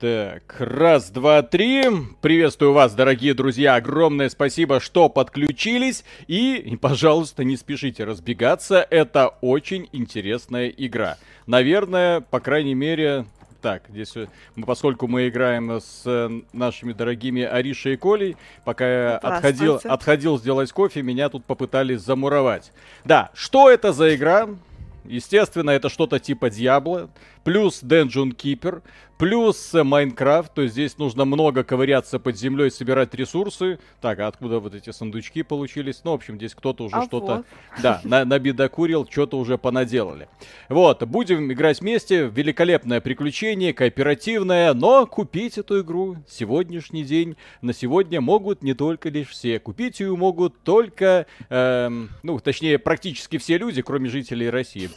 [0.00, 1.82] Так, раз, два, три.
[2.20, 3.74] Приветствую вас, дорогие друзья.
[3.74, 6.04] Огромное спасибо, что подключились.
[6.28, 8.86] И, пожалуйста, не спешите разбегаться.
[8.90, 11.16] Это очень интересная игра.
[11.48, 13.26] Наверное, по крайней мере,
[13.60, 14.14] так, здесь
[14.54, 20.70] мы, поскольку мы играем с нашими дорогими Аришей и Колей, пока я отходил, отходил сделать
[20.70, 22.70] кофе, меня тут попытались замуровать.
[23.04, 24.48] Да, что это за игра?
[25.04, 27.08] Естественно, это что-то типа Диабло,
[27.48, 28.82] плюс Dungeon Keeper,
[29.16, 33.80] Плюс Майнкрафт, то есть здесь нужно много ковыряться под землей, собирать ресурсы.
[34.00, 36.02] Так, а откуда вот эти сундучки получились?
[36.04, 37.46] Ну, в общем, здесь кто-то уже а что-то, вот.
[37.82, 40.28] да, на, набедокурил, что-то уже понаделали.
[40.68, 42.28] Вот, будем играть вместе.
[42.28, 49.30] Великолепное приключение, кооперативное, но купить эту игру сегодняшний день, на сегодня могут не только лишь
[49.30, 49.58] все.
[49.58, 54.90] Купить ее могут только, эм, ну, точнее, практически все люди, кроме жителей России.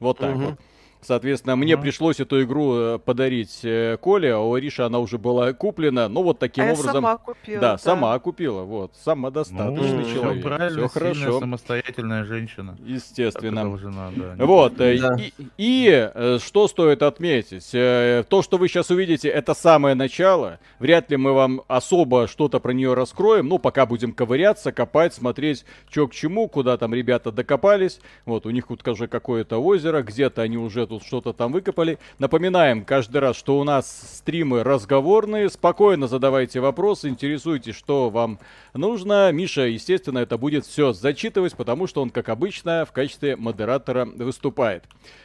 [0.00, 0.44] Вот так угу.
[0.44, 0.60] вот.
[1.06, 1.80] Соответственно, мне mm-hmm.
[1.82, 6.08] пришлось эту игру э, подарить э, Коле, а у Ариши она уже была куплена.
[6.08, 6.86] Ну, вот таким а образом.
[6.86, 7.60] Я сама купила.
[7.60, 8.62] Да, да, сама купила.
[8.62, 10.40] Вот, самодостаточный ну, человек.
[10.40, 11.38] Все правильно, все хорошо.
[11.38, 12.76] самостоятельная женщина.
[12.84, 13.62] Естественно.
[13.62, 14.80] Должна, да, вот.
[14.80, 15.16] Э, да.
[15.16, 17.70] И, и что стоит отметить?
[17.70, 20.58] То, что вы сейчас увидите, это самое начало.
[20.80, 23.46] Вряд ли мы вам особо что-то про нее раскроем.
[23.46, 28.00] Ну, пока будем ковыряться, копать, смотреть, что к чему, куда там ребята докопались.
[28.24, 31.98] Вот, у них тут уже какое-то озеро, где-то они уже тут тут что-то там выкопали.
[32.18, 35.50] Напоминаем каждый раз, что у нас стримы разговорные.
[35.50, 38.38] Спокойно задавайте вопросы, интересуйтесь, что вам
[38.72, 39.30] нужно.
[39.32, 44.84] Миша, естественно, это будет все зачитывать, потому что он, как обычно, в качестве модератора выступает.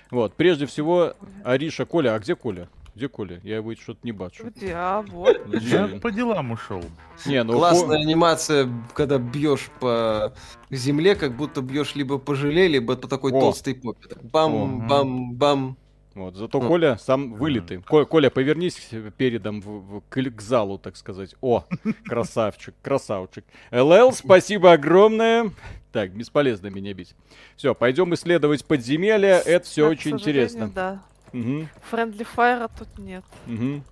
[0.09, 1.14] Вот, прежде всего,
[1.45, 2.67] Ариша, Коля, а где Коля?
[2.95, 3.39] Где Коля?
[3.44, 4.45] Я его что-то не бачу.
[4.47, 4.73] Где?
[4.75, 5.39] А, вот.
[5.61, 6.84] Я по делам ушел.
[7.25, 8.03] Не, ну, Классная по...
[8.03, 10.33] анимация, когда бьешь по
[10.70, 13.39] земле, как будто бьешь либо по желе, либо по такой О.
[13.39, 14.09] толстой попе.
[14.22, 14.88] Бам, О.
[14.88, 15.78] бам, бам.
[16.14, 16.67] Вот, зато ну.
[16.67, 17.81] Коля сам вылитый.
[17.81, 21.36] Коля, Коля повернись передом в, в, к, к залу, так сказать.
[21.39, 21.64] О,
[22.05, 23.45] красавчик, красавчик.
[23.71, 25.52] ЛЛ, спасибо огромное.
[25.93, 27.16] Так, бесполезно меня бить.
[27.55, 29.37] Все, пойдем исследовать подземелья.
[29.39, 30.70] Это все так, очень интересно.
[30.73, 31.02] Да.
[31.33, 31.67] Угу.
[31.92, 33.23] Friendly Fire тут нет.
[33.47, 33.83] Угу.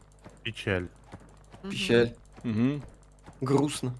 [0.43, 0.87] Печаль.
[1.63, 2.13] Печаль.
[2.43, 2.81] Угу.
[3.41, 3.93] Грустно.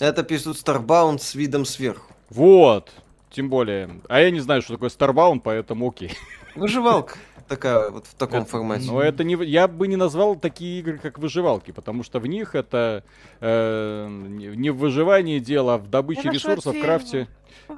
[0.00, 2.12] Это пишут Starbound с видом сверху.
[2.30, 2.92] Вот.
[3.30, 4.00] Тем более.
[4.08, 6.12] А я не знаю, что такое Starbound, поэтому окей.
[6.54, 7.16] Выживалка
[7.48, 8.86] такая вот в таком это, формате.
[8.86, 12.54] Но это не, я бы не назвал такие игры как выживалки, потому что в них
[12.54, 13.02] это
[13.40, 17.26] э, не в выживании дело, а в добыче ресурсов, в крафте.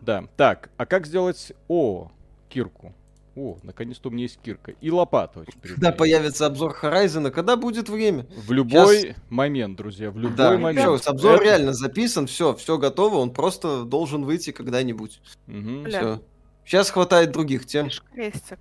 [0.03, 0.25] Да.
[0.37, 2.11] Так, а как сделать о
[2.49, 2.93] кирку?
[3.37, 4.73] О, наконец-то у меня есть кирка.
[4.81, 5.45] И лопата.
[5.63, 8.27] Когда появится обзор Horizon, когда будет время?
[8.37, 9.17] В любой Сейчас...
[9.29, 11.01] момент, друзья, в любой да, момент.
[11.01, 11.45] Все, обзор Это...
[11.45, 15.21] реально записан, все, все готово, он просто должен выйти когда-нибудь.
[15.47, 15.89] Угу.
[15.89, 16.21] Все.
[16.65, 17.89] Сейчас хватает других тем.
[18.13, 18.59] Крестик.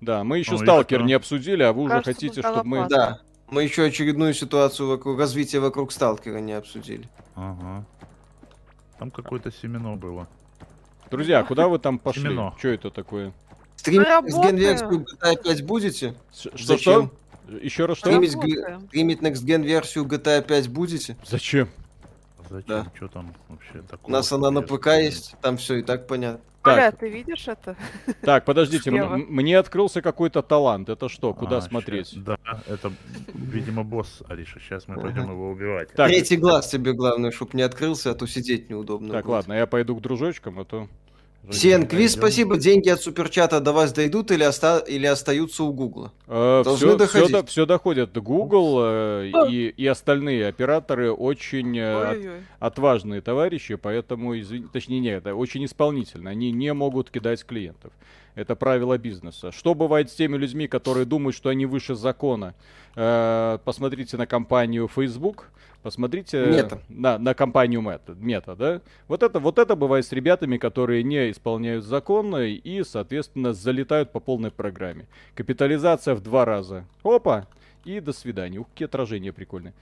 [0.00, 2.88] Да, мы еще ну, Сталкер не обсудили, а вы Кажется, уже хотите, чтобы мы...
[2.88, 3.20] Да,
[3.50, 7.08] мы еще очередную ситуацию вокруг развития вокруг Сталкера не обсудили.
[7.34, 7.84] Ага.
[8.98, 10.28] Там какое-то семено было.
[11.10, 12.22] Друзья, куда вы там пошли?
[12.22, 12.54] Семено.
[12.58, 13.32] Что это такое?
[13.78, 16.14] Стримить Next Gen версию GTA 5 будете?
[16.36, 17.12] Что, Зачем?
[17.46, 17.56] Что?
[17.58, 18.10] Еще раз что?
[18.10, 18.32] Стримить,
[18.88, 21.16] стримить Next Gen версию GTA 5 будете?
[21.24, 21.68] Зачем?
[22.50, 22.66] Зачем?
[22.66, 22.86] Да.
[22.94, 24.06] Что там вообще такое?
[24.06, 26.40] У нас она на ПК есть, там все и так понятно.
[26.62, 26.98] Так.
[26.98, 27.76] ты видишь это?
[28.22, 30.88] Так, подождите, мне открылся какой-то талант.
[30.88, 31.32] Это что?
[31.32, 32.12] Куда а, смотреть?
[32.16, 32.92] Да, это,
[33.32, 34.58] видимо, босс, Алиша.
[34.60, 35.90] Сейчас мы пойдем его убивать.
[35.92, 39.12] Третий глаз тебе главное, чтобы не открылся, а то сидеть неудобно.
[39.12, 40.88] Так, ладно, я пойду к дружочкам, а то...
[41.50, 42.58] Сен, квиз, спасибо.
[42.58, 44.78] Деньги от суперчата до вас дойдут или, оста...
[44.86, 46.12] или остаются у Гугла?
[46.26, 47.28] Э, Должны все, доходить.
[47.28, 48.16] Все, все доходит.
[48.18, 54.68] Google э, и, и остальные операторы очень э, от, отважные товарищи, поэтому, извин...
[54.68, 56.30] точнее, нет, это очень исполнительно.
[56.30, 57.92] Они не могут кидать клиентов.
[58.38, 59.50] Это правило бизнеса.
[59.50, 62.54] Что бывает с теми людьми, которые думают, что они выше закона?
[62.94, 65.50] Э, посмотрите на компанию Facebook
[65.82, 66.80] Посмотрите Мета.
[66.88, 68.80] на, на компанию Мета, Мета, да?
[69.06, 74.18] Вот это, вот это бывает с ребятами, которые не исполняют законы и, соответственно, залетают по
[74.18, 75.06] полной программе.
[75.34, 76.84] Капитализация в два раза.
[77.04, 77.46] Опа!
[77.84, 78.58] И до свидания.
[78.58, 79.72] Ух, какие отражения прикольные.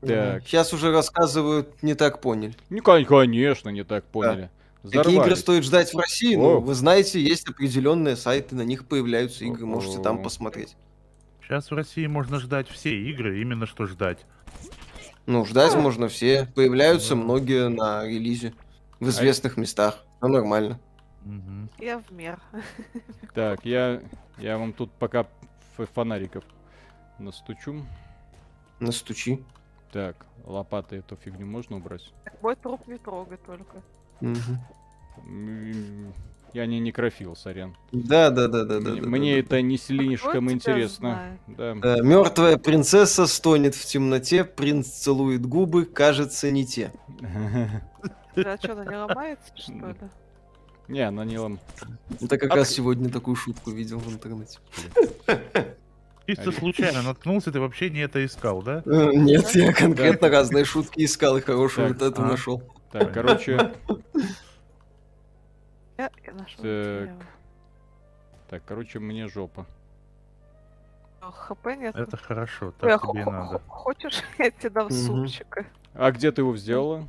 [0.00, 0.44] Так.
[0.44, 2.54] Сейчас уже рассказывают, не так поняли.
[2.70, 4.40] Ну, конечно, не так поняли.
[4.42, 4.61] Да.
[4.82, 6.34] Какие игры стоит ждать в России?
[6.34, 10.76] Ну, вы знаете, есть определенные сайты, на них появляются игры, можете там посмотреть.
[11.42, 14.24] Сейчас в России можно ждать все игры, именно что ждать.
[15.26, 16.48] Ну, ждать можно все.
[16.54, 18.54] Появляются многие на релизе.
[18.98, 20.04] В известных местах.
[20.20, 20.80] Ну, нормально.
[21.78, 22.40] Я в мер.
[23.34, 24.02] Так, я,
[24.38, 25.26] я вам тут пока
[25.76, 26.44] фонариков
[27.18, 27.86] настучу.
[28.78, 29.42] Настучи.
[29.90, 32.12] Так, лопатой эту фигню можно убрать?
[32.42, 33.82] Мой труп не трогай только.
[36.52, 37.74] Я не некрофил, сорян.
[37.92, 38.90] Да, да, да, да, да.
[38.90, 41.38] Мне, да, мне да, это не слишком интересно.
[41.46, 41.74] Да.
[41.74, 42.02] да.
[42.02, 46.92] Мертвая принцесса стонет в темноте, принц целует губы, кажется, не те.
[48.34, 49.94] Да, что, она не ломается, что ли?
[50.88, 51.58] Не, она не лом.
[52.18, 54.58] Это как раз сегодня такую шутку видел в интернете.
[56.26, 58.82] Чисто случайно наткнулся, ты вообще не это искал, да?
[58.86, 62.26] Э, Нет, я конкретно разные шутки искал и хорошую вот эту а.
[62.26, 62.62] нашел.
[62.92, 63.72] Так, короче,
[65.98, 67.26] Я, я нашел Так.
[68.50, 69.66] так, короче, мне жопа.
[71.20, 71.94] А, ХП нет.
[71.94, 73.58] Это хорошо, Ой, а так тебе и надо.
[73.60, 74.92] хо- Хочешь, я тебе дам Мгм.
[74.94, 75.66] супчика?
[75.94, 77.06] А где ты его сделала?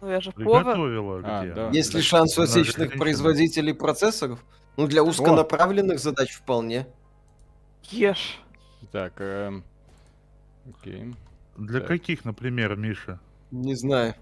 [0.00, 0.78] Ну я же повар.
[1.24, 1.52] А, где?
[1.54, 1.68] да.
[1.70, 4.44] Есть ли шанс у отечественных производителей процессоров?
[4.76, 6.86] Ну, для узконаправленных задач вполне.
[7.90, 8.40] Ешь.
[8.92, 9.64] Так, эм,
[10.70, 11.14] окей.
[11.56, 11.88] Для Так.
[11.88, 13.18] каких, например, Миша?
[13.50, 14.14] Не знаю.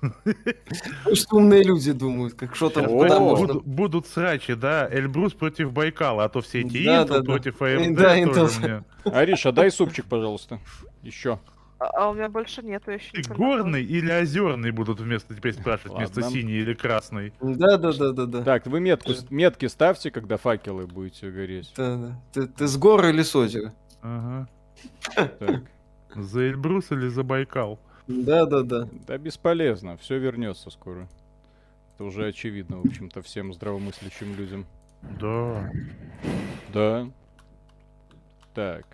[0.00, 3.54] Ну, что умные люди думают, как что там, куда можно.
[3.54, 4.88] будут, срачи, да?
[4.90, 8.84] Эльбрус против Байкала, а то все эти Intel против AMD Да, тоже.
[9.04, 10.60] Ариша, дай супчик, пожалуйста.
[11.02, 11.40] Еще.
[11.80, 13.56] А, а у меня больше нету, я еще приготовила.
[13.56, 17.32] горный или озерный будут вместо теперь спрашивать, вместо синий или красный?
[17.40, 18.42] Да, да, да, да, да.
[18.42, 21.72] Так, вы метку, метки ставьте, когда факелы будете гореть.
[21.76, 22.22] Да, да.
[22.32, 23.74] Ты, ты с гор или с озера?
[24.02, 24.48] Ага.
[25.14, 25.62] Так.
[26.16, 27.78] За Эльбрус или за Байкал?
[28.08, 28.88] Да, да, да.
[29.06, 31.08] Да бесполезно, все вернется скоро.
[31.94, 34.66] Это уже очевидно, в общем-то, всем здравомыслящим людям.
[35.20, 35.70] Да.
[36.72, 37.10] Да.
[38.54, 38.86] Так.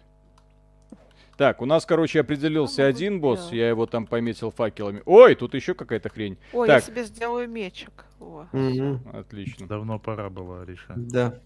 [1.37, 5.02] Так, у нас, короче, определился мы один босс, я его там пометил факелами.
[5.05, 6.38] Ой, тут еще какая-то хрень.
[6.52, 6.82] Ой, Так.
[6.82, 8.05] я себе сделаю мечик.
[8.20, 8.46] О.
[8.52, 9.00] Мгм.
[9.12, 9.67] Отлично.
[9.67, 10.93] Давно пора было, Ариша.
[10.96, 11.40] Да.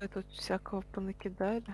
[0.14, 1.64] Тут всякого понакидали.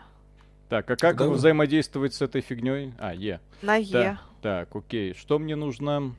[0.75, 1.29] Так, а как Да.
[1.29, 2.95] взаимодействовать с этой фигней?
[2.99, 3.39] А, Е.
[3.63, 4.03] На Да.
[4.11, 4.19] Е.
[4.43, 5.15] Так, окей.
[5.15, 6.17] Что мне нужно?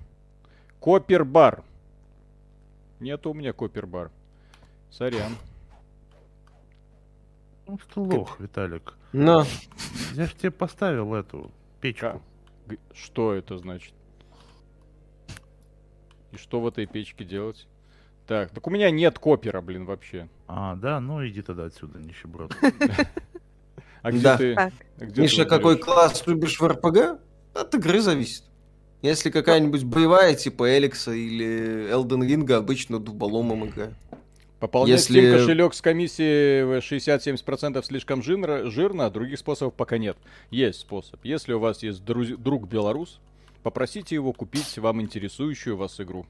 [0.80, 1.62] Копер-бар.
[3.02, 4.12] Нет у меня копер-бар.
[4.92, 5.36] Сорян.
[7.68, 8.94] Ну что лох, Виталик.
[9.12, 9.46] Но.
[10.14, 12.00] Я же тебе поставил эту печку.
[12.08, 12.22] Ка-
[12.68, 13.94] Г- Что это значит?
[16.32, 17.68] И что в этой печке делать?
[18.26, 20.30] Так, так у меня нет копера, блин, вообще.
[20.48, 22.56] А, да, ну иди тогда отсюда, нищеброд.
[24.06, 24.38] А где Да.
[24.38, 24.54] ты?
[24.54, 24.70] А
[25.00, 27.20] где ты Миша, вот какой класс любишь в РПГ?
[27.56, 28.44] От игры зависит.
[29.02, 33.96] Если какая-нибудь боевая, типа Эликса или Элден Ринга, обычно дуболомом играю.
[34.60, 39.98] Пополнять если- Steam кошелек с комиссией в 60-70% слишком жирно, жирно, а других способов пока
[39.98, 40.18] нет.
[40.52, 41.20] Есть способ.
[41.26, 43.20] Если у вас есть друз- друг белорус,
[43.64, 46.28] попросите его купить вам интересующую вас игру.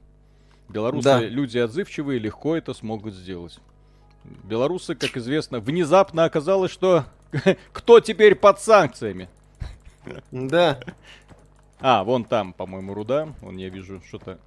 [0.70, 1.20] Белорусы Да.
[1.20, 3.58] люди отзывчивые, легко это смогут сделать.
[4.44, 7.04] Белорусы, как известно, внезапно оказалось, что
[7.72, 9.28] кто теперь под санкциями?
[10.30, 10.80] Да,
[11.80, 13.34] А, вон там, по-моему, руда.
[13.40, 14.38] Вон я вижу что-то.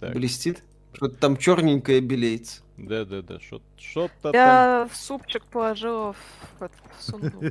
[0.00, 0.62] Так, блестит.
[0.92, 2.62] Что-то там черненькое белеется.
[2.76, 4.34] да-да-да, что- что-то там.
[4.34, 7.44] Я в супчик положила в, этот, в сундук.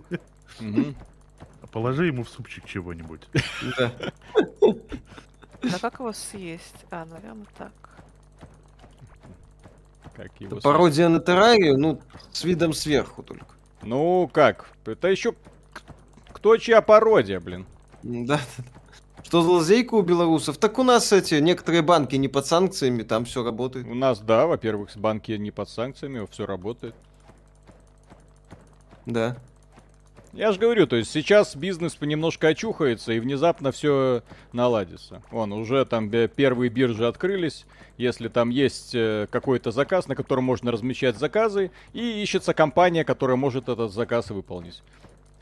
[0.59, 0.95] Мгм.
[1.71, 3.21] Положи ему в супчик чего-нибудь.
[3.77, 3.91] Да.
[5.61, 6.85] Да как его съесть?
[6.89, 7.71] А, наверное, так.
[10.15, 12.01] Как его Это пародия на террарию, ну,
[12.31, 13.55] с видом сверху только.
[13.81, 14.69] Ну как?
[14.85, 15.33] Это еще
[16.31, 17.65] кто чья пародия, блин?
[18.03, 18.39] Да.
[19.23, 20.57] Что за лазейка у белорусов?
[20.57, 23.85] Так у нас эти некоторые банки не под санкциями, там все работает.
[23.87, 26.95] У нас, да, во-первых, банки не под санкциями, все работает.
[29.05, 29.37] Да.
[30.39, 35.21] Я же говорю, то есть сейчас бизнес немножко очухается и внезапно все наладится.
[35.31, 37.65] Вон, уже там первые биржи открылись.
[37.97, 43.35] Если там есть э, какой-то заказ, на котором можно размещать заказы, и ищется компания, которая
[43.35, 44.81] может этот заказ выполнить.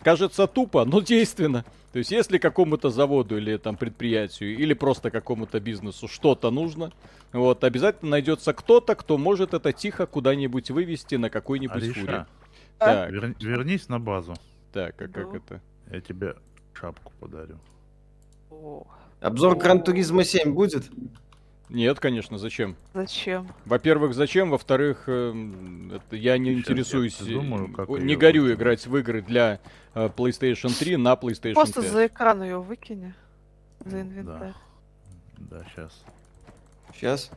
[0.02, 1.64] Кажется тупо, но действенно.
[1.92, 6.92] То есть если какому-то заводу или там предприятию, или просто какому-то бизнесу что-то нужно,
[7.34, 12.08] вот, обязательно найдется кто-то, кто может это тихо куда-нибудь вывести на какой-нибудь фуре.
[12.08, 12.28] Ариша,
[12.80, 14.34] Так, вер- вернись на базу.
[14.72, 15.38] Так, а как Да.
[15.38, 15.62] это?
[15.92, 16.36] Я тебе
[16.74, 17.60] шапку подарю.
[18.50, 18.86] О,
[19.22, 20.86] Обзор Гран Туризма 7 будет?
[21.70, 22.78] Нет, конечно, зачем?
[22.94, 23.50] зачем?
[23.66, 24.52] Во-первых, зачем?
[24.52, 28.60] Во-вторых, это я не я интересуюсь, придумаю, как э, её не горю выкинуть.
[28.60, 29.60] играть в игры для
[29.94, 31.92] э, PlayStation 3 на PlayStation Просто 5.
[31.92, 33.14] за экран ее выкини.
[33.84, 34.54] За инвентарь.
[35.38, 36.04] Да, сейчас.
[36.94, 37.32] Сейчас.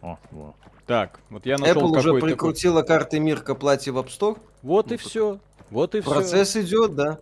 [0.00, 0.54] О, во.
[0.86, 4.38] Так, вот я нашел Apple уже прикрутила карты мир к оплате в App Store.
[4.62, 5.38] Вот и Ну, все.
[5.70, 6.10] Вот и все.
[6.10, 7.18] Процесс идет, да.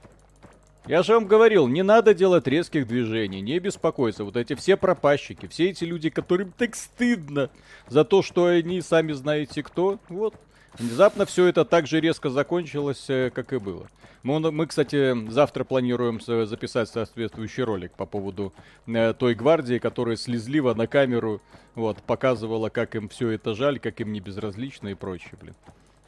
[0.86, 4.24] Я же вам говорил, не надо делать резких движений, не беспокойся.
[4.24, 7.50] Вот эти все пропащики, все эти люди, которым так стыдно
[7.88, 10.34] за то, что они сами знаете кто, вот,
[10.78, 13.86] Внезапно все это так же резко закончилось, э, как и было.
[14.22, 18.52] Мы, мы, кстати, завтра планируем с- записать соответствующий ролик по поводу
[18.86, 21.40] э, той гвардии, которая слезливо на камеру
[21.74, 25.54] вот, показывала, как им все это жаль, как им не безразлично и прочее, блин.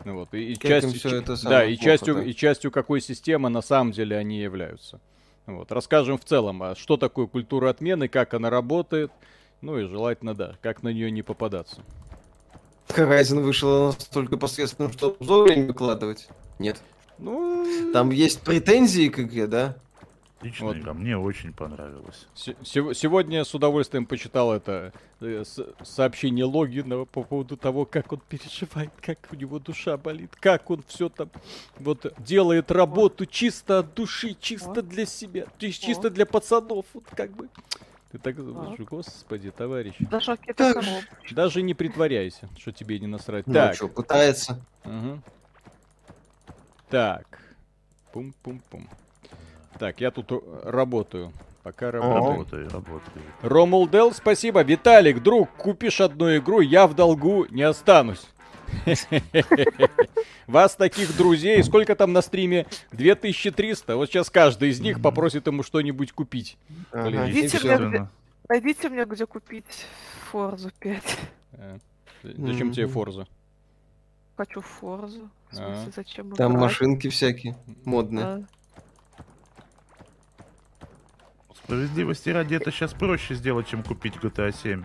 [0.05, 2.15] Ну Вот, и, и Как им частью- всё ч- это да, самое и плохо, частью,
[2.17, 2.23] да.
[2.25, 5.01] и частью какой системы на самом деле они являются.
[5.47, 9.11] Вот, расскажем в целом, а что такое культура отмены, как она работает,
[9.61, 11.83] ну и желательно, да, как на нее не попадаться.
[12.89, 16.29] Horizon вышел настолько посредственным, что обзоры не выкладывать.
[16.59, 16.81] Нет.
[17.19, 19.77] Ну, Там есть претензии к игре, да?
[20.41, 20.77] Отличная Вот.
[20.77, 22.27] игра, мне очень понравилась.
[22.35, 28.13] Се- сего- Сегодня с удовольствием почитал это э, с- сообщение Логинова по поводу того, как
[28.13, 31.31] он переживает, как у него душа болит, как он все там
[31.79, 37.05] вот делает работу чисто от души, чисто для себя, то есть чисто для пацанов, вот
[37.17, 37.49] как бы.
[38.15, 40.85] Ты так думаешь, господи, товарищ, Даже Так.
[41.33, 43.45] даже не притворяйся, что тебе не насрать.
[43.49, 44.61] Ну, так, что, пытается.
[44.85, 45.21] Мгм.
[46.89, 47.27] Так.
[48.13, 48.89] Пум-пум-пум.
[49.81, 51.33] Так, я тут э, работаю.
[51.65, 52.25] Пока работаю.
[52.25, 53.23] Работай, работай.
[53.43, 54.63] Ромулдел, спасибо.
[54.63, 58.25] Виталик, друг, купишь одну игру, я в долгу не останусь.
[60.47, 62.67] Вас таких друзей, сколько там на стриме?
[62.93, 63.97] 2300.
[63.97, 66.57] Вот сейчас каждый из них попросит ему что-нибудь купить.
[66.93, 69.87] Найдите мне, где купить
[70.31, 71.19] Форзу 5.
[71.53, 71.79] Э,
[72.23, 72.87] Зачем тебе.
[72.87, 73.27] Форза?
[74.37, 75.31] Хочу Форзу.
[75.51, 75.75] В А.
[75.77, 78.47] смысле, зачем Там машинки всякие модные.
[81.55, 84.85] Справедливости ради, это сейчас проще сделать, чем купить GTA 7.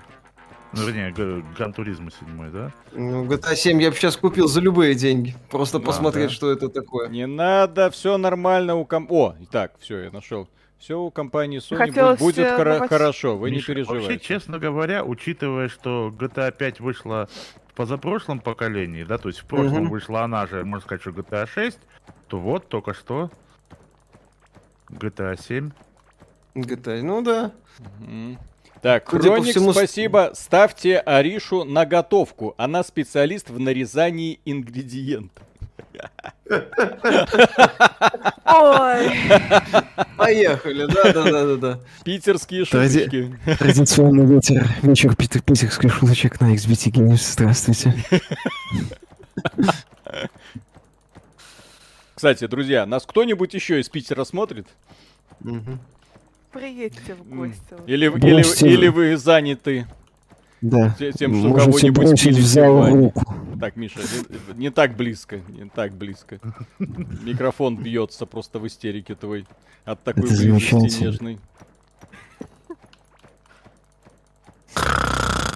[0.73, 1.11] Ну, вернее,
[1.57, 2.71] Гран Туризма 7, да?
[2.91, 5.35] Ну, GTA 7 я бы сейчас купил за любые деньги.
[5.49, 6.33] Просто Да, посмотреть, да.
[6.35, 7.09] что это такое.
[7.09, 9.07] Не надо, все нормально у ком...
[9.09, 10.47] О, итак, все, я нашел.
[10.77, 14.07] Все у компании Sony Хотелось, будет э, хоро- давать- хорошо, вы не Миша, переживайте.
[14.13, 17.27] Вообще, честно говоря, учитывая, что GTA 5 вышла
[17.67, 19.89] в позапрошлом поколении, да, то есть в прошлом Мгм.
[19.89, 21.79] вышла она же, можно сказать, что GTA 6,
[22.27, 23.29] то вот только что
[24.89, 25.71] GTA 7.
[26.55, 27.51] GTA, ну да.
[27.99, 28.37] Мгм.
[28.81, 30.31] Так, Судя Хроник, всему, спасибо.
[30.33, 32.55] Ставьте Аришу на готовку.
[32.57, 35.43] Она специалист в нарезании ингредиентов.
[38.45, 39.11] Ой,
[40.17, 41.79] Поехали, да-да-да-да-да.
[42.03, 43.37] Питерские шуточки.
[43.57, 47.31] Традиционный вечер, вечер питер питерских шуточек на XBT Games.
[47.33, 47.93] Здравствуйте.
[52.15, 54.67] Кстати, друзья, нас кто-нибудь еще из Питера смотрит?
[55.39, 55.79] Мгм.
[56.51, 57.75] Приедьте в гости.
[57.87, 59.85] Или, или, или вы заняты
[60.61, 60.95] Да.
[60.97, 62.95] те- тем, что кого-нибудь бросить били в зал сегодня?
[63.05, 63.35] руку.
[63.59, 66.39] Так, Миша, не, не так близко, не так близко.
[66.79, 69.45] Микрофон бьется просто в истерике твой
[69.85, 71.39] от такой Это близости нежной.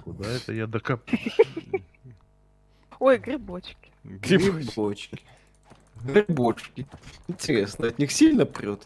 [0.04, 1.00] Куда это я докоп...
[2.98, 3.76] Ой, грибочки.
[4.04, 4.66] Грибочки.
[4.68, 5.20] Грибочки.
[6.04, 6.86] Грибочки.
[7.28, 8.82] Интересно, от них сильно прет?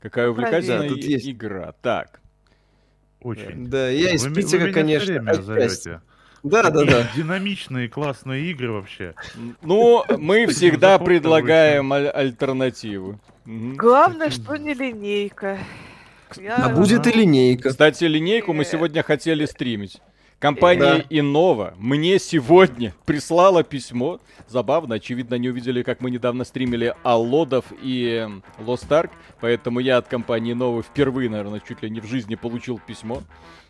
[0.00, 1.28] Какая увлекательная Да, тут есть.
[1.28, 1.74] игра.
[1.82, 2.20] Так,
[3.20, 3.68] Очень.
[3.68, 5.46] Да, я из Вы вы Питера, меня конечно, время отчасти.
[5.46, 6.00] зовете.
[6.42, 7.06] Да-да-да.
[7.14, 9.14] Динамичные, классные игры вообще.
[9.60, 13.20] ну, мы всегда предлагаем аль- альтернативу.
[13.44, 13.76] Мгм.
[13.76, 15.58] Главное, что не линейка.
[16.36, 17.68] Я- А будет и линейка.
[17.70, 20.00] Кстати, линейку мы сегодня хотели стримить.
[20.40, 21.04] Компания Да.
[21.10, 24.20] Инова мне сегодня прислала письмо.
[24.48, 29.98] Забавно, очевидно, они увидели, как мы недавно стримили Аллодов и эм, Lost Ark, поэтому я
[29.98, 33.22] от компании Инова впервые, наверное, чуть ли не в жизни получил письмо.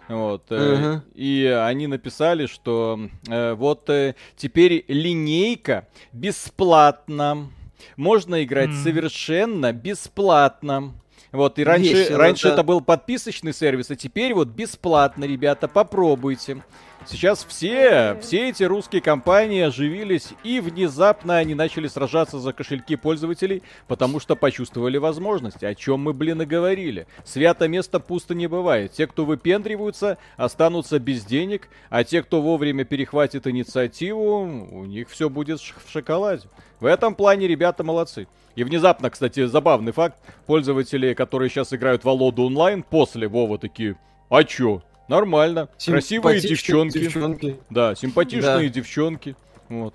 [0.09, 1.03] Вот, э, Мгм.
[1.15, 7.49] И они написали, что э, вот э, теперь линейка бесплатна.
[7.97, 8.77] Можно играть М.
[8.77, 10.95] совершенно бесплатно.
[11.33, 12.55] Вот, и раньше, Весело, раньше да.
[12.55, 16.63] это был подписочный сервис, а теперь вот бесплатно, ребята, попробуйте.
[17.07, 23.63] Сейчас все, все эти русские компании оживились, и внезапно они начали сражаться за кошельки пользователей,
[23.89, 27.07] потому что почувствовали возможность, о чем мы, блин, и говорили.
[27.25, 28.93] Свято место пусто не бывает.
[28.93, 35.31] Те, кто выпендриваются, останутся без денег, а те, кто вовремя перехватит инициативу, у них все
[35.31, 36.49] будет в шоколаде.
[36.81, 38.29] В этом плане ребята молодцы.
[38.57, 43.97] И внезапно, кстати, забавный факт, пользователи, которые сейчас играют в Алоду онлайн, после Вова такие,
[44.29, 47.57] а чё, нормально, красивые девчонки, девчонки.
[47.69, 48.75] да, симпатичные Да.
[48.75, 49.37] девчонки,
[49.69, 49.95] вот.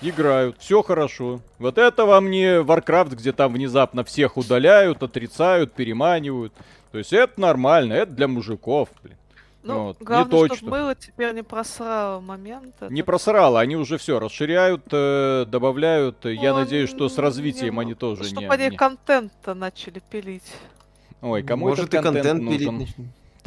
[0.00, 1.40] Играют, все хорошо.
[1.58, 6.52] Вот это вам не Warcraft, где там внезапно всех удаляют, отрицают, переманивают.
[6.92, 9.16] То есть это нормально, это для мужиков, блин.
[9.64, 10.56] Ну, Вот, не главное, точно.
[10.56, 12.76] чтобы было теперь не просрало момент.
[12.88, 16.24] Не просрало, они уже все расширяют, э, добавляют.
[16.24, 18.48] Я Ну, надеюсь, что с не- развитием они тоже Чтобы не...
[18.48, 20.44] они не- контент-то начали пилить.
[21.20, 22.78] Ой, кому Может этот и контент нужен?
[22.78, 22.94] пилить.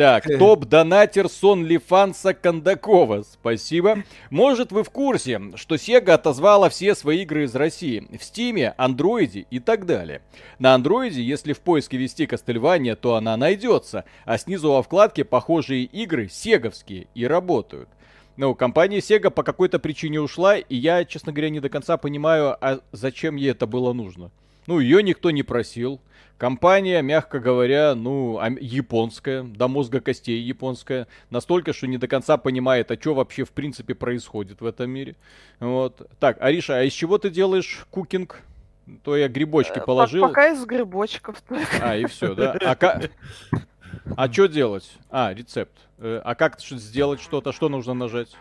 [0.01, 3.21] Так, топ-донатер с OnlyFans Кондакова.
[3.21, 4.03] Спасибо.
[4.31, 9.45] Может, вы в курсе, что Sega отозвала все свои игры из России в Steam, Андроиде
[9.51, 10.23] и так далее.
[10.57, 15.83] На Андроиде, если в поиске вести Кастельвания, то она найдется, а снизу во вкладке похожие
[15.83, 17.87] игры сеговские и работают.
[18.37, 22.57] Ну, компания Sega по какой-то причине ушла, и я, честно говоря, не до конца понимаю,
[22.59, 24.31] а зачем ей это было нужно.
[24.65, 25.99] Ну, ее никто не просил.
[26.41, 31.07] Компания, мягко говоря, ну, японская, до мозга костей японская.
[31.29, 35.15] Настолько, что не до конца понимает, а что вообще в принципе происходит в этом мире.
[35.59, 36.09] Вот.
[36.19, 38.41] Так, Ариша, а из чего ты делаешь кукинг?
[39.03, 40.27] То я грибочки Э, по- положил.
[40.29, 41.43] Пока из грибочков.
[41.79, 42.57] А, и все, да?
[42.65, 43.01] А, ка-
[44.17, 44.91] а что делать?
[45.11, 45.77] А, рецепт.
[45.99, 47.51] Э, А как сделать что-то?
[47.51, 48.35] Что нужно нажать?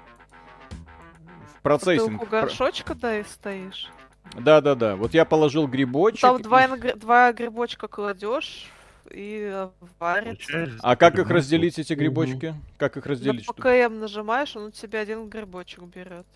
[1.54, 2.23] В процессинг.
[2.23, 3.90] у горшочка, да, и стоишь.
[4.38, 4.96] Да-да-да.
[4.96, 6.20] Вот я положил грибочек.
[6.20, 8.70] Там и- два, ингр- два грибочка кладешь
[9.10, 9.66] и
[9.99, 10.70] варится.
[10.82, 12.54] А как их разделить, эти грибочки?
[12.78, 13.44] Как их На разделить?
[13.44, 16.26] что- ПКМ нажимаешь, он у тебя один грибочек берет.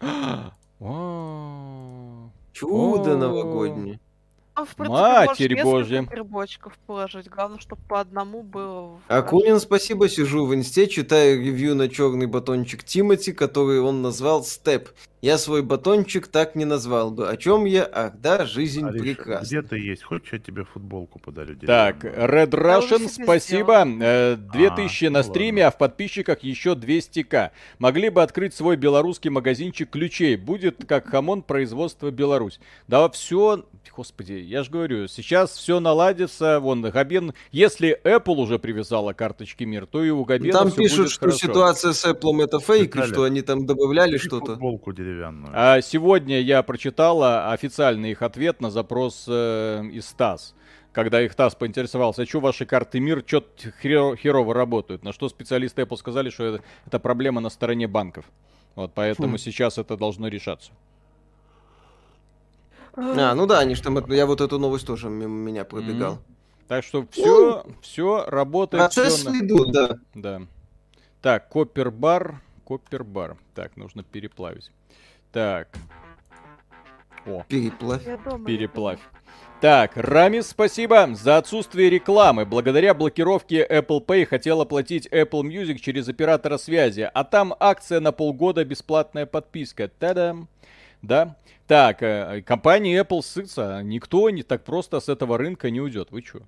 [2.52, 4.00] Чудо новогоднее.
[4.54, 6.02] Там, в принципе, Матерь Божья.
[6.02, 7.28] грибочков положить.
[7.28, 8.98] Главное, чтобы по одному было.
[9.06, 14.88] Акунин, спасибо, сижу в инсте, читаю ревью на черный батончик Тимати, который он назвал Степ.
[15.20, 17.28] Я свой батончик так не назвал бы.
[17.28, 17.88] О чем я?
[17.92, 19.46] Ах, да, жизнь Ариша, прекрасна.
[19.46, 20.04] где ты есть?
[20.04, 21.56] Хочешь, я тебе футболку подарю?
[21.56, 22.04] Так?
[22.04, 23.84] Red Russian, себе спасибо.
[24.00, 25.68] Э, 2000 А, на ну стриме, ладно.
[25.68, 27.50] а в подписчиках еще 200к.
[27.80, 30.36] Могли бы открыть свой белорусский магазинчик ключей.
[30.36, 32.60] Будет как хамон производства Беларусь.
[32.86, 33.64] Да все,
[33.96, 36.60] господи, я же говорю, сейчас все наладится.
[36.60, 41.10] Вон, Габен, если Apple уже привязала карточки мир, то и у Габена Там пишут, будет
[41.10, 41.38] что хорошо.
[41.38, 44.52] ситуация с Apple это фейк, и что они там добавляли что-то.
[44.52, 45.52] футболку деревянную.
[45.54, 50.54] А сегодня я прочитала официальный их ответ на запрос э, из ТАСС.
[50.92, 55.04] Когда их ТАСС поинтересовался, а что ваши карты МИР что-то херово работают.
[55.04, 58.24] На что специалисты Apple сказали, что это, это проблема на стороне банков.
[58.74, 59.38] Вот поэтому Хм.
[59.38, 60.72] сейчас это должно решаться.
[62.94, 66.18] А, ну да, они ж там, я вот эту новость тоже мимо меня пробегал.
[66.66, 68.82] Так что все, все работает.
[68.82, 69.98] Процесс на- идут, да.
[70.14, 70.42] Да.
[71.22, 72.40] Так, Коппербар.
[72.64, 73.36] Коппербар.
[73.54, 74.70] Так, нужно переплавить.
[75.32, 75.68] Так.
[77.26, 78.02] О, Переплавь.
[78.46, 79.00] Переплавь.
[79.60, 82.46] Так, Рамис, спасибо за отсутствие рекламы.
[82.46, 88.12] Благодаря блокировке Apple Pay хотел оплатить Apple Music через оператора связи, а там акция на
[88.12, 89.88] полгода бесплатная подписка.
[89.88, 90.48] Та-дам.
[91.02, 91.36] Да.
[91.66, 93.82] Так, э, компания Apple сытся.
[93.82, 96.12] Никто не так просто с этого рынка не уйдет.
[96.12, 96.40] Вы чё?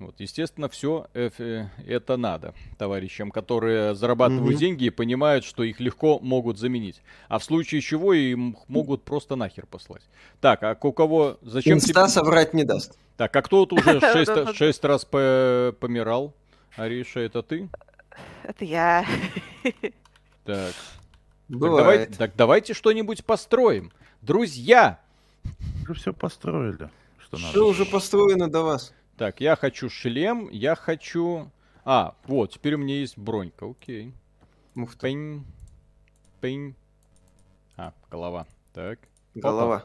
[0.00, 4.58] Вот, естественно, все это надо товарищам, которые зарабатывают Мгм.
[4.58, 7.02] деньги и понимают, что их легко могут заменить.
[7.28, 10.02] А в случае чего им могут просто нахер послать.
[10.40, 11.36] Так, а у кого...
[11.42, 12.98] Зачем Инста тебе- соврать не даст.
[13.18, 16.32] Так, а кто тут уже шесть, шесть раз по- помирал?
[16.76, 17.68] Ариша, это ты?
[18.44, 19.04] Это я.
[19.62, 19.74] Так.
[20.44, 20.74] Так,
[21.48, 21.76] Бывает.
[21.76, 23.92] давай- так давайте что-нибудь построим.
[24.22, 24.98] Друзья!
[25.82, 26.88] Уже все построили.
[27.18, 27.50] Что надо.
[27.50, 28.94] Все уже построено до вас.
[29.20, 31.50] Так, я хочу шлем, я хочу...
[31.84, 34.14] А, вот, теперь у меня есть бронька, окей.
[34.74, 35.44] Ух ты, Пень.
[36.40, 36.74] Пень.
[37.76, 38.46] А, голова.
[38.72, 38.98] Так.
[39.34, 39.84] голова.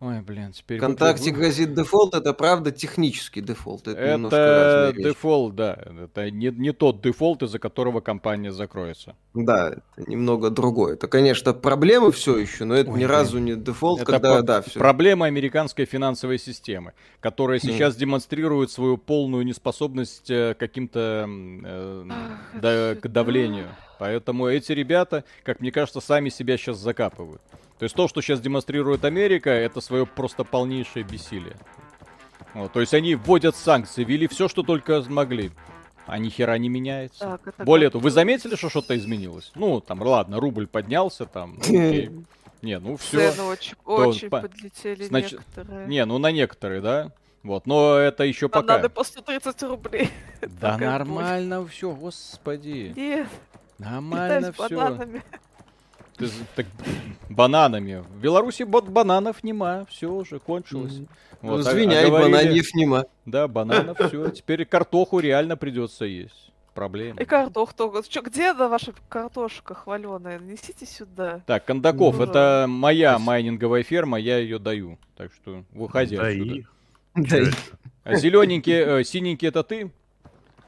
[0.00, 0.78] Ой, блин, теперь...
[0.78, 3.88] Вконтакте выгляд- грозит дефолт, это правда технический дефолт.
[3.88, 5.78] Это, немножко Это дефолт, да.
[6.04, 9.16] Это не, не тот дефолт, из-за которого компания закроется.
[9.34, 10.94] Да, это немного другое.
[10.94, 13.10] Это, конечно, проблемы все еще, но это Ой, ни блин.
[13.10, 14.78] разу не дефолт, Это когда, про- да, все.
[14.78, 22.60] Проблема американской финансовой системы, которая сейчас демонстрирует свою полную неспособность э, к каким-то э, Ах,
[22.60, 23.68] да- к давлению.
[23.98, 27.42] Поэтому эти ребята, как мне кажется, сами себя сейчас закапывают.
[27.78, 31.56] То есть то, что сейчас демонстрирует Америка, это свое просто полнейшее бессилие.
[32.54, 35.52] Вот, то есть они вводят санкции, ввели все, что только смогли.
[36.06, 37.18] А ни хера не меняется.
[37.20, 39.52] Так, это Более того, вы заметили, что что-то изменилось?
[39.54, 42.10] Ну, там, ладно, рубль поднялся, там, ну, окей.
[42.62, 43.30] Не, ну все.
[43.30, 45.86] Цены очень, очень по- подлетели значит, некоторые.
[45.86, 47.12] Не, ну на некоторые, да.
[47.42, 48.66] Вот, но это еще пока.
[48.66, 50.10] Бананы по 130 рублей.
[50.40, 52.92] Да нормально все, господи.
[52.96, 53.28] Нет,
[53.78, 54.98] Нормально все.
[56.18, 56.68] Бананами.
[57.30, 58.04] бананами.
[58.08, 60.94] В Беларуси бот бананов нема, все уже кончилось.
[60.98, 61.08] Мгм.
[61.42, 63.04] Вот, а- Извиняй, а говорили- бананьев нема.
[63.26, 64.28] Да, бананов все.
[64.30, 66.50] Теперь картоху реально придется есть.
[66.74, 67.20] Проблема.
[67.20, 68.02] И картох только.
[68.08, 70.38] Чё, где да, ваша картошка хваленая?
[70.38, 71.40] Несите сюда.
[71.46, 73.26] Так, Кондаков, Ну, это моя Спасибо.
[73.26, 74.96] майнинговая ферма, я ее даю.
[75.16, 76.54] Так что выходи Да отсюда.
[76.54, 76.64] и-
[77.16, 77.36] Да?
[78.04, 79.90] А зелененький, э, синенький это ты?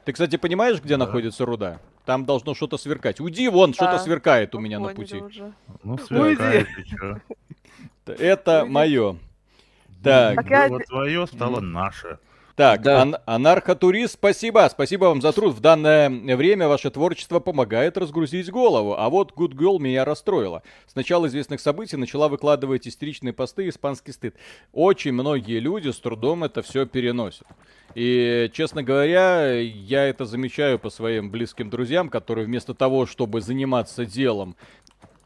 [0.03, 1.05] Ты, кстати, понимаешь, где Да.
[1.05, 1.79] находится руда?
[2.11, 3.21] Там должно что-то сверкать.
[3.21, 5.15] Уйди, вон, что-то Да, сверкает у меня на пути.
[5.15, 5.53] уже.
[5.81, 6.67] Ну, сверкает?
[8.05, 9.15] Это мое.
[10.03, 12.19] Так, Так я- Было твое, стало наше.
[12.55, 13.01] Так, Да.
[13.01, 14.67] ан- анархотурист, спасибо.
[14.69, 15.55] Спасибо вам за труд.
[15.55, 18.95] В данное время ваше творчество помогает разгрузить голову.
[18.97, 20.61] А вот Good Girl меня расстроила.
[20.87, 24.35] С начала известных событий начала выкладывать истеричные посты «Испанский стыд».
[24.73, 27.47] Очень многие люди с трудом это все переносят.
[27.95, 34.05] И, честно говоря, я это замечаю по своим близким друзьям, которые вместо того, чтобы заниматься
[34.05, 34.55] делом,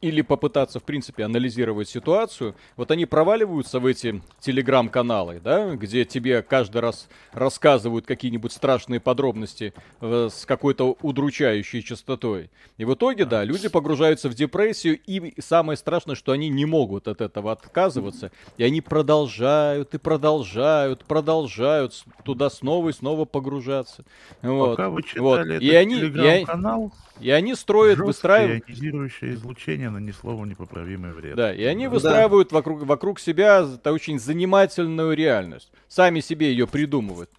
[0.05, 6.43] или попытаться, в принципе, анализировать ситуацию, вот они проваливаются в эти телеграм-каналы, да, где тебе
[6.43, 12.51] каждый раз рассказывают какие-нибудь страшные подробности э, с какой-то удручающей частотой.
[12.77, 17.07] И в итоге, да, люди погружаются в депрессию, и самое страшное, что они не могут
[17.07, 24.05] от этого отказываться, и они продолжают и продолжают, продолжают туда снова и снова погружаться.
[24.43, 24.71] Вот.
[24.77, 25.39] Пока вы Вот.
[25.39, 28.69] читали И этот они- и они- телеграм-канал, И они строят, выстраивают...
[28.69, 31.36] излучение нанесло вам непоправимый вред.
[31.36, 31.91] Да, и они Да.
[31.91, 35.71] выстраивают вокруг, вокруг себя та очень занимательную реальность.
[35.88, 37.29] Сами себе ее придумывают.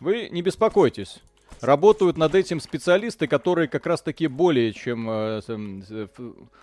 [0.00, 1.20] Вы не беспокойтесь.
[1.62, 6.20] Работают над этим специалисты, которые как раз таки более чем э, ф-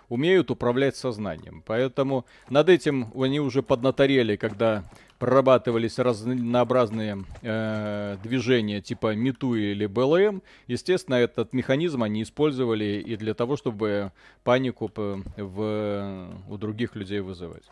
[0.09, 1.63] умеют управлять сознанием.
[1.65, 4.83] Поэтому над этим они уже поднаторели, когда
[5.17, 10.41] прорабатывались разнообразные э, движения типа МИТУ или БЛМ.
[10.67, 14.11] Естественно, этот механизм они использовали и для того, чтобы
[14.43, 17.63] панику п- в, у других людей вызывать.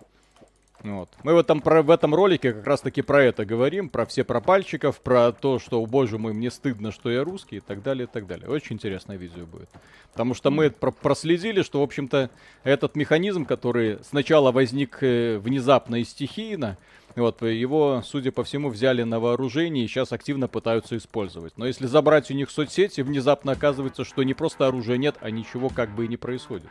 [0.84, 1.10] Вот.
[1.24, 4.24] Мы в этом, про, в этом ролике как раз таки про это говорим, про все
[4.24, 8.06] пропальщиков, про то, что, о боже мой, мне стыдно, что я русский и так далее,
[8.06, 8.48] и так далее.
[8.48, 9.70] Очень интересное видео будет.
[10.12, 12.30] Потому что мы про- проследили, что, в общем-то,
[12.64, 16.78] этот механизм, который сначала возник э, внезапно и стихийно,
[17.16, 21.58] вот, его, судя по всему, взяли на вооружение и сейчас активно пытаются использовать.
[21.58, 25.70] Но если забрать у них соцсети, внезапно оказывается, что не просто оружия нет, а ничего
[25.70, 26.70] как бы и не происходит.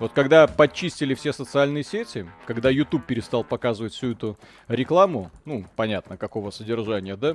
[0.00, 6.16] Вот когда подчистили все социальные сети, когда YouTube перестал показывать всю эту рекламу, ну, понятно,
[6.16, 7.32] какого содержания, да?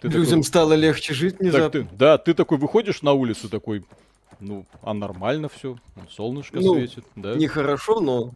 [0.00, 1.70] Ты такой, Людям стало легче жить так внезапно.
[1.70, 3.84] ты, да, ты такой выходишь на улицу такой,
[4.40, 5.76] ну, а нормально все,
[6.10, 8.32] солнышко Ну, светит, да, Нехорошо, но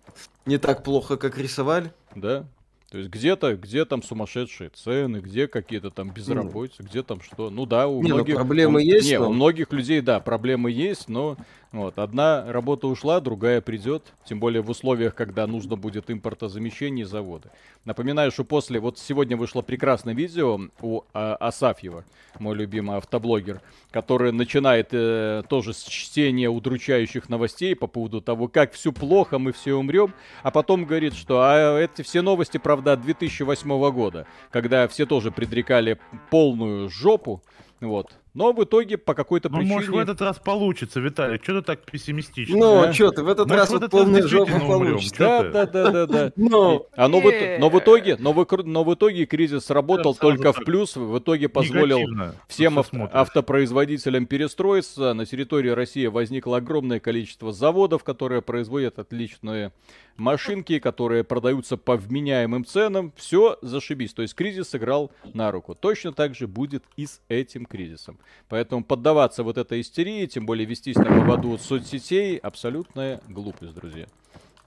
[0.46, 1.90] не так плохо, как рисовали.
[2.14, 2.44] да.
[2.90, 7.48] То есть где-то, где там сумасшедшие цены, где какие-то там безработицы, где там что.
[7.48, 8.34] Ну да, у Не, ну, многих...
[8.34, 11.36] проблемы у- есть, Не, но- у многих людей, да, проблемы есть, но
[11.72, 17.08] вот, одна работа ушла, другая придет, тем более в условиях, когда нужно будет импортозамещение и
[17.08, 17.50] заводы.
[17.84, 22.04] Напоминаю, что после, вот сегодня вышло прекрасное видео у а, Асафьева,
[22.40, 23.60] мой любимый автоблогер,
[23.92, 29.52] который начинает э, тоже с чтения удручающих новостей по поводу того, как все плохо, мы
[29.52, 34.88] все умрем, а потом говорит, что а эти все новости, правда, от 2008 года, когда
[34.88, 37.42] все тоже предрекали полную жопу,
[37.80, 38.12] вот.
[38.32, 39.74] Но в итоге по какой-то Ну, причине...
[39.74, 41.40] может, в этот раз получится, Виталий.
[41.42, 42.56] Что ты так пессимистично?
[42.56, 42.92] Ну, да.
[42.92, 45.18] что ты, в этот Может, раз вот этот полная жопа получится.
[45.18, 46.32] Да, да, да, да, да.
[46.36, 47.24] Но, А но в,
[47.58, 51.18] но в итоге, но в, но в итоге кризис работал сразу только в плюс, в
[51.18, 55.12] итоге позволил Негативно всем ав- автопроизводителям перестроиться.
[55.12, 59.72] На территории России возникло огромное количество заводов, которые производят отличные
[60.16, 63.12] машинки, которые продаются по вменяемым ценам.
[63.16, 64.12] Все зашибись.
[64.12, 65.74] То есть кризис сыграл на руку.
[65.74, 68.18] Точно так же будет и с этим кризисом.
[68.48, 74.06] Поэтому поддаваться вот этой истерии, тем более вестись на поводу от соцсетей, абсолютная глупость, друзья.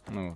[0.07, 0.35] Ну,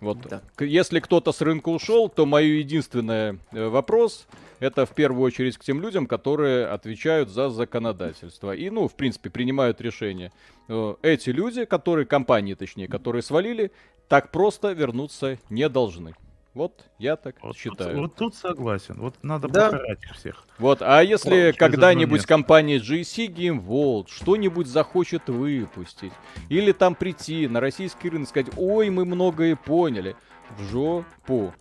[0.00, 0.42] вот, Да.
[0.58, 4.26] если кто-то с рынка ушел, то мой единственный э, вопрос
[4.58, 9.28] это в первую очередь к тем людям, которые отвечают за законодательство и, ну, в принципе,
[9.30, 10.32] принимают решения.
[10.68, 13.70] Э, Эти люди, которые, компании точнее, которые свалили,
[14.08, 16.14] так просто вернуться не должны.
[16.54, 17.98] Вот я так Вот тут- считаю.
[17.98, 18.96] вот тут согласен.
[18.98, 19.70] Вот надо Да.
[19.70, 20.44] покарать их всех.
[20.58, 26.12] Вот, а если одно когда-нибудь компания GSC Game World что-нибудь захочет выпустить,
[26.50, 30.14] или там прийти на российский рынок и сказать, ой, мы многое поняли,
[30.58, 31.54] в жопу.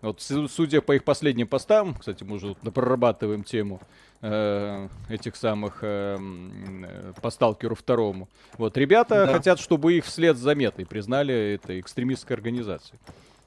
[0.00, 3.80] Вот, су- судя по их последним постам, кстати, мы уже тут прорабатываем тему
[4.22, 8.28] э, этих самых э, э, по сталкеру второму.
[8.58, 9.32] Вот, ребята Да.
[9.32, 12.98] хотят, чтобы их вслед за метой признали этой экстремистской организацией.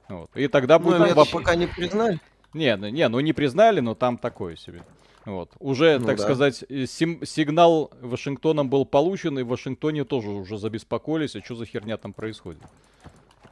[0.10, 0.30] Вот.
[0.36, 1.30] И тогда ну, будет это вопрос.
[1.30, 2.20] пока не признали.
[2.54, 4.82] Не, ну- не, ну не признали, но там такое себе.
[5.26, 5.52] Вот.
[5.60, 6.24] Уже, Ну так да.
[6.24, 11.56] сказать, э, сим- сигнал Вашингтоном был получен, и в Вашингтоне тоже уже забеспокоились, а что
[11.56, 12.62] за херня там происходит.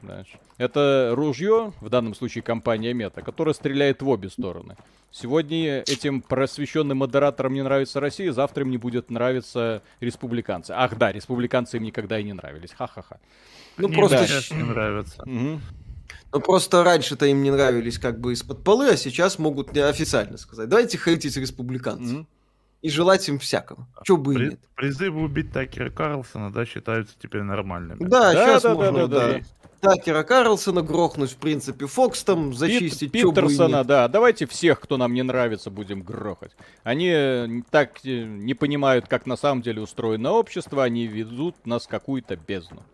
[0.02, 0.32] Знаешь.
[0.58, 4.76] Это ружье, в данном случае компания Мета, которая стреляет в обе стороны.
[5.10, 10.72] Сегодня этим просвещенным модераторам не нравится Россия, завтра им не будет нравиться республиканцы.
[10.76, 12.72] Ах да, республиканцы им никогда и не нравились.
[12.72, 13.18] Ха-ха-ха.
[13.76, 15.22] Ну, Мне просто, щ- не нравится.
[15.26, 15.60] Мгм.
[16.32, 20.68] Ну, просто раньше-то им не нравились как бы из-под полы, а сейчас могут официально сказать.
[20.68, 22.12] Давайте хейтить республиканцев.
[22.18, 22.26] Мгм.
[22.80, 23.88] и желать им всякого.
[24.04, 24.60] Чё бы и При- нет.
[24.76, 27.98] Призывы убить Такера Карлсона, да, считаются теперь нормальными.
[27.98, 29.40] Да, Да, сейчас да, можно, да, да, да.
[29.94, 34.06] Такера Карлсона грохнуть, в принципе, Фокс там зачистить, Пит- и Питерсона, да.
[34.06, 36.52] Давайте всех, кто нам не нравится, будем грохать.
[36.84, 41.84] Они э, так э, не понимают, как на самом деле устроено общество, они ведут нас
[41.86, 42.84] в какую-то бездну.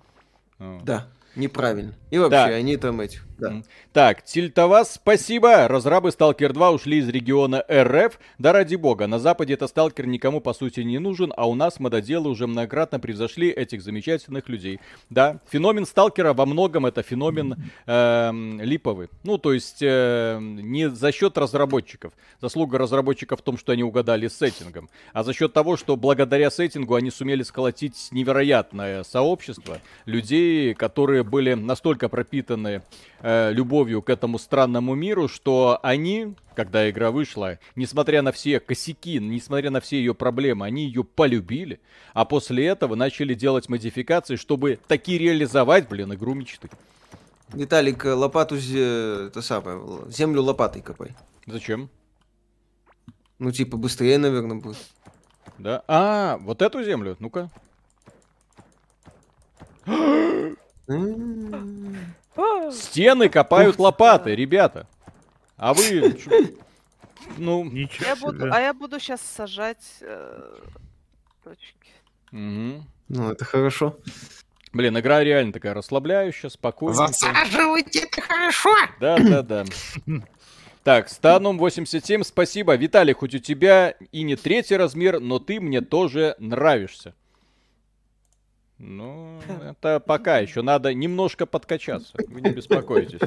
[0.59, 1.95] Да, неправильно.
[2.11, 2.45] И вообще, Да.
[2.47, 3.21] они там эти...
[3.39, 3.63] Да.
[3.93, 5.67] Так, Тильтовас, спасибо.
[5.69, 8.19] Разрабы Сталкер 2 ушли из региона РФ.
[8.39, 11.81] Да ради бога, на Западе это Сталкер никому по сути не нужен, а у нас
[11.81, 14.81] мододелы уже многократно превзошли этих замечательных людей.
[15.11, 19.09] Да, феномен Сталкера во многом это феномен эм, липовый.
[19.25, 22.13] Ну, то есть э, не за счет разработчиков.
[22.41, 26.51] Заслуга разработчиков в том, что они угадали с сеттингом, а за счет того, что благодаря
[26.51, 32.83] сеттингу они сумели сколотить невероятное сообщество людей, которые были настолько пропитаны
[33.25, 39.19] э, любовью к этому странному миру, что они, когда игра вышла, несмотря на все косяки,
[39.19, 41.81] несмотря на все ее проблемы, они ее полюбили,
[42.13, 46.69] а после этого начали делать модификации, чтобы таки реализовать, блин, игру мечты.
[47.53, 51.13] Виталик, э, лопату, зе- это самое, землю лопатой копай.
[51.47, 51.89] Зачем?
[53.39, 54.77] Ну, типа, быстрее, наверное, будет.
[55.59, 55.83] Да?
[55.89, 57.17] А, вот эту землю?
[57.21, 57.51] Ну-ка.
[62.73, 64.87] Стены копают лопаты, ребята.
[65.57, 66.17] А вы...
[67.39, 70.57] Ну, Ничего Я буду, а я буду сейчас сажать э,
[71.43, 71.91] точки.
[72.33, 72.87] мгм.
[73.09, 73.97] Ну, это хорошо.
[74.75, 77.07] Блин, игра реально такая расслабляющая, спокойная.
[77.07, 78.75] Засаживайте, это хорошо!
[79.01, 79.65] Да, да, да.
[80.83, 82.77] Так, Станум 87, спасибо.
[82.77, 87.15] Виталий, хоть у тебя и не третий размер, но ты мне тоже нравишься.
[88.79, 92.13] Ну, это пока еще надо немножко подкачаться.
[92.29, 93.21] Вы не беспокойтесь.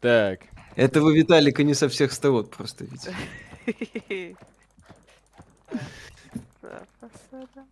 [0.00, 0.40] Так,
[0.76, 3.12] Этого Виталика не со всех сторон просто видите.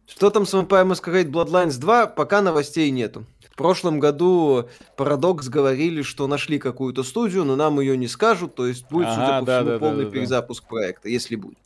[0.07, 2.09] Что там с Vampire Masquerade Bloodlines 2?
[2.09, 3.25] Пока новостей нету.
[3.51, 8.67] В прошлом году Paradox говорили, что нашли какую-то студию, но нам ее не скажут, то
[8.67, 10.11] есть будет, судя по да, всему, да, полный да.
[10.11, 11.57] перезапуск проекта, если будет.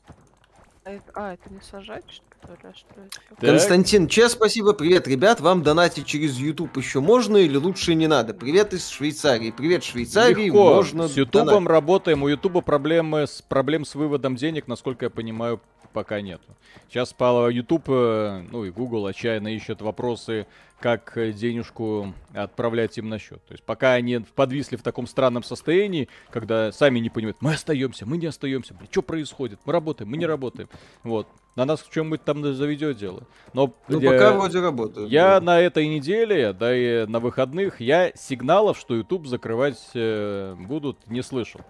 [0.84, 2.58] А это, а, это не сажать, что ли?
[2.62, 3.20] А что это?
[3.28, 3.38] Так.
[3.40, 8.32] Константин Че, спасибо, привет, ребят, вам донатить через YouTube еще можно или лучше не надо?
[8.32, 10.74] Привет из Швейцарии, привет Швейцарии, легко.
[10.76, 11.68] можно С Ютубом донатить.
[11.68, 12.22] работаем.
[12.22, 15.60] У Ютуба проблемы с проблем с выводом денег, насколько я понимаю,
[15.92, 16.56] пока нету.
[16.88, 20.46] Сейчас по YouTube, э, ну и Google отчаянно ищут вопросы,
[20.80, 23.44] как э, денежку отправлять им на счет.
[23.46, 28.06] То есть пока они подвисли в таком странном состоянии, когда сами не понимают, мы остаемся,
[28.06, 30.68] мы не остаемся, что происходит, мы работаем, мы не работаем.
[31.02, 31.28] Вот.
[31.56, 33.24] На нас в чем-нибудь там заведет дело.
[33.52, 35.10] Но Ну, э, пока вроде работают.
[35.10, 35.46] я да.
[35.46, 41.22] на этой неделе, да и на выходных, я сигналов, что YouTube закрывать э, будут, не
[41.22, 41.60] слышал.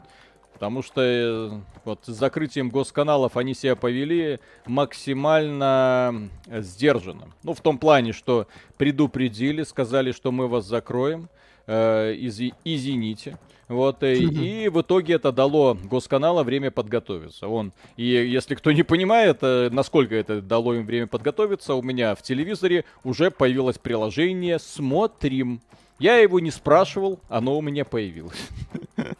[0.61, 1.51] Потому что э,
[1.87, 7.29] вот с закрытием госканалов они себя повели максимально э, сдержанно.
[7.43, 8.47] Ну, в том плане, что
[8.77, 11.31] предупредили, сказали, что мы вас закроем,
[11.67, 13.39] э, изи- извините.
[13.69, 17.49] Вот, э, и в итоге это дало госканала время подготовиться.
[17.49, 22.21] Он, и если кто не понимает, насколько это дало им время подготовиться, у меня в
[22.21, 25.63] телевизоре уже появилось приложение «Смотрим».
[26.01, 28.49] Я его не спрашивал, оно у меня появилось.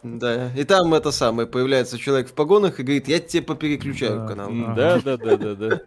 [0.03, 4.27] Да, и там это самое, появляется человек в погонах и говорит, я тебе попереключаю Да.
[4.27, 4.51] канал.
[4.75, 5.81] Да, да, да, да, да.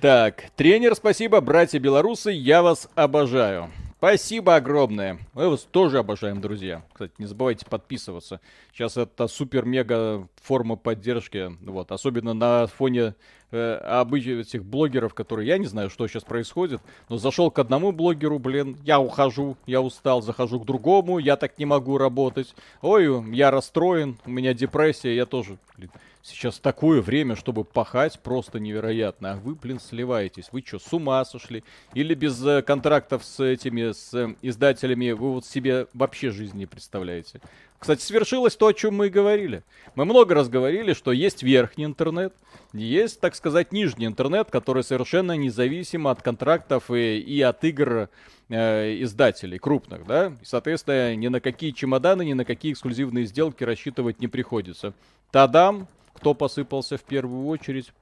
[0.00, 3.70] Так, тренер, спасибо, братья белорусы, я вас обожаю.
[3.98, 5.18] Спасибо огромное.
[5.32, 6.82] Мы вас тоже обожаем, друзья.
[6.92, 8.40] Кстати, не забывайте подписываться.
[8.72, 11.56] Сейчас это супер-мега форма поддержки.
[11.64, 13.14] Вот, особенно на фоне
[13.52, 17.92] э, обычных этих блогеров, которые, я не знаю, что сейчас происходит, но зашел к одному
[17.92, 22.54] блогеру, блин, я ухожу, я устал, захожу к другому, я так не могу работать.
[22.80, 25.90] Ой, я расстроен, у меня депрессия, я тоже, блин,
[26.24, 29.32] Сейчас такое время, чтобы пахать, просто невероятно.
[29.32, 30.50] А вы, блин, сливаетесь.
[30.52, 31.64] Вы что, с ума сошли?
[31.94, 36.66] Или без э, контрактов с этими, с э, издателями, вы вот себе вообще жизнь не
[36.66, 37.40] представляете?
[37.82, 39.64] Кстати, свершилось то, о чем мы и говорили.
[39.96, 42.32] Мы много раз говорили, что есть верхний интернет,
[42.72, 48.08] есть, так сказать, нижний интернет, который совершенно независим от контрактов и, и от игр
[48.48, 50.28] э, издателей крупных, да?
[50.40, 54.94] И, соответственно, ни на какие чемоданы, ни на какие эксклюзивные сделки рассчитывать не приходится.
[55.32, 57.92] Тадам, кто посыпался в первую очередь?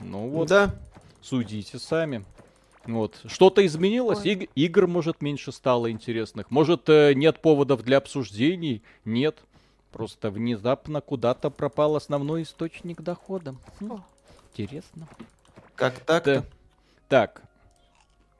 [0.00, 0.74] Ну вот, Да,
[1.20, 2.24] судите сами.
[2.86, 3.20] Вот.
[3.26, 4.20] Что-то изменилось?
[4.20, 4.32] Ой.
[4.34, 6.50] Иг- игр, может, меньше стало интересных.
[6.50, 8.82] Может, э, нет поводов для обсуждений?
[9.04, 9.42] Нет.
[9.92, 13.54] Просто внезапно куда-то пропал основной источник дохода.
[13.80, 14.04] Хм, О.
[14.52, 15.08] Интересно.
[15.74, 16.40] как так-то.
[16.40, 16.46] Да.
[17.08, 17.42] Так.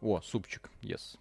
[0.03, 1.19] О, супчик, yes.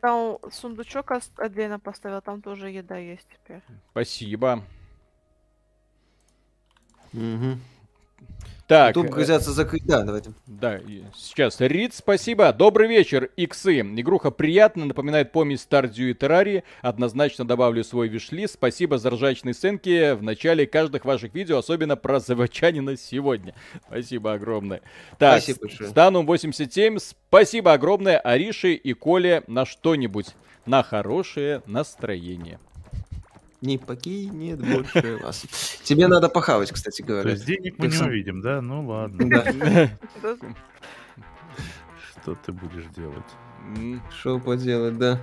[0.00, 3.62] Там сундучок отдельно поставил, там тоже еда есть теперь.
[3.90, 4.62] Спасибо.
[7.12, 7.60] Мгм.
[8.68, 9.86] Так, Тут э, грозятся закрыть.
[9.86, 10.32] Да, давайте.
[10.46, 10.78] Да,
[11.16, 11.58] сейчас.
[11.58, 12.52] Рид, спасибо.
[12.52, 13.80] Добрый вечер, иксы.
[13.80, 16.62] Игруха приятно, напоминает помесь Stardew и Terraria.
[16.82, 18.54] Однозначно добавлю свой вишлист.
[18.54, 23.54] Спасибо за ржачные сценки в начале каждых ваших видео, особенно про заводчанина сегодня.
[23.86, 24.82] Спасибо огромное.
[25.18, 25.88] Так, Спасибо большое.
[25.88, 30.34] Стану 87, спасибо огромное Арише и Коле на что-нибудь.
[30.66, 32.58] На хорошее настроение.
[33.60, 35.44] Не покинет больше вас.
[35.82, 37.30] Тебе надо похавать, кстати То говоря.
[37.32, 38.60] есть денег мы не увидим, да?
[38.60, 39.90] Ну ладно.
[42.12, 43.24] Что ты будешь делать?
[44.20, 45.20] Что поделать, да.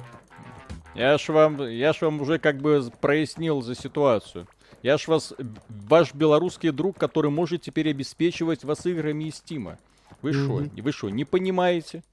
[0.95, 4.47] Я ж вам, я ж вам уже как бы прояснил за ситуацию.
[4.81, 5.33] Я ж вас,
[5.69, 9.77] ваш белорусский друг, который может теперь обеспечивать вас играми из Стима.
[10.21, 10.71] Вы что, Мгм.
[10.77, 12.03] вы что, не понимаете?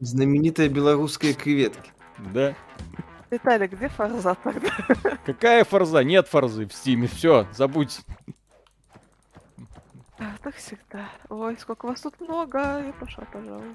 [0.00, 1.90] Знаменитые белорусские креветки.
[2.32, 2.54] Да.
[3.30, 4.70] Виталий, где фарза тогда?
[5.26, 6.02] Какая форза?
[6.02, 7.08] Нет форзы в Стиме.
[7.08, 8.00] Все, забудь.
[10.18, 11.08] А, Так всегда.
[11.28, 12.58] Ой, сколько вас тут много.
[12.58, 13.74] Я пошла, пожалуй.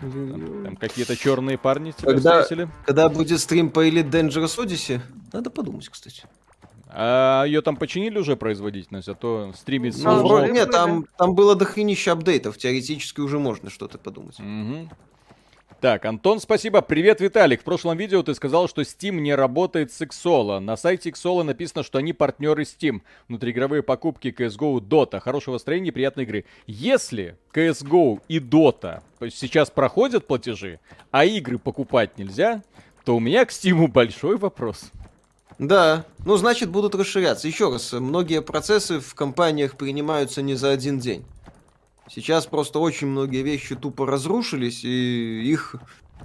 [0.00, 2.68] Там, там какие-то черные парни тебя Когда- встретили.
[2.86, 5.00] Когда будет стрим по Elite Dangerous Odyssey,
[5.32, 6.24] надо подумать, кстати.
[6.94, 10.52] А ее там починили уже производительность, а то стримить Ну, сложно.
[10.52, 12.58] нет, там, там было дохренища апдейтов.
[12.58, 14.38] Теоретически уже можно что-то подумать.
[14.38, 14.90] Мгм.
[15.82, 16.80] Так, Антон, спасибо.
[16.80, 17.62] Привет, Виталик.
[17.62, 20.60] В прошлом видео ты сказал, что Steam не работает с Xolo.
[20.60, 23.00] На сайте Xolo написано, что они партнеры Steam.
[23.26, 25.18] Внутриигровые покупки CSGO, Dota.
[25.18, 26.44] Хорошего настроения и приятной игры.
[26.68, 30.78] Если CSGO и Dota сейчас проходят платежи,
[31.10, 32.62] а игры покупать нельзя,
[33.04, 34.92] то у меня к Steam большой вопрос.
[35.58, 37.48] Да, ну значит будут расширяться.
[37.48, 41.24] Еще раз, многие процессы в компаниях принимаются не за один день.
[42.14, 45.76] Сейчас просто очень многие вещи тупо разрушились, и их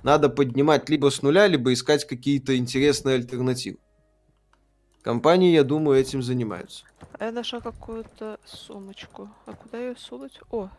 [0.04, 3.78] надо поднимать либо с нуля, либо искать какие-то интересные альтернативы.
[5.02, 6.84] Компании, я думаю, этим занимаются.
[7.18, 9.30] А я нашла какую-то сумочку.
[9.46, 10.42] А куда ее сунуть?
[10.52, 10.70] О,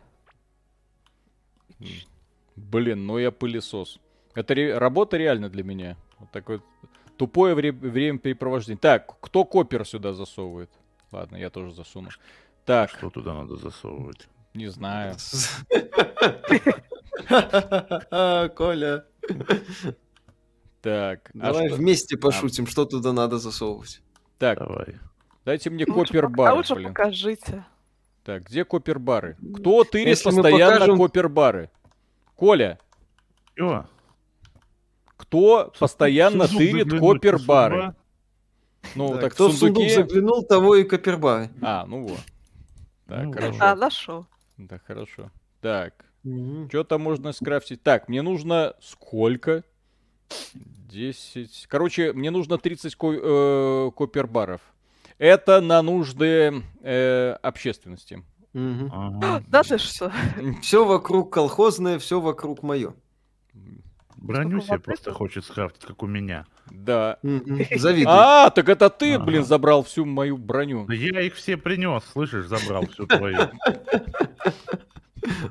[2.55, 3.97] Блин, ну я пылесос.
[4.35, 5.97] Это ре- работа реально для меня.
[6.19, 6.61] Вот такое
[7.17, 8.77] тупое вре- времяпрепровождение.
[8.77, 10.69] Так, кто копер сюда засовывает?
[11.11, 12.09] Ладно, я тоже засуну.
[12.65, 14.27] Так, Что туда надо засовывать?
[14.53, 15.15] Не знаю.
[18.55, 19.05] Коля,
[20.81, 24.01] Так, а давай что- вместе пошутим, что туда надо засовывать.
[24.37, 24.95] так, Давай.
[25.45, 26.89] дайте мне копер-бары, а лучше блин.
[26.89, 27.65] покажите.
[28.23, 29.35] Так, где копер-бары?
[29.55, 31.69] Кто тырит Если постоянно покажем- копер-бары?
[32.35, 32.79] Коля,
[35.17, 37.95] кто постоянно Сундук тырит копер-бары?
[38.95, 39.95] Ну, Да, так кто в сундук сундуке...
[39.95, 41.49] заглянул, того и копербары.
[41.61, 42.19] А, ну вот.
[43.07, 43.57] Так, Ну, хорошо.
[43.59, 44.25] А, нашел.
[44.59, 45.31] Да, хорошо.
[45.61, 46.05] Так,
[46.69, 47.81] Что-то можно скрафтить.
[47.81, 49.63] Так, мне нужно сколько?
[50.53, 51.65] 10.
[51.69, 54.61] Короче, мне нужно 30 ко- э, копер-баров.
[55.17, 58.23] Это на нужды э, общественности.
[58.53, 58.89] Мгм.
[58.93, 59.43] Ага.
[59.47, 60.11] Да ты что?
[60.61, 62.93] Все вокруг колхозное, все вокруг мое.
[64.17, 66.45] Броню себе просто хочет скрафтить, как у меня.
[66.71, 67.17] Да.
[67.23, 68.05] Завидуй.
[68.07, 69.23] А, так это ты, Ага.
[69.25, 70.85] блин, забрал всю мою броню.
[70.85, 73.37] Да я их все принес, слышишь, забрал всю твою.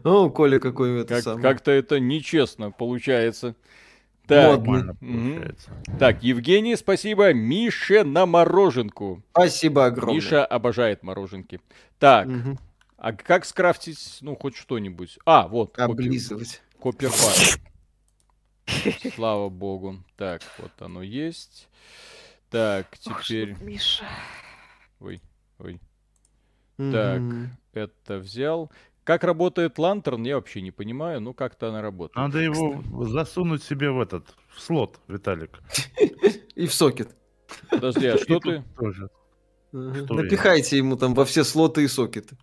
[0.05, 1.43] О, Коля какой это Как- самый.
[1.43, 3.55] Как-то это нечестно получается.
[4.27, 4.95] Так, Модно.
[4.95, 5.71] Получается.
[5.99, 7.33] так, Евгений, спасибо.
[7.33, 9.23] Мише на мороженку.
[9.31, 10.17] Спасибо огромное.
[10.17, 11.61] Миша обожает мороженки.
[11.99, 12.59] Так, Мгм.
[12.99, 15.19] а как скрафтить, ну, хоть что-нибудь?
[15.25, 16.61] А, вот, Облизывать.
[16.79, 17.17] Коппербар.
[19.15, 19.97] Слава богу.
[20.17, 21.69] Так, вот оно есть.
[22.51, 23.57] Так, теперь...
[23.61, 24.05] Миша.
[25.01, 25.21] Ой,
[25.59, 25.81] ой.
[26.77, 27.23] Так.
[27.73, 28.71] Это взял.
[29.05, 31.21] Как работает лантерн, я вообще не понимаю.
[31.21, 32.17] Ну, как-то она работает.
[32.17, 35.61] Надо его засунуть себе в этот, в слот, Виталик.
[36.55, 37.17] И в сокет.
[37.71, 38.65] Подожди, а что ты?
[39.73, 42.37] Напихайте ему там во все слоты и сокеты.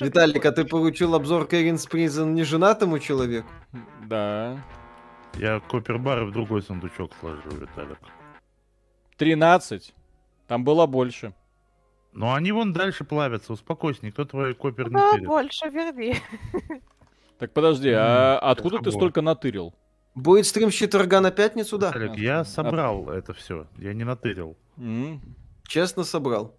[0.00, 3.48] Виталик, а ты поручил обзор Кэринс Призен неженатому человеку?
[4.06, 4.62] Да.
[5.38, 7.98] Я коппербары в другой сундучок сложу, Виталик.
[9.18, 9.94] 13.
[10.46, 11.34] Там было больше.
[12.12, 15.26] Но они вон дальше плавятся, успокойся, никто твой копер не Да, пилит.
[15.26, 16.14] больше верни.
[17.38, 19.74] Так подожди, а откуда ты столько натырил?
[20.14, 21.88] Будет стрим Щиторга на пятницу, да?
[21.88, 24.56] Виталик, я собрал это все, я не натырил.
[25.64, 26.56] Честно собрал.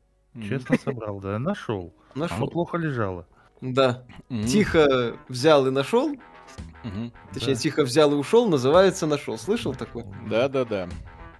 [0.47, 1.95] Честно собрал, да, нашел.
[2.13, 2.47] Оно Нашел.
[2.47, 3.25] плохо лежало.
[3.59, 4.03] Да.
[4.29, 6.15] Тихо взял и нашел.
[6.83, 7.11] Мгм.
[7.33, 7.59] Точнее, Да.
[7.59, 9.37] тихо взял и ушел, называется нашел.
[9.37, 10.05] Слышал такое?
[10.29, 10.87] Да-да-да.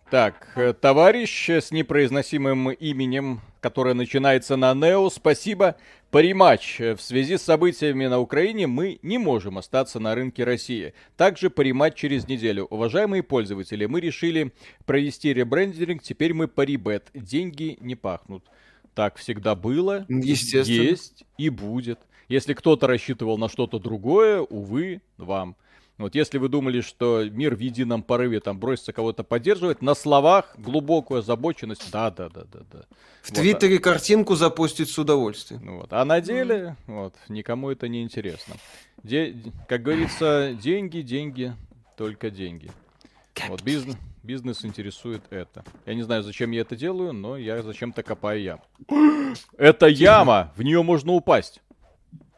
[0.10, 5.75] Так, э, товарищ с непроизносимым именем, которое начинается на Нео, спасибо.
[6.12, 6.79] Париматч.
[6.79, 10.94] В связи с событиями на Украине мы не можем остаться на рынке России.
[11.17, 12.67] Также париматч через неделю.
[12.69, 14.54] Уважаемые пользователи, мы решили
[14.85, 17.10] провести ребрендинг, теперь мы парибет.
[17.13, 18.46] Деньги не пахнут.
[18.96, 20.81] Так всегда было, Естественно.
[20.83, 22.00] есть и будет.
[22.28, 25.56] Если кто-то рассчитывал на что-то другое, увы, вам.
[25.98, 30.54] Вот если вы думали, что мир в едином порыве там бросится кого-то поддерживать, на словах
[30.58, 32.80] глубокую озабоченность, да, да, да, да, да.
[33.23, 35.62] В Вот, Твиттере картинку запустить с удовольствием.
[35.65, 35.88] Ну вот.
[35.92, 38.56] А на деле, вот, никому это не интересно.
[39.04, 39.36] Де-
[39.67, 41.56] как говорится, деньги, деньги,
[41.96, 42.69] только деньги.
[43.48, 45.63] Вот бизнес, бизнес интересует это.
[45.88, 48.63] Я не знаю, зачем я это делаю, но я зачем-то копаю яму.
[49.58, 50.52] Это яма!
[50.56, 51.62] В нее можно упасть.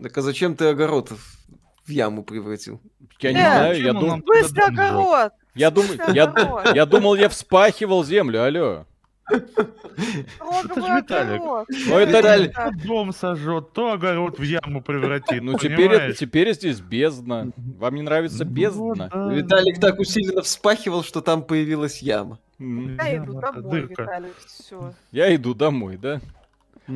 [0.01, 2.79] Так а зачем ты огород в- яму превратил?
[3.19, 4.79] Я не Э, знаю, я, он дум- нам Быстро дом сжёг?
[4.85, 5.31] огород!
[5.55, 8.85] я, Быстро я, я думал, я вспахивал землю, алло.
[9.29, 11.41] Строго ж Виталик.
[11.41, 15.43] Ну, это- Виталий, То дом сожжет, то огород в яму превратит.
[15.43, 16.13] Ну теперь, это-
[16.53, 17.51] здесь бездна.
[17.57, 19.09] Вам не нравится Ну бездна?
[19.13, 19.31] да.
[19.33, 22.39] Виталик так усиленно вспахивал, что там появилась яма.
[22.57, 24.01] Я иду домой, дырка.
[24.03, 24.93] Виталий, все.
[25.11, 26.21] Я иду домой, да?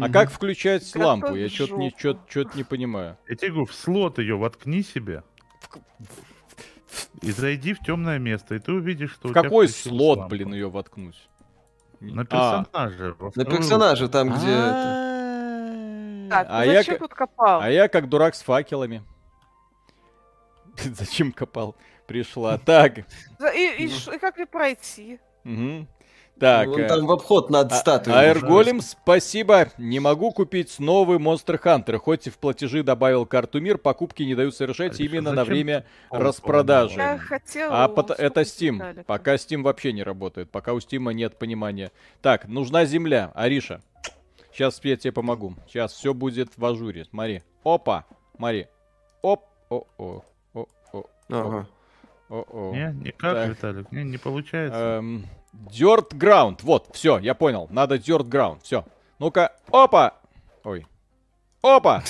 [0.01, 1.35] А как включать Готовь лампу?
[1.35, 3.17] Я что-то не, чё- чё-то не понимаю.
[3.27, 5.23] Я тебе говорю, в слот ее воткни себе.
[7.21, 10.35] И зайди в темное место, и ты увидишь, что В какой слот, лампа.
[10.35, 11.27] блин, ее воткнуть?
[11.99, 12.63] На А.
[12.65, 13.15] персонаже.
[13.17, 14.47] во На персонаже, там, где...
[14.51, 16.27] это.
[16.27, 17.61] А, Так, А ну я зачем к- тут копал?
[17.61, 19.03] а я как дурак с факелами.
[20.83, 21.75] Зачем копал?
[22.07, 22.57] Пришла.
[22.57, 22.99] Так.
[23.55, 25.19] И, и ш- и как мне пройти?
[26.39, 26.67] Так.
[26.67, 28.17] Вон э, там в обход над а- статуей.
[28.17, 29.69] Аэрголем, спасибо.
[29.77, 31.97] Не могу купить новый Monster Hunter.
[31.97, 35.85] Хоть и в платежи добавил карту мир, покупки не дают совершать Алексей, именно на время
[36.11, 36.99] ты распродажи.
[36.99, 37.83] Я хотела...
[37.83, 38.75] А пот- это Steam.
[38.75, 39.03] Виталику.
[39.05, 40.49] Пока Steam вообще не работает.
[40.49, 41.91] Пока у Steam нет понимания.
[42.21, 43.31] Так, нужна земля.
[43.35, 43.81] Ариша.
[44.51, 45.55] Сейчас я тебе помогу.
[45.67, 47.05] Сейчас все будет в ажуре.
[47.05, 47.41] Смотри.
[47.63, 48.05] Опа.
[48.35, 48.67] Смотри.
[49.21, 49.45] Оп.
[49.69, 50.23] О-о.
[50.53, 51.05] О-о.
[51.29, 51.67] Ага.
[52.29, 52.73] О-о.
[52.73, 53.49] Не, никак, Так.
[53.49, 54.99] Виталик, не, не получается.
[54.99, 56.59] Эм, Dirt Ground.
[56.63, 57.67] Вот, все, я понял.
[57.71, 58.59] Надо Dirt Ground.
[58.63, 58.85] Все.
[59.19, 59.51] Ну-ка.
[59.71, 60.13] Опа.
[60.63, 60.85] Ой.
[61.61, 62.03] Опа.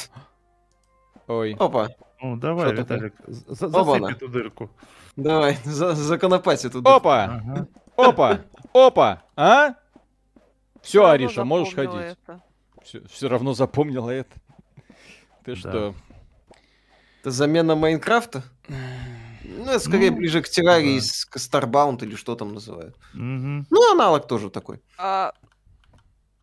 [1.27, 1.55] Ой.
[1.59, 1.89] Опа,
[2.21, 2.81] Ну, давай, что?
[2.81, 4.69] Виталик, за- засыпь эту дырку.
[5.15, 6.97] давай, за, законопать эту дырку.
[6.97, 7.23] Опа.
[7.25, 7.67] Ага.
[7.95, 8.39] Опа.
[8.73, 9.23] Опа.
[9.35, 9.75] А?
[10.81, 11.93] Все, Ариша, можешь ходить.
[12.25, 12.41] это.
[12.83, 14.35] Все, равно запомнила это.
[15.45, 15.55] Ты Да.
[15.55, 15.95] что?
[17.21, 18.43] Это замена Майнкрафта?
[19.43, 21.05] Ну, это скорее Ну, ближе к террарии да.
[21.05, 22.95] с к Starbound или что там называют.
[23.13, 23.67] Мгм.
[23.69, 24.81] Ну, аналог тоже такой.
[24.97, 25.33] А...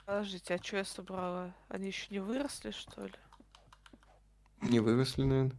[0.07, 1.55] Подождите, а что я собрала?
[1.69, 3.13] Они еще не выросли, что ли?
[4.63, 5.57] Не выросли, наверное.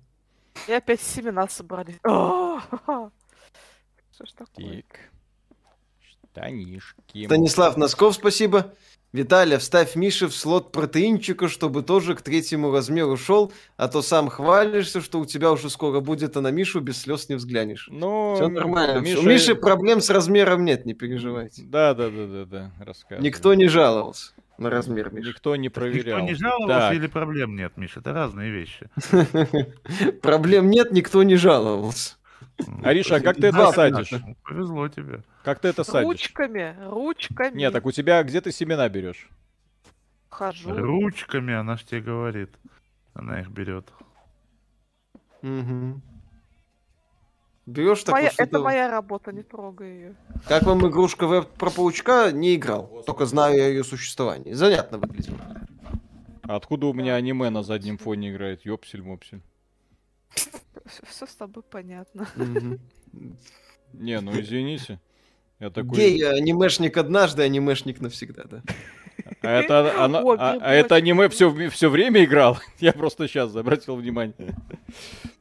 [0.68, 2.00] И опять семена собрали.
[2.04, 2.60] А,
[4.14, 4.84] Что ж такое?
[4.84, 5.00] Так.
[6.32, 7.26] Штанишки.
[7.26, 8.74] Станислав Носков, спасибо.
[9.14, 14.30] Виталя, вставь Мише в слот протеинчика, чтобы тоже к третьему размеру шел, а то сам
[14.30, 17.90] хвалишься, что у тебя уже скоро будет, а на Мишу без слез не взглянешь.
[17.92, 19.00] Ну, Все нормально.
[19.02, 21.64] Миша- У Миши проблем с размером нет, не переживайте.
[21.64, 22.72] Да, да, да, да, да.
[22.80, 23.22] Рассказывай.
[23.26, 25.30] Никто не жаловался на размер Миши.
[25.30, 26.20] Никто не проверял.
[26.20, 26.94] Никто не жаловался Так.
[26.94, 28.00] или проблем нет, Миша?
[28.00, 28.90] Это разные вещи.
[30.22, 32.16] Проблем нет, никто не жаловался.
[32.84, 34.14] Ариша, а как ты это садишь?
[34.44, 35.24] Повезло тебе.
[35.44, 36.08] Как ты это садишь?
[36.08, 37.58] Ручками, ручками.
[37.58, 39.30] Нет, так у тебя где ты семена берешь?
[40.30, 40.74] Хожу.
[40.76, 42.50] Ручками она ж тебе говорит.
[43.14, 43.92] Она их берет.
[45.42, 46.02] Мгм.
[47.66, 50.16] Берешь так Моя- это моя работа, не трогай ее.
[50.48, 52.32] Как вам игрушка веб про паучка?
[52.32, 53.04] Не играл.
[53.06, 54.54] Только знаю о ее существовании.
[54.54, 55.36] Занятно выглядит.
[56.44, 58.66] А откуда у меня аниме на заднем фоне играет?
[58.66, 59.42] Ёпсель-мопсель.
[61.10, 62.28] Все с тобой понятно.
[63.94, 65.00] Не, ну извините.
[65.60, 65.96] Я такой...
[65.98, 68.64] Гей, анимешник однажды, анимешник навсегда, да.
[69.42, 72.58] А это, она- О, а- а это аниме все, все время играл?
[72.80, 74.56] Я просто сейчас обратил внимание.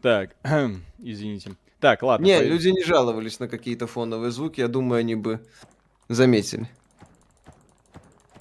[0.03, 0.37] Так,
[0.99, 1.53] извините.
[1.79, 2.25] Так, ладно.
[2.27, 5.41] Не, люди не жаловались на какие-то фоновые звуки, я думаю, они бы
[6.09, 6.69] заметили.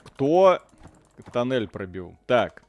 [0.03, 0.59] Кто
[1.31, 2.17] тоннель пробил?
[2.25, 2.63] Так.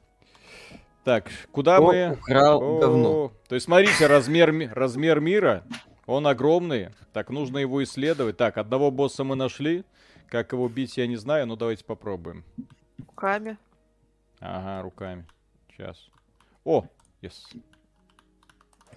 [1.04, 2.12] Так, куда Кто мы...
[2.12, 3.32] украл О, говно?
[3.48, 5.64] То есть, смотрите, размер, ми- размер мира,
[6.06, 6.90] он огромный.
[7.12, 8.36] Так, нужно его исследовать.
[8.36, 9.84] Так, одного босса мы нашли.
[10.28, 12.44] Как его бить, я не знаю, но давайте попробуем.
[12.98, 13.56] Руками.
[14.40, 15.26] Ага, руками.
[15.70, 16.08] Сейчас.
[16.64, 16.84] О,
[17.22, 17.32] yes.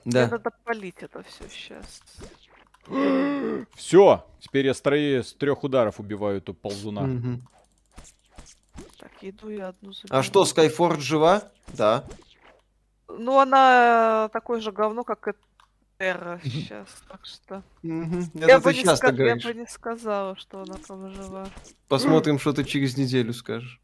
[0.06, 0.28] Мне Да.
[0.28, 2.01] надо полить это все сейчас.
[3.76, 7.01] Все, теперь я с, с трех ударов убиваю эту ползуна.
[7.04, 7.47] Мгм.
[9.00, 10.18] Так, еду я одну заберу.
[10.18, 11.44] А что, Skyforge жива?
[11.70, 12.04] Да.
[13.08, 15.32] Ну, она такое же говно, как и
[16.00, 17.64] Терра сейчас, так что...
[17.84, 19.44] Я Это бы, ты не часто ска- я говоришь.
[19.46, 21.48] бы не сказала, что она там жива.
[21.88, 23.80] Посмотрим, что ты через неделю скажешь.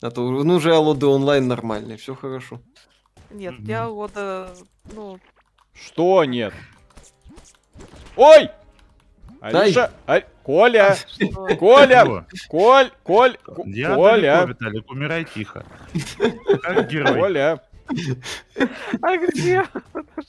[0.00, 2.60] А то, ну, же Алоды онлайн нормальный, все хорошо.
[3.30, 4.54] Нет, я года,
[4.92, 5.18] ну,
[5.72, 6.52] Что нет?
[8.16, 8.50] Ой!
[9.44, 10.96] Ариша, А- Коля?
[11.58, 12.24] Коля?
[12.48, 15.64] Коль, Коль, Коля, Виталик, умирай тихо.
[16.62, 17.18] Как герой.
[17.18, 17.60] Коля.
[19.02, 19.64] А где?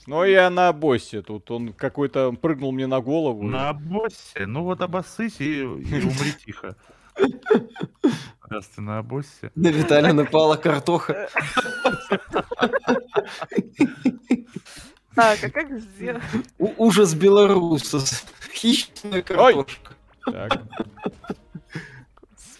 [0.06, 3.42] Ну я на боссе тут, он какой-то прыгнул мне на голову.
[3.42, 4.44] На боссе.
[4.46, 6.76] Ну вот обоссысь и, и умри тихо.
[8.42, 9.50] Раз ты на боссе.
[9.54, 11.30] На Виталия напала картоха.
[15.16, 16.22] Так, а как сделать?
[16.58, 17.98] У- ужас белоруса.
[18.52, 19.94] Хищная картошка.
[20.24, 20.62] Так,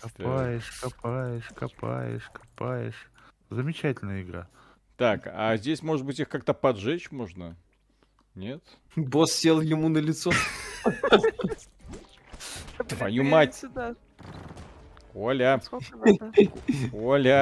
[0.01, 3.11] Копаешь, копаешь, копаешь, копаешь.
[3.51, 4.49] Замечательная игра.
[4.97, 7.57] так, а здесь, может быть, их как-то поджечь можно?
[8.35, 8.63] Нет?
[8.97, 10.31] Босс сел ему на лицо.
[12.89, 13.63] Твою мать.
[15.17, 15.59] Коля.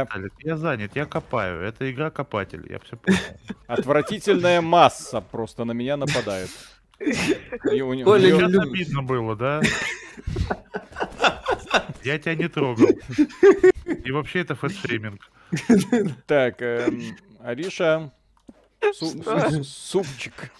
[0.04, 1.60] Виталик, я занят, я копаю.
[1.62, 3.18] Это игра копатель, я все понял.
[3.66, 6.50] Отвратительная масса просто на меня нападает.
[7.00, 8.08] И у не- у
[8.62, 9.60] обидно было, да?
[12.04, 12.86] Я тебя не трогал.
[14.04, 15.28] И вообще это фэтшейминг.
[16.26, 18.12] Так, эм, Ариша,
[18.92, 20.52] су- супчик.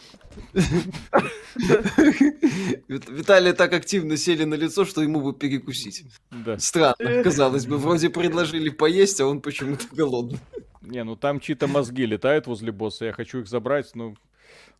[2.89, 6.05] Вит- Виталия так активно сели на лицо, что ему бы перекусить.
[6.31, 6.59] Да.
[6.59, 7.79] Странно, казалось бы.
[7.79, 10.39] Вроде предложили поесть, а он почему-то голодный.
[10.83, 14.17] Не, ну там чьи-то мозги летают возле босса, я хочу их забрать, ну...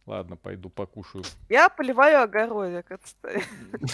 [0.07, 1.25] Ладно, пойду покушаю.
[1.49, 3.43] Я поливаю огородик, отстой.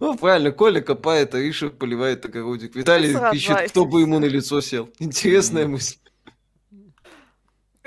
[0.00, 2.74] Ну, правильно, Коля копает, а Иша поливает огородик.
[2.74, 4.88] Виталий ищет, кто бы ему на лицо сел.
[4.98, 5.98] Интересная мысль.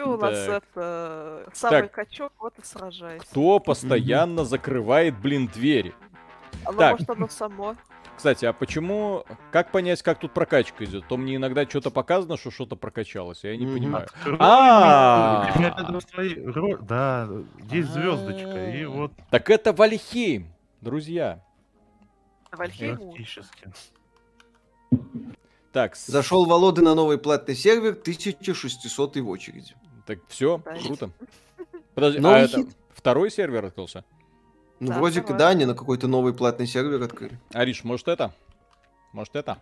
[0.04, 1.92] У нас это самый Так.
[1.92, 3.26] качок, вот и сражайся.
[3.26, 5.94] Кто постоянно закрывает, блин, двери?
[6.66, 6.92] Оно, Так.
[6.94, 7.76] может, оно само.
[8.18, 9.26] Кстати, а почему...
[9.52, 11.08] Как понять, как тут прокачка идет?
[11.08, 14.08] То мне иногда что-то показано, что что-то прокачалось, я не понимаю.
[14.38, 15.52] А.
[16.82, 17.30] Да,
[17.72, 18.72] есть звездочка.
[18.72, 18.90] И А.
[18.90, 21.44] вот Так это Вальхейм, друзья.
[22.52, 23.00] Вальхейм.
[25.72, 29.74] Так, Зашел Володы на новый платный сервер, 1600 в очереди.
[30.06, 31.10] Так все, круто.
[31.96, 32.70] Подожди, а Новый это хит.
[32.94, 34.04] второй сервер открылся?
[34.80, 35.40] Ну, Да, вроде как, давай.
[35.40, 37.38] да, они на какой-то новый платный сервер открыли.
[37.54, 38.34] Ариш, может это?
[39.14, 39.58] Может это?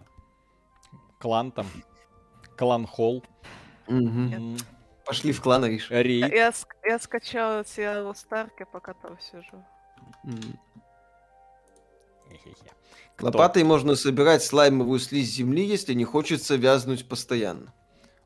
[1.20, 1.66] Клан там.
[2.58, 3.24] Клан Холл.
[3.88, 4.58] М,
[5.06, 5.90] Пошли в клан, Ариш.
[5.90, 6.32] Рейд.
[6.32, 9.66] Я, ск- я скачала сериал Старки, пока там сижу.
[13.16, 13.26] Кто?
[13.28, 17.74] Лопатой можно собирать слаймовую слизь земли, если не хочется вязнуть постоянно.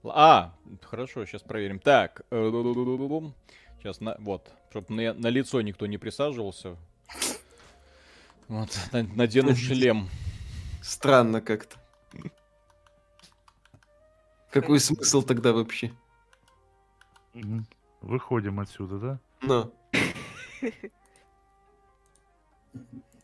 [0.06, 1.80] А, хорошо, сейчас проверим.
[1.80, 6.76] Так, сейчас на, вот, чтобы на, на лицо никто не присаживался.
[8.47, 10.10] Вот, на- надену шлем.
[10.82, 11.78] Странно как-то.
[14.51, 15.91] Какой смысл тогда вообще?
[18.01, 19.70] Выходим отсюда, да?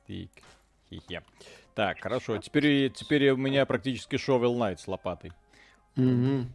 [0.07, 1.23] Хе-хе.
[1.75, 2.37] Так, хорошо.
[2.39, 5.31] Теперь, теперь у меня практически Shovel Knight с лопатой.
[5.95, 6.51] Мгм.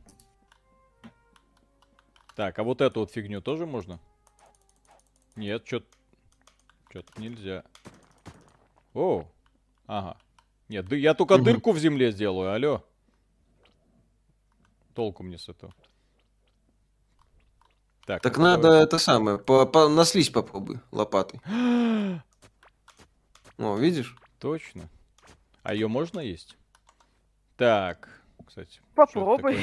[2.35, 3.99] Так, а вот эту вот фигню тоже можно?
[5.37, 5.87] Нет, что-то...
[6.91, 7.65] Что-то нельзя.
[8.93, 9.27] О,
[9.87, 10.17] ага.
[10.69, 12.85] Нет, да я только дырку в земле сделаю, алло.
[14.95, 15.75] Толку мне с этого.
[18.07, 21.41] Так, Так а надо давай- это самое, по, по- на слизь попробуй лопатой.
[23.59, 24.17] О, видишь?
[24.39, 24.89] Точно.
[25.63, 26.57] А ее можно есть?
[27.57, 28.81] Так, кстати.
[28.95, 29.59] Попробуй.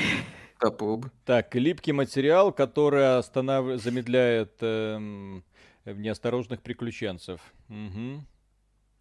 [0.61, 1.09] Попробуй.
[1.25, 5.43] Так, липкий материал, который останавливает, замедляет эм,
[5.85, 7.41] неосторожных приключенцев.
[7.67, 8.25] Мгм.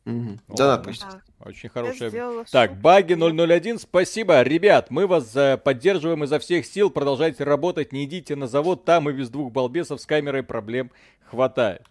[0.07, 0.41] Мгм.
[0.49, 0.57] Ладно.
[0.57, 1.03] Да, напасть.
[1.03, 2.45] Так, Очень хорошая.
[2.51, 4.41] Так, баги 001, спасибо.
[4.41, 6.89] Ребят, мы вас э, поддерживаем изо всех сил.
[6.91, 8.87] Продолжайте работать, не идите на завод.
[8.87, 10.91] Там и без двух балбесов с камерой проблем
[11.27, 11.83] хватает.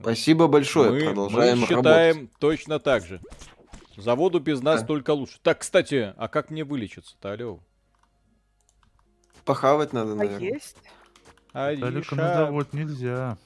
[0.00, 0.92] Спасибо большое.
[0.92, 2.38] мы, Продолжаем мы считаем работать.
[2.38, 3.20] точно так же.
[3.96, 4.86] Заводу без нас Да.
[4.86, 5.38] только лучше.
[5.42, 7.58] Так, кстати, а как мне вылечиться-то, алло?
[9.44, 10.40] Похавать надо, А наверное.
[10.54, 10.76] есть?
[11.52, 12.14] Далеко Ариша.
[12.16, 13.36] на завод нельзя.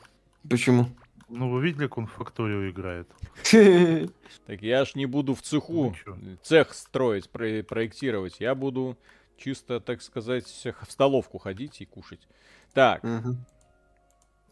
[0.49, 0.87] Почему?
[1.29, 3.09] Ну, вы видели, как он в факторию играет?
[4.47, 8.41] Так я ж не буду в цеху Ну цех строить, про- проектировать.
[8.41, 8.97] Я буду
[9.37, 12.27] чисто, так сказать, в столовку ходить и кушать.
[12.73, 13.03] Так.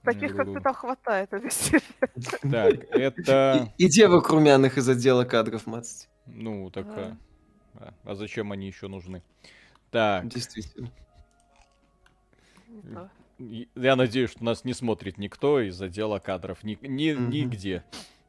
[0.03, 1.31] Таких, как ты, там хватает
[2.43, 3.73] так, это...
[3.79, 6.09] И девок румяных из отдела кадров, мацать.
[6.27, 6.87] Ну, так...
[7.75, 9.23] А, а зачем они еще нужны?
[9.91, 10.91] Так, Действительно.
[12.83, 13.11] Да.
[13.75, 16.63] я надеюсь, что нас не смотрит никто из отдела кадров.
[16.65, 17.31] Ни, ни- Мгм.
[17.31, 17.85] Нигде.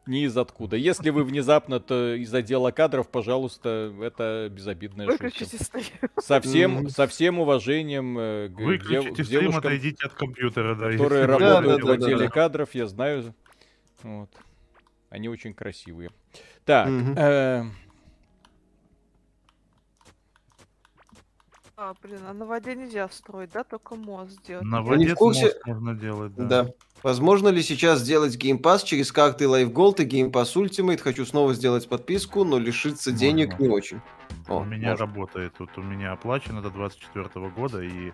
[0.06, 0.78] Ни из откуда.
[0.78, 5.26] Если вы внезапно то из отдела кадров, пожалуйста, это безобидная шутка.
[5.26, 5.84] Выключите стрим.
[6.18, 10.92] Со всем, со всем уважением э, к дев- Выключите к стрим, отойдите от компьютера, да.
[10.92, 12.30] которые работают да, в да, отделе да.
[12.30, 13.34] кадров, я знаю.
[14.04, 14.30] Вот.
[15.10, 16.10] Они очень красивые.
[16.64, 17.14] Так, Мгм.
[17.18, 17.64] э,
[21.80, 23.64] А, блин, а на воде нельзя строить, да?
[23.64, 24.66] Только мост сделать.
[24.66, 25.44] На Вы не в воде курсе?
[25.46, 26.46] мост можно делать, да.
[26.64, 26.70] Да.
[27.04, 30.98] Возможно ли сейчас сделать Game Pass через карты Live Gold и Game Pass Ultimate?
[30.98, 33.20] Хочу снова сделать подписку, но лишиться Можно.
[33.20, 34.02] денег не очень.
[34.48, 35.06] О, у меня можно.
[35.06, 38.12] работает тут, у меня оплачено до 24 года, и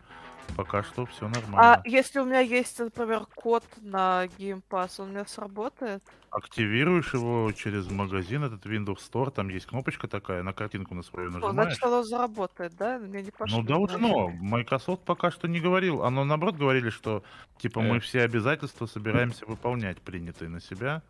[0.56, 1.82] пока что все А нормально.
[1.86, 6.04] если у меня есть, например, код на Game Pass, он у меня сработает?
[6.30, 11.30] Активируешь его через магазин, этот Windows Store, там есть кнопочка такая, на картинку на свою
[11.30, 11.68] Ну, нажимаешь.
[11.68, 12.98] значит, оно заработает, да?
[12.98, 13.60] Мне не пошло.
[13.60, 14.30] Ну должно.
[14.42, 16.04] Microsoft пока что не говорил.
[16.04, 17.24] Оно наоборот говорили, что
[17.60, 17.84] типа Э.
[17.84, 21.04] мы все обязательства собираемся выполнять, принятые на себя.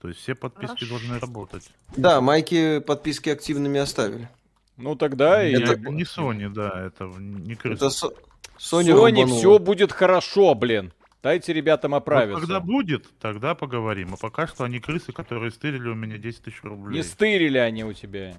[0.00, 0.88] То есть все подписки Хорошо.
[0.88, 1.70] должны работать.
[1.96, 4.28] Да, майки подписки активными оставили.
[4.76, 5.52] ну тогда и...
[5.52, 7.86] это это- не Sony, да, это не крыса.
[7.86, 8.14] Это
[8.58, 10.92] Sony, Sony, все будет хорошо, блин.
[11.22, 12.40] Дайте ребятам Вот оправиться.
[12.40, 14.14] когда будет, тогда поговорим.
[14.14, 16.96] А пока что они крысы, которые стырили у меня 10 тысяч рублей.
[16.96, 18.34] Не стырили они у тебя.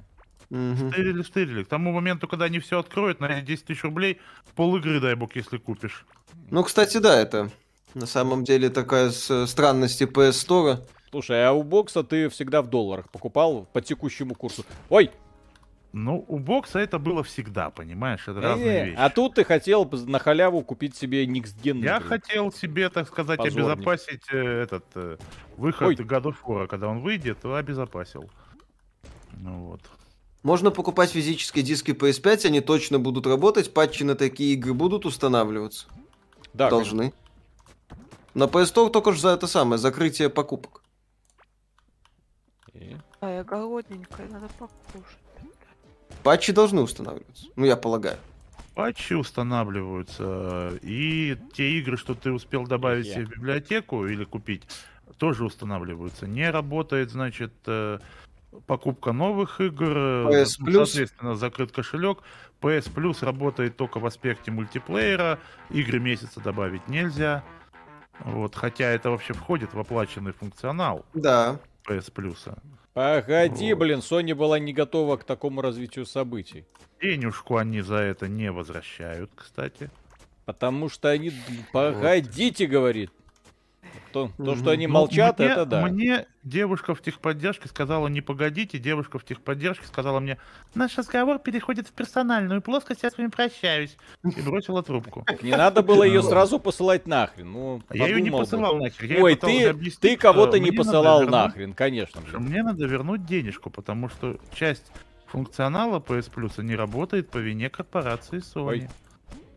[0.48, 1.64] Стырили, стырили.
[1.64, 4.20] К тому моменту, когда они все откроют, на эти 10 тысяч рублей,
[4.56, 6.06] пол игры, дай бог, если купишь.
[6.50, 7.52] Ну, кстати, да, это
[7.94, 10.80] на самом деле такая странность PS Store.
[11.12, 14.64] Слушай, а у бокса ты всегда в долларах покупал по текущему курсу.
[14.90, 15.12] Ой,
[15.92, 18.22] Ну, у бокса это было всегда, понимаешь?
[18.28, 18.96] Это разные вещи.
[19.00, 21.82] а тут ты хотел на халяву купить себе Никсген.
[21.82, 23.72] Я хотел себе, так сказать, Позорник.
[23.72, 25.18] обезопасить э, этот э,
[25.58, 25.96] выход Ой.
[25.96, 28.30] God of War, когда он выйдет, то обезопасил.
[29.38, 29.82] Ну вот.
[30.44, 35.88] Можно покупать физические диски PS5, они точно будут работать, патчи на такие игры будут устанавливаться.
[36.54, 37.14] Да, Должны.
[38.36, 40.84] На PS Store только же за это самое, закрытие покупок.
[42.74, 45.18] И- А, я голодненькая, надо покушать.
[46.24, 47.46] Патчи должны устанавливаться.
[47.56, 48.18] Ну, я полагаю.
[48.76, 54.64] Патчи устанавливаются, и те игры, что ты успел добавить себе в библиотеку или купить,
[55.18, 56.28] тоже устанавливаются.
[56.28, 58.00] Не работает, значит, э,
[58.68, 59.98] покупка новых игр,
[60.30, 60.86] PS ну, Plus.
[60.86, 62.20] соответственно, закрыт кошелек.
[62.62, 65.40] PS Plus работает только в аспекте мультиплеера,
[65.70, 67.44] игры месяца добавить нельзя.
[68.20, 71.60] Вот, хотя это вообще входит в оплаченный функционал Да.
[71.88, 72.58] PS Plus.
[72.94, 73.80] Погоди, Вот.
[73.80, 76.66] блин, Sony была не готова к такому развитию событий.
[77.02, 79.90] Денежку они за это не возвращают, кстати.
[80.46, 81.32] Потому что они...
[81.72, 83.12] Погодите, говорит.
[84.12, 85.86] То, то, что они Ну, молчат, мне, это да.
[85.86, 90.38] Мне девушка в техподдержке сказала, не погодите, девушка в техподдержке сказала мне,
[90.74, 93.98] наш разговор переходит в персональную плоскость, я с вами прощаюсь.
[94.24, 95.26] И бросила трубку.
[95.42, 97.52] Не надо было ее сразу посылать нахрен.
[97.52, 102.22] Ну, Я ее не посылал ей Ой, ты, ты кого-то не посылал вернуть- нахрен, конечно.
[102.22, 102.42] блин.
[102.42, 104.92] Мне надо вернуть денежку, потому что часть
[105.28, 108.66] функционала PS Plus не работает по вине корпорации Sony.
[108.68, 108.90] Ой.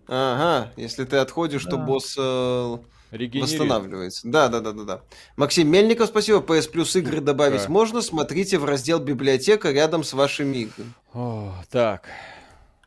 [0.08, 1.84] Ага, если ты отходишь, то Да.
[1.84, 2.76] босс э,
[3.12, 3.50] Регенерирует.
[3.60, 4.26] восстанавливается.
[4.28, 5.02] Да, да, да, да, да.
[5.36, 6.38] Максим Мельников, спасибо.
[6.38, 7.68] PS Plus игры добавить Да.
[7.68, 8.00] можно.
[8.00, 10.92] Смотрите в раздел библиотека рядом с вашими играми.
[11.12, 12.06] О, так.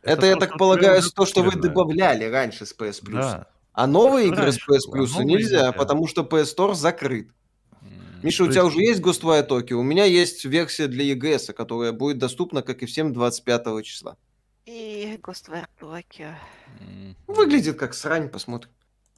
[0.02, 3.22] Это, я то, так полагаю, то, что вы добавляли раньше с PS Plus.
[3.22, 3.48] Да.
[3.74, 7.30] А новые игры с PS Plus нельзя, потому что PS Store закрыт.
[8.24, 9.74] Миша, у тебя уже есть Ghostwire Tokyo?
[9.76, 14.18] У меня есть версия для EGS, которая будет доступна, как и всем, 25 числа.
[14.66, 16.34] И Ghostwire Tokyo.
[17.28, 18.72] Выглядит как срань, посмотрим.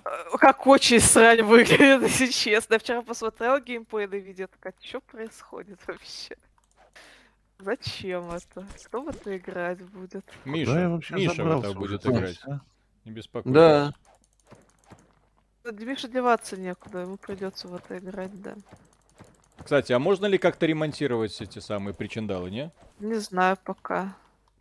[0.07, 2.73] Э, Как очень срань выглядит, если честно.
[2.75, 6.35] Я вчера посмотрел геймплей на видео, такая, что происходит вообще?
[7.59, 8.65] Зачем это?
[8.85, 10.25] Кто в это играть будет?
[10.45, 12.39] Я Миша, вообще Миша в это будет играть.
[12.45, 12.59] а?
[13.03, 13.53] Не беспокойся.
[13.53, 13.93] Да.
[15.63, 18.55] Да, Мише деваться некуда, ему придется в это играть, да.
[19.57, 22.71] Кстати, а можно ли как-то ремонтировать эти самые причиндалы, не?
[22.99, 24.15] Не знаю пока.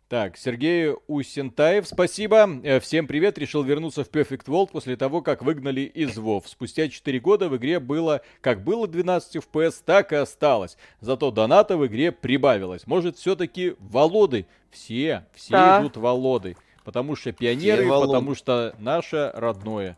[0.09, 2.47] Так, Сергей Усентаев, спасибо.
[2.63, 6.43] Э, Всем привет, решил вернуться в Perfect World после того, как выгнали из WoW.
[6.45, 10.77] Спустя 4 года в игре было, как было 12 FPS, так и осталось.
[11.01, 12.87] Зато доната в игре прибавилось.
[12.87, 14.47] Может, все-таки Володы?
[14.71, 15.81] Все, все Да.
[15.81, 16.55] идут Володы.
[16.85, 19.97] Потому что пионеры, потому что наше родное.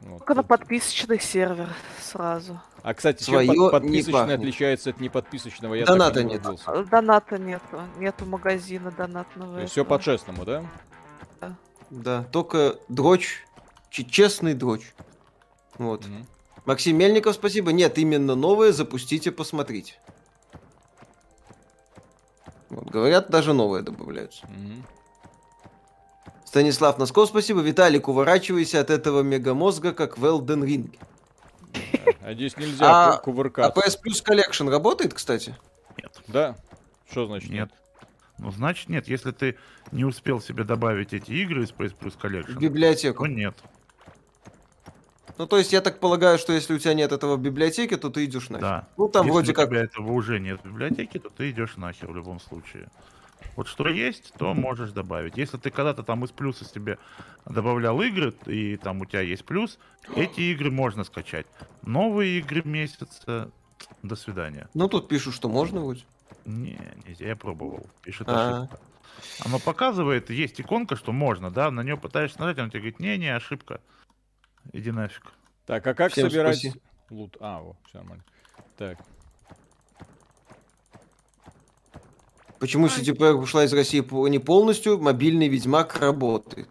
[0.00, 0.18] Вот.
[0.18, 1.70] Только на подписочный сервер
[2.02, 2.60] сразу.
[2.82, 4.40] А, кстати, чем Своё под- пахнет.
[4.40, 5.74] отличается от неподписочного?
[5.74, 6.42] Я Доната не нет.
[6.90, 7.80] Доната нету.
[7.98, 9.66] Нету магазина донатного.
[9.66, 9.98] Все этого.
[9.98, 10.64] по-честному, да?
[11.90, 13.44] Да, только дрочь,
[13.90, 14.94] честный дрочь.
[15.78, 16.06] Вот.
[16.06, 16.26] Мгм.
[16.64, 17.70] Максим Мельников, спасибо.
[17.72, 19.94] Нет, именно новые запустите, посмотрите.
[22.70, 24.46] Вот, говорят, даже новые добавляются.
[24.48, 24.84] Мгм.
[26.46, 27.60] Станислав Носков, спасибо.
[27.60, 30.98] Виталик, уворачивайся от этого мегамозга, как в Elden Ring.
[32.22, 33.80] А здесь нельзя А- ку- А кувыркаться.
[33.80, 35.54] PS Plus Collection работает, кстати?
[35.98, 36.20] Нет.
[36.28, 36.56] Да?
[37.10, 37.70] Что значит Нет.
[38.38, 39.06] Ну, значит, нет.
[39.08, 39.56] Если ты
[39.92, 43.26] не успел себе добавить эти игры из PS Plus В Collection, то библиотеку.
[43.26, 43.54] нет.
[45.38, 48.10] Ну, то есть, я так полагаю, что если у тебя нет этого в библиотеке, то
[48.10, 48.62] ты идешь нафиг.
[48.62, 48.88] Да.
[48.96, 49.68] Ну, там Если вроде у как...
[49.70, 52.88] тебя этого уже нет в библиотеке, то ты идешь нахер в любом случае.
[53.56, 55.36] Вот что есть, то можешь добавить.
[55.36, 56.98] Если ты когда-то там из плюса себе
[57.46, 59.78] добавлял игры, и там у тебя есть плюс,
[60.16, 61.46] эти игры можно скачать.
[61.82, 63.50] Новые игры месяца,
[64.02, 64.68] до свидания.
[64.74, 66.02] Ну, тут пишут, что можно вроде.
[66.44, 67.86] Не, нельзя, я пробовал.
[68.02, 68.62] Пишет А.
[68.62, 68.80] ошибка.
[69.44, 73.34] Оно показывает, есть иконка, что можно, да, на нее пытаешься нажать, он тебе говорит, не-не,
[73.34, 73.80] ошибка.
[74.72, 75.32] Иди нафиг.
[75.66, 76.76] Так, а как Всем собирать спасибо.
[77.10, 77.36] лут?
[77.40, 78.24] А, во, все нормально.
[78.76, 78.98] Так,
[82.62, 86.68] Почему City Projekt ушла из России не полностью, мобильный Ведьмак работает.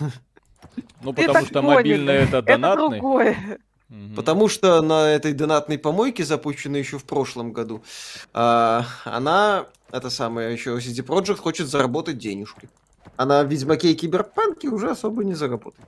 [0.00, 2.98] ну Ты потому что понял, мобильный это Это донатный.
[2.98, 3.58] другое.
[3.90, 4.14] Мгм.
[4.14, 7.84] Потому что на этой донатной помойке, запущенной еще в прошлом году,
[8.32, 12.70] а, она, это самое, еще CD Projekt хочет заработать денежки.
[13.18, 15.86] А на Ведьмаке и Киберпанке уже особо не заработает.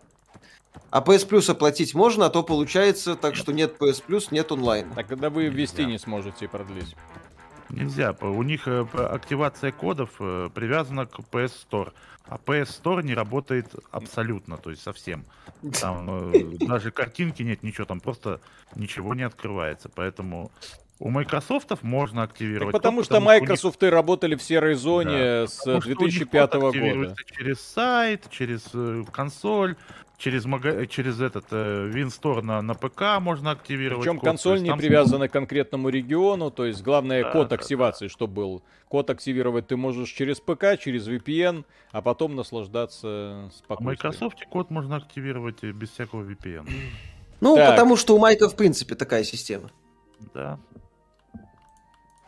[0.90, 4.94] А PS Plus оплатить можно, а то получается так, что нет PS Plus, нет онлайна.
[4.94, 5.92] Так когда вы ввести Нельзя.
[5.92, 6.94] не сможете продлить.
[7.74, 8.12] Нельзя.
[8.20, 11.92] У них э, активация кодов э, привязана к PS Store.
[12.26, 15.24] А PS Store не работает абсолютно, то есть совсем.
[15.80, 18.40] Там э, даже картинки нет, ничего, там просто
[18.74, 19.90] ничего не открывается.
[19.94, 20.50] Поэтому
[21.00, 22.72] у Microsoft можно Так активировать.
[22.72, 26.54] потому код, что у них- Microsoft работали в серой зоне с потому них код 2005
[26.54, 27.16] года.
[27.36, 28.70] Через сайт, через
[29.12, 29.76] консоль,
[30.18, 34.04] через, мага- через этот э, WinStore на, на ПК можно активировать.
[34.04, 34.30] Причем код.
[34.30, 38.08] Консоль есть не там привязана к конкретному региону, то есть главное Да, код да, активации,
[38.08, 38.62] что был.
[38.88, 43.86] Код активировать ты можешь через ПК, через VPN, а потом наслаждаться А спокойствием.
[44.12, 46.68] Microsoft код можно активировать э, без всякого VPN.
[47.40, 47.72] Ну, Так.
[47.72, 49.70] потому что у Майка, в принципе, такая система.
[50.32, 50.58] Да.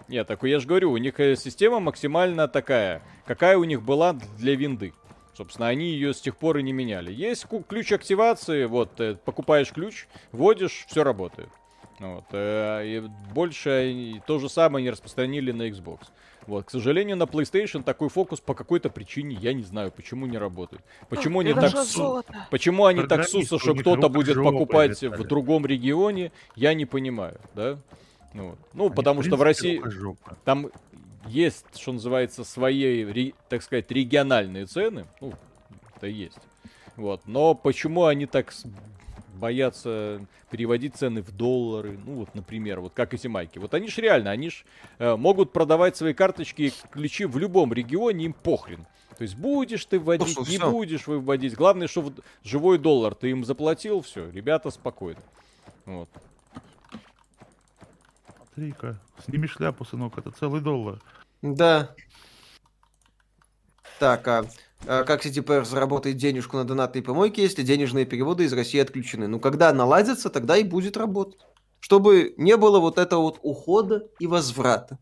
[0.08, 4.12] Нет, так я же говорю, у них э, система максимально такая, какая у них была
[4.38, 4.92] для винды.
[5.36, 7.12] Собственно, они ее с тех пор и не меняли.
[7.12, 11.50] Есть ключ активации, вот, э, покупаешь ключ, вводишь, все работает.
[11.98, 13.00] Вот, э, и
[13.34, 16.00] больше они- то же самое не распространили на Xbox.
[16.46, 20.38] Вот, к сожалению, на PlayStation такой фокус по какой-то причине, я не знаю, почему не
[20.38, 20.82] работает.
[21.08, 21.84] Почему они Это так...
[21.84, 22.22] су-.
[22.50, 27.78] Почему они так суса, что кто-то будет покупать в другом регионе, я не понимаю, да?
[28.32, 28.58] Ну, вот.
[28.74, 29.82] ну Они, потому что в России
[30.44, 30.70] там
[31.26, 35.06] есть, что называется, свои, так сказать, региональные цены.
[35.20, 35.32] Ну,
[35.96, 36.38] это есть.
[36.96, 37.22] Вот.
[37.26, 38.52] Но почему они так
[39.34, 40.20] боятся
[40.50, 41.98] переводить цены в доллары?
[42.04, 43.58] Ну, вот, например, вот как эти майки.
[43.58, 44.64] Вот они ж реально, они ж
[44.98, 48.86] э, могут продавать свои карточки и ключи в любом регионе, им похрен.
[49.16, 50.70] То есть будешь ты вводить, что, не всё.
[50.70, 51.54] будешь вы вводить.
[51.54, 55.20] Главное, что вот живой доллар ты им заплатил, все, ребята спокойно.
[55.86, 56.08] Вот.
[58.56, 60.98] Смотри-ка, сними шляпу, сынок, это целый доллар.
[61.42, 61.94] Да.
[64.00, 64.46] Так, а,
[64.86, 69.28] а как CTPR заработает денежку на донатной помойке, если денежные переводы из России отключены?
[69.28, 71.38] Ну, когда наладится, тогда и будет работать.
[71.80, 74.98] Чтобы не было вот этого вот ухода и возврата.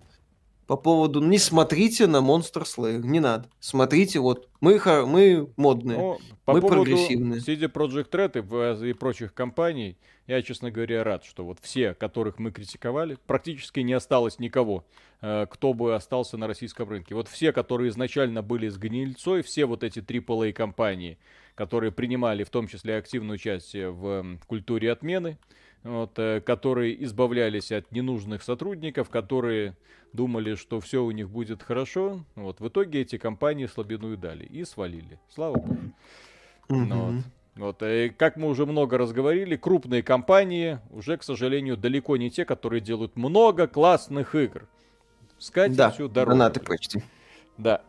[0.66, 3.50] По поводу не смотрите на Monster Slayer, не надо.
[3.60, 5.98] Смотрите, вот мы, мы модные.
[5.98, 7.40] Ну, по Мы поводу прогрессивные.
[7.40, 11.92] CD Project Red и, в- и прочих компаний, я, честно говоря, рад, что вот все,
[11.92, 14.84] которых мы критиковали, практически не осталось никого,
[15.20, 17.14] э, кто бы остался на российском рынке.
[17.14, 21.18] Вот все, которые изначально были с гнильцой, все вот эти AAA компании,
[21.54, 25.36] которые принимали в том числе активное участие в м, культуре отмены,
[25.84, 29.76] вот, э, которые избавлялись от ненужных сотрудников, которые
[30.12, 32.24] думали, что все у них будет хорошо.
[32.34, 35.20] Вот, в итоге эти компании слабину и дали и свалили.
[35.28, 35.76] Слава богу.
[36.68, 36.88] Мгм.
[36.88, 37.24] вот.
[37.56, 42.28] Вот, и как мы уже много раз говорили, крупные компании уже, к сожалению, далеко не
[42.28, 44.66] те, которые делают много классных игр.
[45.38, 46.32] Скать Да, всю дорогу.
[46.32, 47.04] донаты почти.
[47.56, 47.82] Да.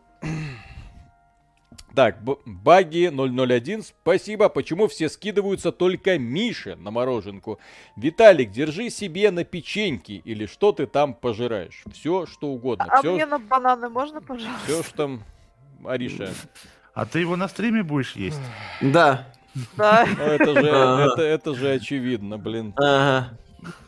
[1.94, 4.50] Так, Баги 001, спасибо.
[4.50, 7.60] Почему все скидываются только Мише на мороженку?
[7.96, 11.84] Виталик, держи себе на печеньки или что ты там пожираешь.
[11.92, 12.86] Все, что угодно.
[12.90, 14.66] А все, мне на бананы можно, пожалуйста?
[14.66, 15.24] все, что там...
[15.86, 16.34] Ариша,
[16.94, 18.40] А ты его на стриме будешь есть?
[18.82, 19.28] Да.
[19.78, 20.06] Да.
[20.18, 22.74] ну это же, это, это же очевидно, блин.
[22.78, 23.38] Ага.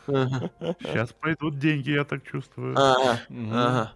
[0.06, 2.74] Сейчас пойдут деньги, я так чувствую.
[2.76, 3.20] Ага.
[3.52, 3.92] Ага.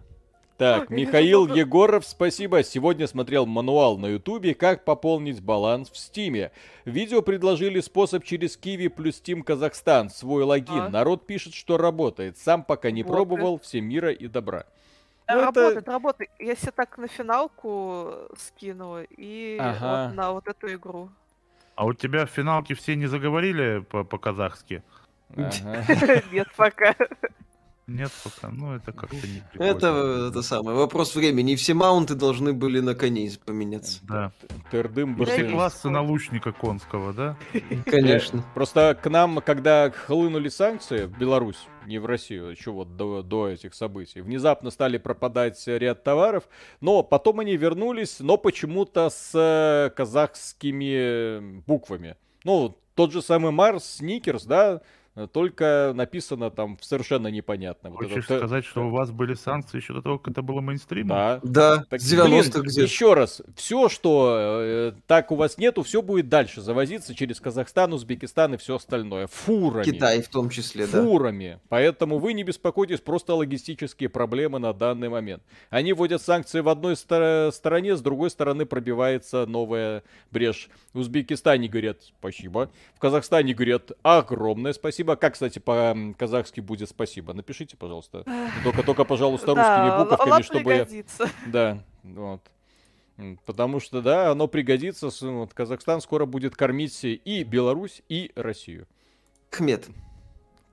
[0.57, 1.47] Так, Михаил.
[1.53, 2.63] Егоров, спасибо.
[2.63, 6.51] Сегодня смотрел мануал на Ютубе, как пополнить баланс в Стиме.
[6.85, 10.81] Видео предложили способ через Киви плюс Steam Казахстан, свой логин.
[10.83, 10.89] А?
[10.89, 12.37] Народ пишет, что работает.
[12.37, 13.59] Сам пока не Вот, пробовал.
[13.59, 14.65] Всем мира и добра.
[15.27, 16.29] Ну, это- Работает, работает.
[16.39, 20.07] Я себе так на финалку скинула и Ага.
[20.09, 21.09] вот на вот эту игру.
[21.75, 24.83] А у тебя в финалке все не заговорили по- по-казахски?
[25.35, 25.83] Ага.
[26.31, 26.93] Нет, пока.
[27.85, 29.71] Нет пока, ну это как-то не прикольно.
[29.71, 31.51] Это, это самое, вопрос времени.
[31.51, 33.99] И все маунты должны были на коней поменяться.
[34.03, 34.31] Да.
[34.71, 37.37] Тырдым Я Все классы на лучника конского, да?
[37.85, 38.39] Конечно.
[38.39, 43.21] Э, Просто к нам, когда хлынули санкции в Беларусь, не в Россию, еще вот до,
[43.21, 46.45] до этих событий, внезапно стали пропадать ряд товаров,
[46.79, 52.15] но потом они вернулись, но почему-то с э, казахскими буквами.
[52.45, 54.81] Ну, тот же самый Марс, Сникерс, да,
[55.31, 57.91] только написано там совершенно непонятно.
[57.91, 60.59] Вот Хочешь это- сказать, что у вас были санкции еще до того, как это было
[60.59, 61.09] мейнстримом?
[61.09, 61.39] Да.
[61.43, 65.83] Да, Так, с 90-х блин, где еще раз, все, что э, так у вас нету,
[65.83, 69.27] все будет дальше завозиться через Казахстан, Узбекистан и все остальное.
[69.27, 69.83] Фурами.
[69.83, 71.03] Китай в том числе, да.
[71.03, 71.59] Фурами.
[71.69, 75.43] Поэтому вы не беспокойтесь, просто логистические проблемы на данный момент.
[75.69, 80.01] Они вводят санкции в одной стор- стороне, с другой стороны пробивается новая
[80.31, 80.69] брешь.
[80.93, 85.02] В Узбекистане говорят спасибо, в Казахстане говорят огромное спасибо.
[85.03, 87.33] Как, кстати, по-казахски будет спасибо?
[87.33, 88.23] Напишите, пожалуйста.
[88.63, 90.87] Только, только, пожалуйста, русскими Да, буковками, чтобы.
[91.47, 92.41] Да, вот.
[93.45, 95.09] Потому что, да, оно пригодится.
[95.21, 98.87] Вот, Казахстан скоро будет кормить и Беларусь, и Россию.
[99.51, 99.87] Хмед.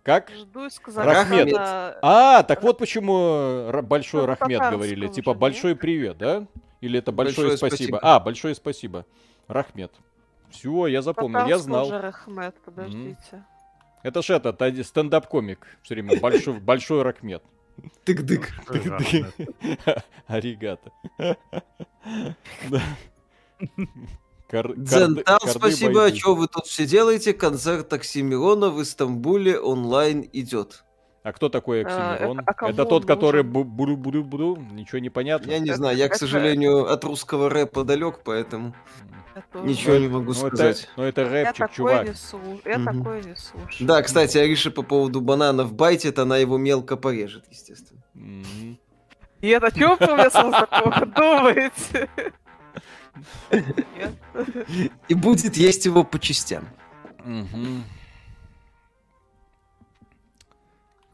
[0.02, 0.30] Как?
[0.30, 1.54] Жду из Рахмет.
[1.56, 5.08] А, так вот почему э, большой Рахмет говорили.
[5.08, 6.46] Типа большой привет, да?
[6.80, 7.98] Или это большое, Большое спасибо?
[7.98, 7.98] спасибо.
[8.02, 9.06] А, большое спасибо.
[9.46, 9.92] Рахмет.
[10.50, 11.86] Все, я запомнил, я знал.
[11.86, 13.44] же Рахмет, подождите.
[14.02, 16.18] Это ж этот один стендап-комик все время.
[16.20, 17.42] Большой, большой Рахмет.
[18.04, 18.48] Тык-дык.
[20.26, 20.92] Аригато.
[22.70, 22.82] Да.
[24.48, 25.92] Кар- карды спасибо.
[25.92, 26.18] бойцы.
[26.18, 27.32] Что вы тут все делаете?
[27.32, 30.84] Концерт Оксимирона в Истамбуле онлайн идет.
[31.22, 32.38] А кто такой А, Оксимирон?
[32.40, 33.62] это- а кому Это тот, который нужен?
[33.62, 34.56] бу- буду-буду-буду?
[34.72, 35.50] Ничего не понятно.
[35.50, 38.74] Я не Это- знаю, я, к это- сожалению, от русского рэпа далек, поэтому
[39.34, 39.68] Я тоже.
[39.68, 40.88] ничего не могу Ну это, сказать.
[40.96, 42.08] ну это Я рэпчик, такое чувак.
[42.08, 42.60] не слушаю.
[42.64, 42.98] Я Мгм.
[42.98, 43.86] такое не слушаю.
[43.88, 48.00] Да, кстати, Ариша по поводу бананов байтит, она его мелко порежет, естественно.
[49.42, 52.08] И это про меня сразу такого думаете?
[55.08, 56.64] И будет есть его по частям.
[57.24, 57.84] Мгм.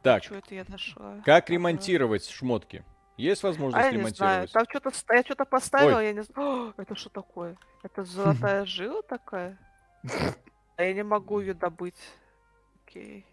[0.07, 1.21] Так, Чё это я нашла?
[1.25, 2.85] как ремонтировать шмотки?
[3.17, 4.45] Есть А возможность я не знаю.
[4.45, 4.53] ремонтировать?
[4.53, 6.75] Там что-то я что-то поставила, я не знаю.
[6.77, 7.57] О, Это что такое?
[7.83, 9.59] Это золотая жила такая?
[10.79, 11.97] А я не могу ее добыть.
[12.85, 13.25] Окей.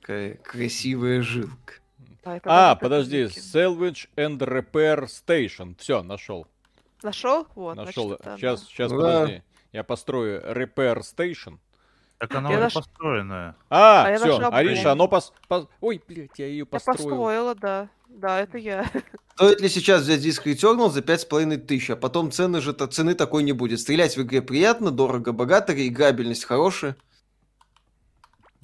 [0.00, 1.74] Какая красивая жилка.
[2.24, 3.24] А, А, подожди.
[3.24, 5.76] Salvage and Repair Station.
[5.78, 6.46] Все, нашел.
[7.02, 7.46] Нашел?
[7.54, 7.76] Вот.
[7.76, 8.16] Нашел.
[8.16, 8.96] значит, Сейчас, сейчас, Да.
[8.96, 9.42] подожди.
[9.72, 11.58] Я построю Repair Station.
[12.18, 13.56] Так она Я уже наш- построенная.
[13.68, 15.32] А, А я все, Ариша, оно пос...
[15.48, 16.96] пос- Ой, блядь, я ее Я построил.
[16.98, 17.88] построила, да.
[18.08, 18.88] Да, это я.
[19.34, 23.14] Стоит ли сейчас взять диск Returnal за 5,5 тысяч, а потом цены же -то, цены
[23.16, 23.80] такой не будет.
[23.80, 26.96] Стрелять в игре приятно, дорого, богато, играбельность хорошая.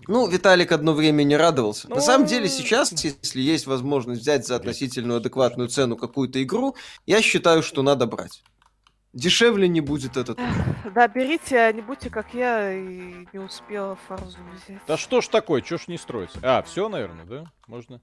[0.06, 1.88] Ну, Виталик одно время не радовался.
[1.88, 6.74] На Ну, самом деле, сейчас, если есть возможность взять за относительную адекватную цену какую-то игру,
[7.06, 8.42] я считаю, что надо брать.
[9.12, 10.38] Дешевле не будет этот.
[10.94, 14.80] Да, берите, а не будьте как я и не успела фарзу взять.
[14.86, 16.30] Да что ж такое, что ж не строить?
[16.42, 17.52] А, все, наверное, да?
[17.66, 18.00] Можно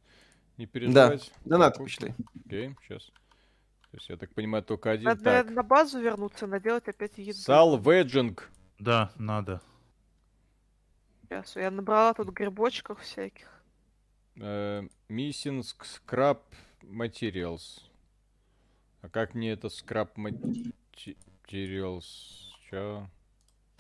[0.57, 1.31] не переживать.
[1.45, 2.13] Донат Так, почитай.
[2.45, 3.05] Окей, сейчас.
[3.89, 5.05] То есть, я так понимаю, только один.
[5.05, 7.39] Надо, Так, на базу вернуться, наделать опять еду.
[7.39, 8.37] Salvaging.
[8.77, 9.61] Да, надо.
[11.23, 13.47] Сейчас, я набрала тут грибочков всяких.
[14.35, 16.39] Missing Scrap
[16.83, 17.81] Materials.
[19.01, 20.09] А как мне это Scrap
[20.97, 22.03] Materials?
[22.69, 23.07] Чё?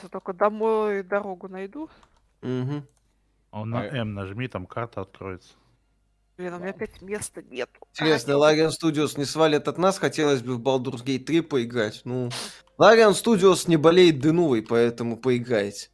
[0.01, 1.89] Я только домой дорогу найду.
[2.41, 2.87] Мгм.
[3.51, 5.53] А на А- М нажми, там карта откроется.
[6.37, 7.69] Блин, у меня опять места нет.
[7.93, 12.01] Интересно, Larian Studios не свалит от нас, хотелось бы в Baldur's Gate 3 поиграть.
[12.05, 12.29] Ну,
[12.77, 15.89] Larian Studios не болеет дынувой, поэтому поиграйте.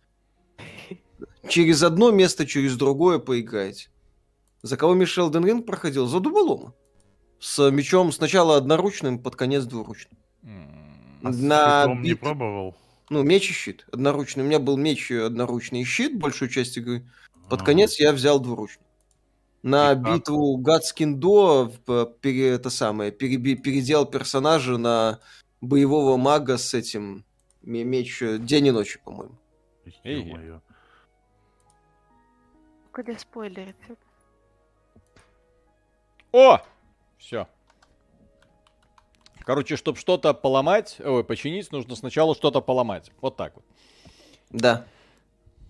[1.47, 3.89] Через одно место, через другое поиграйте.
[4.61, 6.07] За кого Мишел Денринг проходил?
[6.07, 6.74] За дуболома.
[7.39, 10.17] С мечом сначала одноручным, под конец двуручным.
[10.43, 10.83] М,
[11.24, 12.76] А На щитом не бит- пробовал?
[13.09, 13.86] Ну, меч и щит.
[13.91, 14.43] Одноручный.
[14.43, 17.07] У меня был меч и одноручный и щит большую часть игры.
[17.49, 17.65] Под Ага.
[17.65, 18.84] конец я взял двуручный.
[19.61, 20.03] На И как?
[20.15, 21.71] битву Гадскиндо
[22.21, 25.19] пере, это самое, переби- переделал персонажа на
[25.61, 27.24] боевого мага с этим
[27.61, 29.36] ме- меч э, день и ночи, по-моему.
[30.03, 30.24] Эй.
[30.24, 30.32] Не
[33.17, 33.95] спойлерите.
[36.32, 36.59] О!
[37.17, 37.47] Все.
[39.44, 43.12] Короче, чтобы что-то поломать, ой, починить, нужно сначала что-то поломать.
[43.22, 43.66] Вот так вот.
[44.50, 44.86] Да.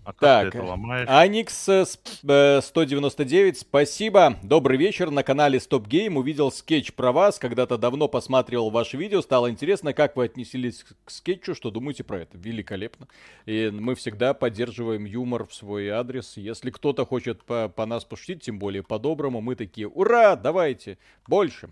[0.04, 1.08] А как Так, ты это ломаешь?
[1.08, 4.36] Аникс э, сп- э, 199, спасибо.
[4.42, 5.10] Добрый вечер.
[5.10, 7.38] На канале Stop Game увидел скетч про вас.
[7.38, 9.22] Когда-то давно посматривал ваше видео.
[9.22, 11.54] Стало интересно, как вы отнеслись к скетчу.
[11.54, 12.36] Что думаете про это?
[12.36, 13.08] Великолепно.
[13.46, 16.36] И мы всегда поддерживаем юмор в свой адрес.
[16.36, 21.70] Если кто-то хочет по, по нас пошутить, тем более по-доброму, мы такие, ура, давайте, больше.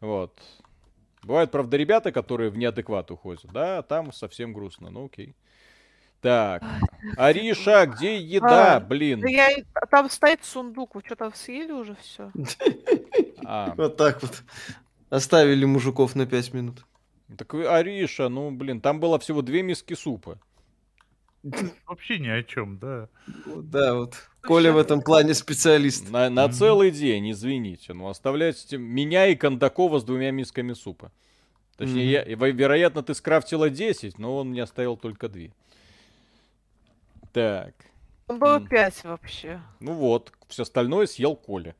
[0.00, 0.38] Вот.
[1.24, 3.46] Бывают, правда, ребята, которые в неадекват уходят.
[3.52, 4.90] Да, там совсем грустно.
[4.90, 5.34] Ну, окей.
[6.20, 6.62] Так.
[7.16, 9.20] Ариша, где еда, А, блин?
[9.20, 9.50] Да я...
[9.50, 12.30] и- Там стоит сундук, вы что там съели уже все?
[13.44, 14.42] А, Вот так вот.
[15.10, 16.84] Оставили мужиков на 5 минут.
[17.36, 20.38] так вы, Ариша, ну, блин, там было всего две миски супа.
[21.86, 23.08] Вообще ни о чем, да.
[23.46, 24.14] Вот, Да, вот.
[24.42, 26.10] Коля в этом плане специалист.
[26.10, 27.92] На, на целый день, извините.
[27.92, 31.12] Ну, оставляйте меня и Кондакова с двумя мисками супа.
[31.76, 35.52] Точнее, я, вероятно, ты скрафтила 10, но он мне оставил только две.
[37.32, 37.74] Так.
[38.26, 38.66] Там было М.
[38.66, 39.60] пять вообще.
[39.80, 41.74] Ну вот, все остальное съел Коля.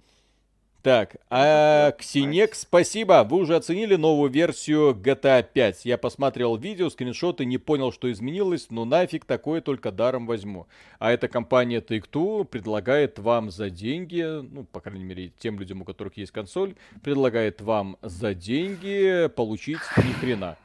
[0.85, 3.26] Так, а Ксинек, спасибо.
[3.26, 5.87] Вы уже оценили новую версию GTA 5.
[5.87, 10.66] Я посмотрел видео, скриншоты, не понял, что изменилось, но нафиг такое только даром возьму.
[10.99, 15.85] А эта компания Take-Two предлагает вам за деньги, ну, по крайней мере, тем людям, у
[15.87, 20.59] которых есть консоль, предлагает вам за деньги получить ни хрена.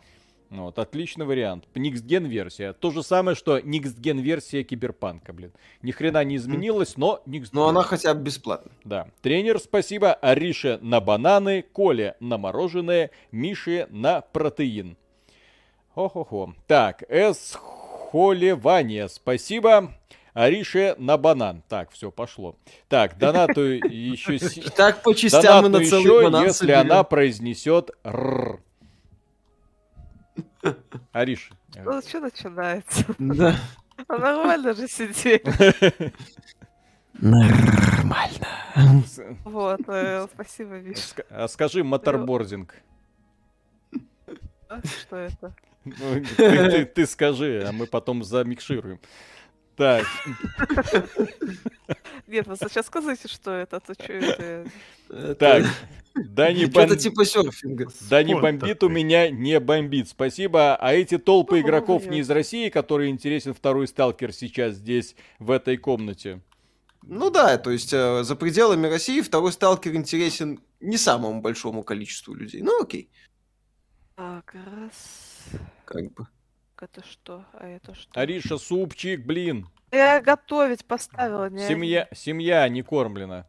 [0.50, 1.66] Вот, отличный вариант.
[1.76, 2.74] Gen версия.
[2.74, 5.52] То же самое, что Gen версия Киберпанка, блин.
[5.84, 8.74] Ни хрена не изменилось, но Next Но она хотя бы бесплатная.
[8.84, 9.08] Да.
[9.22, 10.14] Тренер, спасибо.
[10.14, 14.98] Арише на бананы, Коле на мороженое, Мише на протеин.
[15.94, 16.56] Хо-хо-хо.
[16.66, 19.94] Так, Эсхолевание, спасибо.
[20.34, 21.64] Арише на банан.
[21.68, 22.56] Так, все, пошло.
[22.88, 24.40] Так, донату еще...
[24.72, 28.62] Так по частям Донату на целый банан если она произнесет р.
[31.12, 31.54] Ариша.
[31.76, 33.06] Ну, что начинается?
[33.18, 33.56] Да.
[34.08, 35.44] А Нормально же сидеть.
[37.14, 38.48] Нормально.
[39.44, 40.98] Вот, э, спасибо, Виш.
[40.98, 42.76] ска- а Скажи моторбординг.
[44.70, 45.54] А, Что это?
[45.84, 45.94] Ну,
[46.38, 49.00] ты, ты- ты скажи, а мы потом замикшируем.
[49.80, 50.06] Так,
[52.28, 54.66] Нет, вы сейчас скажите, что это, а то что это?
[55.10, 55.66] Это- так.
[56.14, 57.88] Да не, Что-то бом- типа серфинга.
[58.10, 60.10] да не бомбит у меня, не бомбит.
[60.10, 60.76] Спасибо.
[60.76, 65.78] А эти толпы игроков не из России, которые интересен второй сталкер сейчас здесь, в этой
[65.78, 66.42] комнате.
[67.04, 72.34] Ну да, то есть э, за пределами России второй сталкер интересен не самому большому количеству
[72.34, 72.62] людей.
[72.62, 73.10] Ну окей,
[74.18, 75.46] Так, раз.
[75.86, 76.28] как бы.
[76.82, 77.46] Это что?
[77.54, 78.20] А это что?
[78.20, 79.68] Ариша, супчик, блин.
[79.92, 83.48] Я готовить поставила, не Семья, семья не кормлена.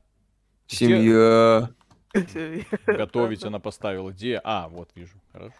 [0.67, 1.71] Семья.
[2.13, 2.65] Семья.
[2.87, 4.11] Готовить она поставила.
[4.11, 4.41] Где?
[4.43, 5.21] А, вот вижу.
[5.33, 5.55] Хорошо.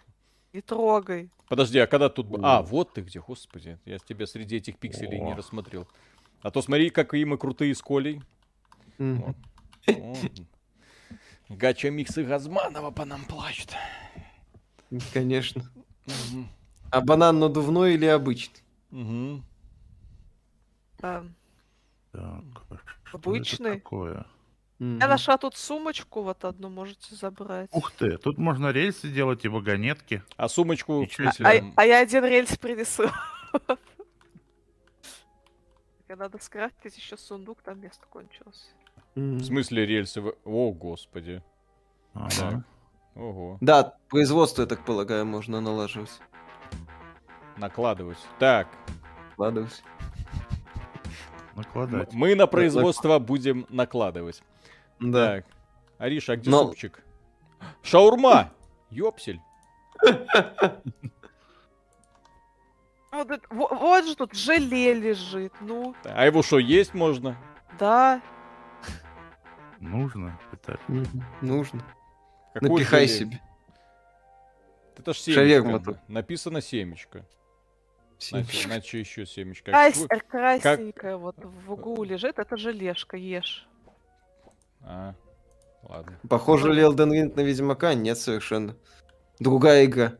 [0.53, 1.29] Не трогай.
[1.47, 2.27] Подожди, а когда тут...
[2.27, 3.79] б- А, вот ты где, господи.
[3.85, 5.35] Я тебя среди этих пикселей не О.
[5.35, 5.87] рассмотрел.
[6.41, 8.21] А то смотри, какие мы крутые с Колей.
[8.99, 9.33] О,
[11.47, 13.71] Гача Микс и Газманова по нам плачут.
[15.13, 15.63] Конечно.
[16.91, 18.61] А банан надувной или обычный?
[21.01, 21.23] А,
[22.11, 22.21] Так,
[22.69, 23.75] а что это Обычный.
[23.75, 24.25] такое?
[24.79, 24.99] Мгм.
[24.99, 27.69] Я нашла тут сумочку, вот одну можете забрать.
[27.71, 30.23] Ух ты, тут можно рельсы делать и вагонетки.
[30.37, 33.03] А сумочку, в Ничего смысле, А, там- а я один рельс принесу.
[33.67, 33.79] Так,
[36.19, 38.69] Надо скрафтить еще сундук, там место кончилось.
[39.15, 40.19] В смысле рельсы?
[40.21, 41.41] в- О, господи.
[42.13, 42.63] Ага.
[43.15, 43.57] Ого.
[43.61, 46.11] Да, производство, я так полагаю, можно налаживать.
[47.61, 48.17] Накладывать.
[48.39, 48.67] Так,
[49.33, 49.83] Вкладывать.
[49.85, 52.11] м- Накладать.
[52.11, 54.41] мы на производство будем накладывать.
[54.99, 55.35] Да.
[55.35, 55.45] Так.
[55.99, 57.03] Ариша, а где Но- супчик?
[57.83, 58.51] Шаурма!
[58.89, 59.39] Ёпсель.
[63.11, 67.37] Вот, это- во- вот же тут желе лежит, ну, А его что, есть можно?
[67.77, 68.21] да.
[69.79, 70.39] Нужно.
[70.87, 71.23] Мгм.
[71.41, 71.81] Нужно.
[72.53, 73.19] Какое Напихай желе?
[73.19, 73.41] себе.
[74.97, 75.85] Это ж Шаверма семечко.
[75.93, 76.09] тут.
[76.09, 77.25] Написано семечко.
[78.31, 78.67] Иначе, Семечко.
[78.69, 79.71] иначе еще семечко.
[79.71, 80.19] Какой-
[80.59, 83.67] красненькая вот в углу лежит, это желешка, ешь.
[84.83, 85.15] А,
[85.83, 86.19] ладно.
[86.29, 87.93] Похоже ли Elden Ring на Ведьмака?
[87.93, 88.75] Нет, совершенно.
[89.39, 90.13] Другая игра.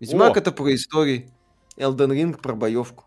[0.00, 0.40] Ведьмак О!
[0.40, 1.30] это про истории.
[1.76, 3.04] Elden Ring про боевку.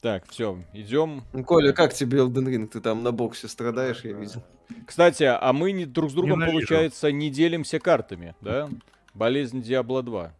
[0.00, 1.24] Так, все, идем.
[1.32, 2.66] Ну, Коля, как тебе Elden Ring?
[2.66, 4.42] Ты там на боксе страдаешь, я видел.
[4.86, 6.58] Кстати, а мы не, друг с другом, Ненавижу.
[6.58, 8.68] получается, не делимся картами, да?
[9.14, 10.32] Болезнь Диабло 2.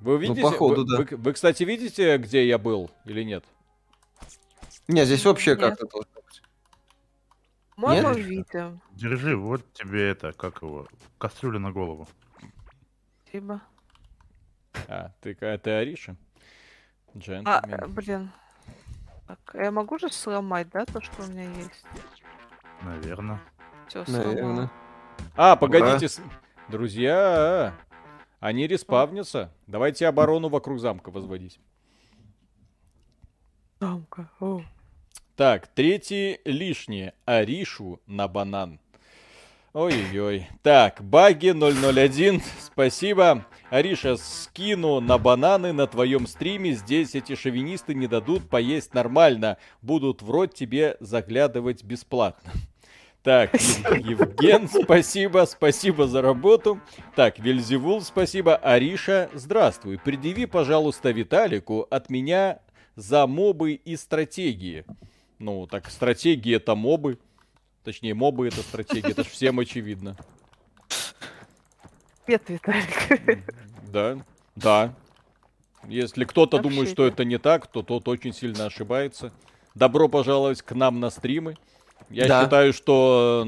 [0.00, 0.40] Вы видите?
[0.42, 1.16] Ну, походу, вы, да.
[1.16, 3.44] вы- вы, кстати, видите, где я был или нет?
[4.88, 5.60] Не, здесь вообще Нет.
[5.60, 6.42] как-то должно быть.
[7.76, 8.16] Нет?
[8.16, 8.80] видим.
[8.92, 10.86] Держи, вот тебе это, как его,
[11.18, 12.06] кастрюля на голову.
[13.32, 13.62] Дима.
[14.88, 16.16] А, ты, ка- ты Ариша?
[17.14, 17.80] А, Джентльмен.
[17.80, 18.30] э, блин.
[19.26, 21.84] Так, а я могу же сломать, да, то, что у меня есть?
[22.82, 23.40] Наверное.
[23.88, 24.70] Все, Наверное.
[25.36, 26.20] А, погодите, с-
[26.68, 27.74] друзья,
[28.42, 29.52] они респавнятся.
[29.68, 31.60] Давайте оборону вокруг замка возводить.
[33.78, 34.28] Замка.
[34.40, 34.62] О.
[35.36, 37.14] Так, третий лишнее.
[37.24, 38.80] Аришу на банан.
[39.74, 40.48] Ой-ой-ой.
[40.62, 43.46] Так, баги 001, спасибо.
[43.70, 46.72] Ариша, скину на бананы на твоем стриме.
[46.72, 49.56] Здесь эти шовинисты не дадут поесть нормально.
[49.82, 52.50] Будут в рот тебе заглядывать бесплатно.
[53.22, 56.80] Так, Ев- Евген, спасибо, спасибо за работу.
[57.14, 58.56] Так, Вельзевул, спасибо.
[58.56, 59.98] Ариша, здравствуй.
[59.98, 62.58] Предъяви, пожалуйста, Виталику от меня
[62.96, 64.84] за мобы и стратегии.
[65.38, 67.18] Ну, так стратегии это мобы.
[67.84, 70.16] Точнее, мобы это стратегии, это ж всем очевидно.
[72.26, 73.44] Привет, Виталик.
[73.88, 74.18] Да,
[74.56, 74.94] да.
[75.86, 77.14] Если кто-то думает, что нет.
[77.14, 79.32] это не так, то тот очень сильно ошибается.
[79.74, 81.56] Добро пожаловать к нам на стримы.
[82.12, 82.44] Я Да.
[82.44, 83.46] считаю, что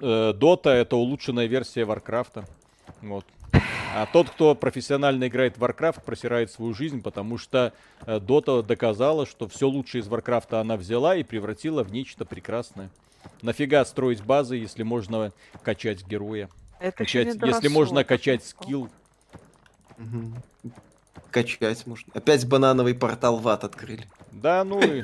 [0.00, 2.44] э, Dota это улучшенная версия Варкрафта.
[3.00, 3.24] Вот.
[3.94, 7.74] А тот, кто профессионально играет в Warcraft, просирает свою жизнь, потому что
[8.06, 12.88] э, Dota доказала, что все лучшее из Варкрафта она взяла и превратила в нечто прекрасное.
[13.42, 16.48] Нафига строить базы, если можно качать героя?
[16.80, 18.88] Это Качать, если можно качать скилл.
[19.98, 20.36] Мгм.
[21.30, 22.12] Качать можно.
[22.14, 24.06] Опять банановый портал в ад открыли.
[24.32, 25.02] Да, ну и...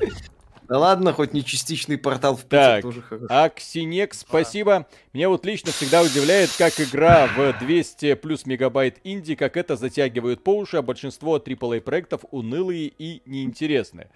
[0.68, 3.26] Да ладно, хоть не частичный портал в Питер Так, тоже хорошо.
[3.30, 4.86] Аксинек, спасибо.
[5.14, 10.44] Меня вот лично всегда удивляет, как игра в 200 плюс мегабайт инди, как это затягивают
[10.44, 14.10] по уши, а большинство AAA проектов унылые и неинтересные.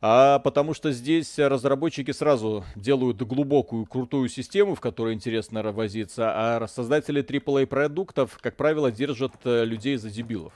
[0.00, 6.66] А потому что здесь разработчики сразу делают глубокую, крутую систему, в которой интересно возиться, а
[6.66, 10.54] создатели AAA продуктов, как правило, держат э, людей за дебилов.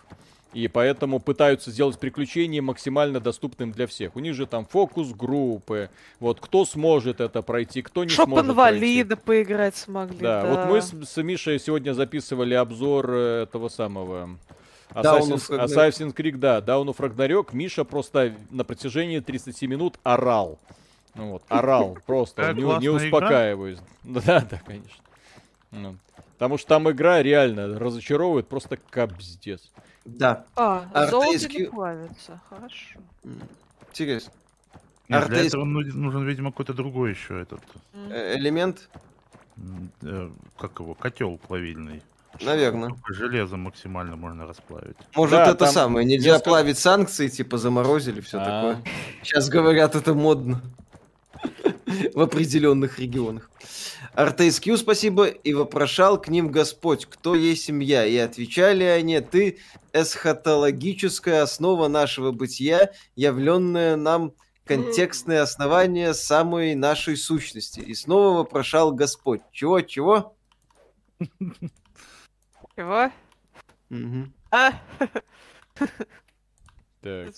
[0.53, 4.17] И поэтому пытаются сделать приключения максимально доступным для всех.
[4.17, 5.91] У них же там фокус-группы.
[6.19, 8.53] Вот кто сможет это пройти, кто не Чтоб сможет пройти.
[8.53, 10.19] инвалида поиграть смогли.
[10.19, 14.39] Да, Да, вот мы с, с Мишей сегодня записывали обзор э, этого самого
[14.91, 15.51] Assassin's.
[15.51, 17.49] Assassin's Creed, да, Down of Ragnarok.
[17.53, 20.59] Миша просто на протяжении 30 минут орал.
[21.15, 22.93] Ну вот, орал просто, не, не игра.
[22.93, 23.79] успокаиваюсь.
[24.05, 25.03] Ну Да, да, конечно.
[25.71, 25.97] Ну,
[26.35, 29.73] Потому что там игра реально разочаровывает просто капздец.
[30.07, 32.41] Да, А, Артейский- золото не плавится.
[32.49, 32.99] Хорошо.
[33.91, 34.33] Интересно.
[35.09, 37.61] Нет, для этого ну- нужен, видимо, какой-то другой еще этот.
[38.11, 38.89] Э, Элемент,
[40.03, 42.03] э, как его, котел плавильный.
[42.43, 42.91] наверное.
[42.91, 44.97] Только Железо максимально можно расплавить.
[45.15, 46.07] Может, Да, это там самое.
[46.07, 48.45] Нельзя несколько- плавить санкции, типа заморозили, все А.
[48.45, 48.95] такое.
[49.23, 50.61] Сейчас говорят, это модно.
[52.15, 53.51] В определенных регионах.
[54.17, 58.07] Артейскью спасибо и вопрошал к ним Господь, кто есть семья.
[58.07, 59.59] И отвечали они, ты
[59.93, 64.33] эсхатологическая основа нашего бытия, явленная нам
[64.65, 67.81] контекстное основание самой нашей сущности.
[67.81, 69.43] И снова вопрошал Господь.
[69.53, 70.35] Чего, чего?
[72.75, 73.13] Чего?
[73.91, 74.75] Мгм, Так.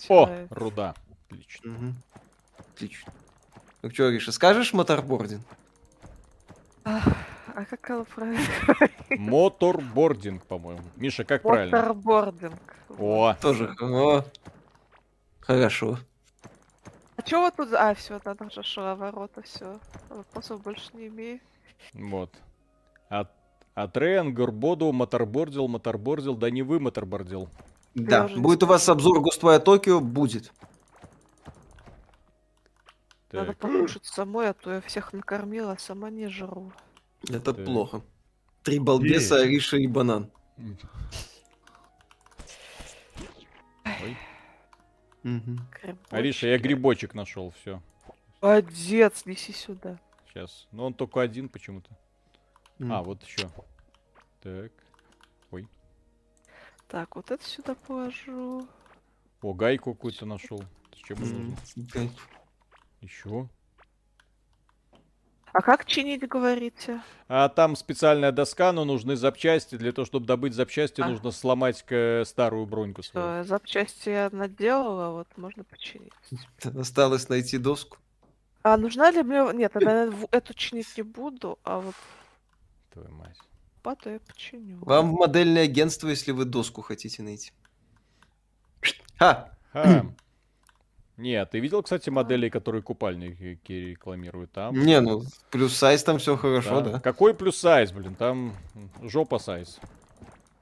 [0.07, 0.95] А, О, руда.
[1.27, 1.93] Отлично.
[2.57, 3.13] Отлично.
[3.81, 5.41] Ну что, Риша, скажешь моторбординг?
[7.55, 8.41] А как его правильно?
[9.17, 10.81] Моторбординг, по-моему.
[10.95, 11.77] Миша, как правильно?
[11.77, 12.59] Моторбординг.
[12.97, 13.75] О, Тоже.
[13.81, 14.23] О,
[15.39, 15.99] хорошо.
[17.15, 17.73] А чё вот тут?
[17.73, 19.79] А, все, надо же шла ворота, все.
[20.09, 21.39] Вопросов больше не имею.
[21.93, 22.33] Вот.
[23.09, 23.29] От,
[23.73, 27.49] от Рейн, Горбоду, моторбордил, моторбордил, да не вы моторбордил.
[27.95, 29.99] Да, будет у вас обзор Густвая Токио?
[29.99, 30.53] Будет.
[33.31, 36.71] Надо Так, покушать самой, а то я всех накормила, а сама не жру.
[37.29, 37.65] Это Так.
[37.65, 38.01] плохо.
[38.63, 39.45] Три балбеса, Есть.
[39.47, 40.31] Ариша и банан.
[43.85, 44.17] ой.
[45.23, 45.59] Мгм.
[46.09, 47.81] Ариша, я грибочек нашел, все.
[48.41, 49.99] Молодец, неси сюда.
[50.29, 50.67] Сейчас.
[50.71, 51.89] Но он только один почему-то.
[52.79, 52.91] М.
[52.93, 53.49] А, вот еще.
[54.41, 54.71] Так.
[56.87, 58.67] Так, вот это сюда положу.
[59.43, 60.63] О, гайку какую-то нашел.
[60.95, 62.09] Зачем М, нужно?
[63.01, 63.47] Еще.
[65.51, 67.01] А как чинить, говорите?
[67.27, 69.77] А там специальная доска, но нужны запчасти.
[69.77, 71.07] Для того, чтобы добыть запчасти, А.
[71.07, 73.25] нужно сломать к- старую броньку свою.
[73.43, 76.11] Всё, запчасти я наделала, вот можно починить.
[76.77, 77.97] Осталось найти доску.
[78.61, 79.41] А нужна ли мне...
[79.53, 81.95] Нет, тогда эту чинить не буду, а вот
[82.93, 83.37] Твою мать.
[83.81, 84.77] пату я починю.
[84.81, 87.51] Вам в модельное агентство, если вы доску хотите найти.
[89.17, 89.51] Ха!
[89.73, 90.05] Ха.
[91.19, 94.73] Не, ты видел, кстати, модели, которые купальники рекламируют там?
[94.73, 96.91] Не, ну, плюс сайз там все хорошо, Да.
[96.93, 96.99] да.
[97.01, 98.15] Какой плюс сайз, блин?
[98.15, 98.53] Там
[99.03, 99.79] жопа сайз.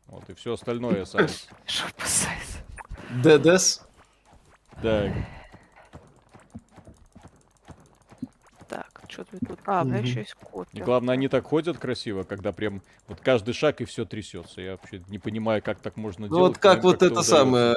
[0.08, 1.48] Вот, и все остальное сайз.
[1.68, 2.58] Жопа сайз.
[3.24, 3.82] ДДС.
[4.82, 5.12] Так.
[9.18, 9.60] Что тут?
[9.65, 10.06] А, у меня Мгм.
[10.06, 10.84] еще есть И копия.
[10.84, 14.61] главное, они так ходят красиво, когда прям вот каждый шаг и все трясется.
[14.61, 16.49] Я вообще не понимаю, как так можно Ну делать.
[16.49, 17.35] вот как им вот это удается.
[17.35, 17.76] самое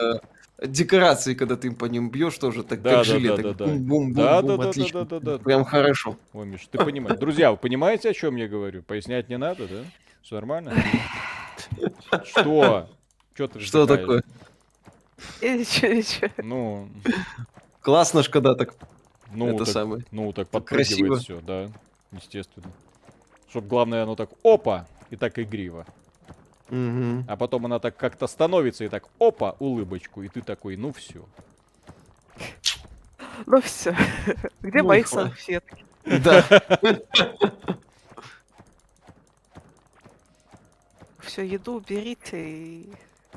[0.59, 3.45] э, декорации, когда ты по ним бьешь, тоже так Да, как да, желе, да, так
[3.47, 3.65] да, да.
[3.65, 5.05] бум-бум-бум, Да, да, да, да, отлично.
[5.07, 5.45] да, да, да.
[5.45, 6.19] Прям хорошо.
[6.35, 7.19] Ой, Миш, ты понимаешь.
[7.19, 8.83] Друзья, вы понимаете, о чем я говорю?
[8.83, 9.85] Пояснять не надо, да?
[10.23, 10.75] Все нормально?
[12.23, 12.87] Что?
[13.35, 14.23] Что ты Что такое?
[15.41, 16.29] И ничего, ничего.
[16.43, 16.87] Ну,
[17.81, 18.75] Классно ж, когда так
[19.33, 20.05] ну, это так, самое.
[20.11, 21.71] ну, так подпрыгивает все, да,
[22.13, 22.71] естественно.
[23.49, 25.87] Чтоб главное, оно так опа, и так игриво.
[26.69, 27.25] Мгм.
[27.29, 31.25] А потом она так как-то становится и так опа, улыбочку, и ты такой, ну все.
[33.47, 33.97] Ну все.
[34.63, 35.85] Где Ну, мои салфетки?
[36.05, 36.45] Да.
[41.21, 42.93] Все, еду уберите и...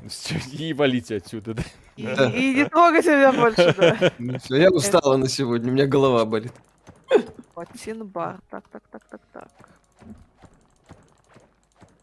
[0.08, 1.62] Всё, И валите отсюда, да.
[1.96, 2.30] И, Да.
[2.30, 4.12] и не трогайте меня больше, да.
[4.18, 6.52] Ну Я устала на сегодня, у меня голова болит.
[7.54, 8.40] Платин бар.
[8.50, 9.48] Так, так, так, так, так.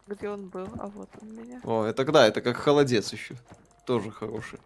[0.06, 0.66] Где он был?
[0.78, 1.60] А вот он у меня.
[1.64, 3.34] О, это да, это как холодец еще.
[3.86, 4.58] Тоже хороший.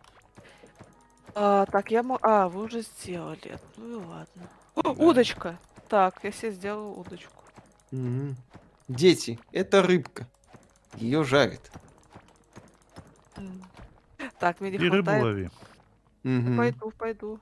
[1.35, 2.21] А, так, я могу...
[2.23, 3.47] А, вы уже сделали.
[3.53, 4.43] это, Ну и ладно.
[4.77, 4.91] О, Да.
[4.91, 5.59] удочка.
[5.89, 7.43] Так, я себе сделала удочку.
[7.91, 8.37] Мгм.
[8.89, 10.27] Дети, это рыбка.
[10.95, 11.61] Ее жарят.
[13.37, 13.63] М.
[14.39, 15.23] Так, мне не И рыбу хватает.
[15.25, 15.51] лови.
[16.23, 16.57] Мгм.
[16.57, 17.41] Пойду, пойду.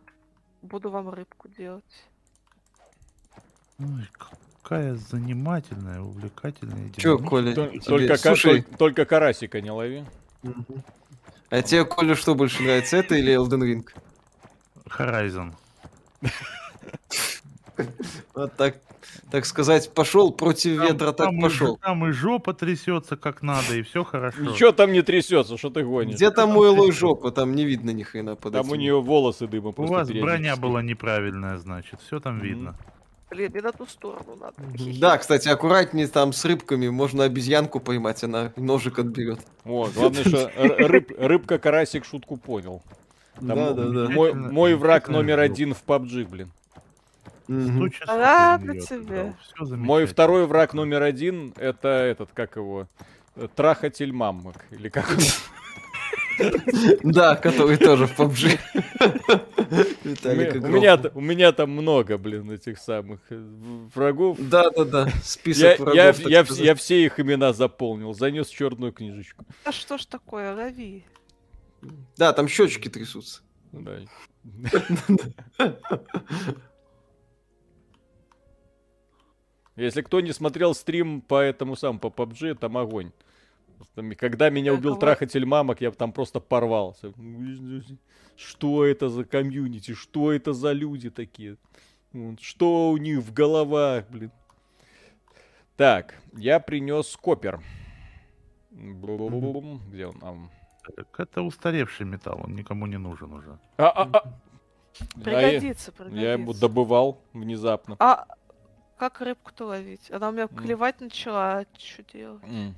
[0.62, 2.04] Буду вам рыбку делать.
[3.78, 4.08] Ой,
[4.62, 7.28] какая занимательная, увлекательная Чё, динамичная.
[7.28, 7.54] Коля?
[7.54, 10.04] Тол- тебе- Только, ка- Слушай, тол- только карасика не лови.
[10.42, 10.64] Мгм.
[11.50, 13.88] А тебе, Коля, что больше нравится, это или Elden Ring?
[14.86, 15.54] Horizon.
[18.34, 18.76] Вот так,
[19.30, 21.76] так сказать, пошел против Там- ветра, так там и пошел.
[21.76, 24.40] там и жопа трясется как надо, и все хорошо.
[24.40, 26.16] Ничего там не трясется, что ты гонишь.
[26.16, 27.30] Где там там у Элой жопа?
[27.30, 28.80] Там не видно ни хрена под Там у этим.
[28.80, 32.44] нее волосы дыма У вас броня была неправильная, значит, все там Мгм.
[32.44, 32.74] видно.
[33.30, 34.54] Блин, мне на ту сторону надо.
[35.00, 36.88] Да, кстати, аккуратнее там с рыбками.
[36.88, 39.40] Можно обезьянку поймать, она ножик отберет.
[39.64, 42.82] Вот, главное, что рыб- рыбка-карасик шутку понял.
[43.36, 44.08] Там Да, да, да.
[44.10, 46.50] Мой, мой враг номер один в PUBG, блин.
[47.46, 49.34] Часов Ладно тебе.
[49.60, 52.88] Мой второй враг номер один это этот, как его,
[53.36, 54.56] э, трахатель мамок.
[54.70, 55.18] Или как он?
[57.04, 58.58] Да, который тоже в PUBG.
[60.64, 63.36] У меня, у меня там много, блин, этих самых э,
[63.94, 64.36] врагов.
[64.40, 65.06] Да, да, да.
[65.06, 66.58] Я, Список врагов.
[66.58, 69.44] я все их имена заполнил, занес черную книжечку.
[69.64, 71.04] А что ж такое, лови.
[72.16, 73.42] Да, там щечки трясутся.
[73.72, 74.00] Да.
[79.76, 83.12] Если кто не смотрел стрим по этому самому, по PUBG, там огонь.
[84.16, 85.00] Когда меня Так, убил вот.
[85.00, 87.12] трахатель мамок, я там просто порвался.
[88.36, 89.94] Что это за комьюнити?
[89.94, 91.56] Что это за люди такие?
[92.40, 94.30] Что у них в головах, блин?
[95.76, 97.60] Так, я принес копер.
[98.70, 100.50] Где он?
[100.96, 103.58] Так это устаревший металл, он никому не нужен уже.
[103.78, 104.18] А, а, а.
[104.18, 106.22] А Пригодится, пригодится.
[106.22, 107.96] Я его добывал внезапно.
[107.98, 108.26] А
[108.96, 110.10] как рыбку-то ловить?
[110.10, 110.48] Она у меня М.
[110.48, 112.42] клевать начала, а что делать?
[112.44, 112.74] М.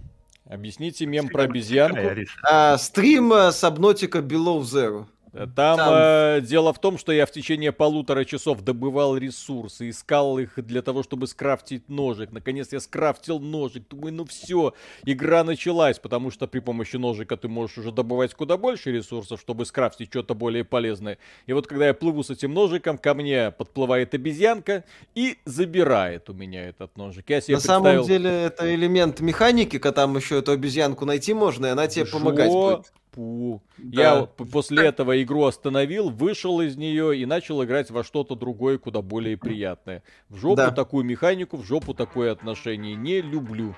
[0.48, 1.98] Объясните мем про обезьянку.
[2.42, 5.06] А, стрим э, Сабнотика Below Zero.
[5.36, 10.38] Там, Там- э, дело в том, что я в течение полутора часов добывал ресурсы, искал
[10.38, 12.32] их для того, чтобы скрафтить ножик.
[12.32, 13.86] Наконец я скрафтил ножик.
[13.88, 14.72] Думаю, ну все,
[15.04, 19.66] игра началась, потому что при помощи ножика ты можешь уже добывать куда больше ресурсов, чтобы
[19.66, 21.18] скрафтить что-то более полезное.
[21.46, 24.84] И вот когда я плыву с этим ножиком, ко мне подплывает обезьянка
[25.14, 27.28] и забирает у меня этот ножик.
[27.28, 28.06] Я себе На самом представил...
[28.06, 32.50] деле это элемент механики, когда там еще эту обезьянку найти можно, и она тебе помогать
[32.50, 32.92] будет.
[33.16, 33.62] Жопу.
[33.78, 34.02] Да.
[34.02, 39.02] Я после этого игру остановил, вышел из нее и начал играть во что-то другое, куда
[39.02, 40.02] более приятное.
[40.28, 40.70] В жопу Да.
[40.70, 43.74] такую механику, в жопу такое отношение не люблю.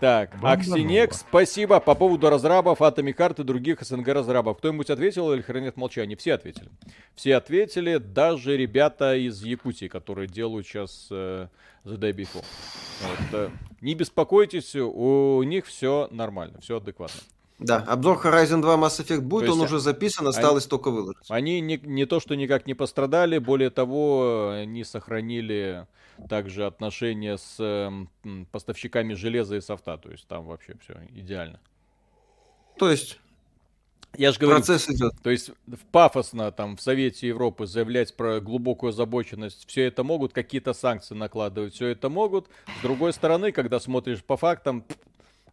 [0.00, 0.30] Так.
[0.42, 1.80] Аксинек, спасибо.
[1.80, 4.58] По поводу разрабов, Heart и других СНГ разрабов.
[4.58, 6.16] Кто-нибудь ответил или хранит молчание?
[6.16, 6.68] Все ответили.
[7.14, 11.48] Все ответили, даже ребята из Якутии, которые делают сейчас э,
[11.84, 12.44] The Day Before.
[13.02, 13.50] Вот, э,
[13.80, 17.20] не беспокойтесь, у них все нормально, все адекватно.
[17.58, 21.24] Да, обзор Horizon 2 Mass Effect будет, То он уже записан, осталось только выложить.
[21.28, 25.86] Они не, не то, что никак не пострадали, более того, они сохранили
[26.28, 28.08] также отношения с м,
[28.52, 29.98] поставщиками железа и софта.
[29.98, 31.60] То есть там вообще все идеально.
[32.78, 33.18] То есть
[34.16, 35.12] Я же говорю, процесс идет.
[35.22, 35.50] то есть
[35.92, 41.74] пафосно там в Совете Европы заявлять про глубокую озабоченность, все это могут, какие-то санкции накладывать,
[41.74, 42.48] все это могут.
[42.78, 44.84] С другой стороны, когда смотришь по фактам,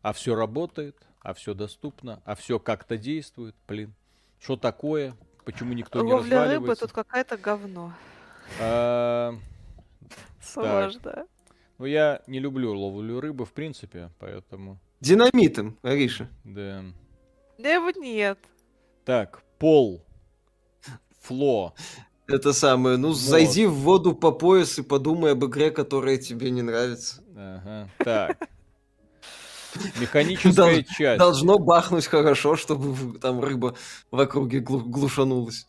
[0.01, 0.95] а все работает,
[1.25, 3.95] а все доступно, а все как-то действует, блин,
[4.39, 6.85] что такое, почему никто не Ловля рыбы разваливается?
[6.85, 7.93] тут какая-то говно.
[8.61, 9.33] А,
[10.41, 11.25] Сложно.
[11.79, 16.29] Ну, я не люблю ловлю рыбы, в принципе, поэтому, Динамитом, Ариша.
[16.43, 16.83] да.
[17.57, 18.37] Да его нет.
[19.03, 20.05] Так, пол.
[21.21, 21.73] Фло.
[22.27, 26.61] Это самое, ну, зайди в воду по пояс и подумай об игре, которая тебе не
[26.61, 27.23] нравится.
[27.35, 27.89] Ага.
[27.97, 28.49] Так.
[29.99, 31.19] Механическая часть.
[31.19, 33.75] Должно бахнуть хорошо, чтобы там рыба
[34.11, 35.67] в округе глу- глушанулась.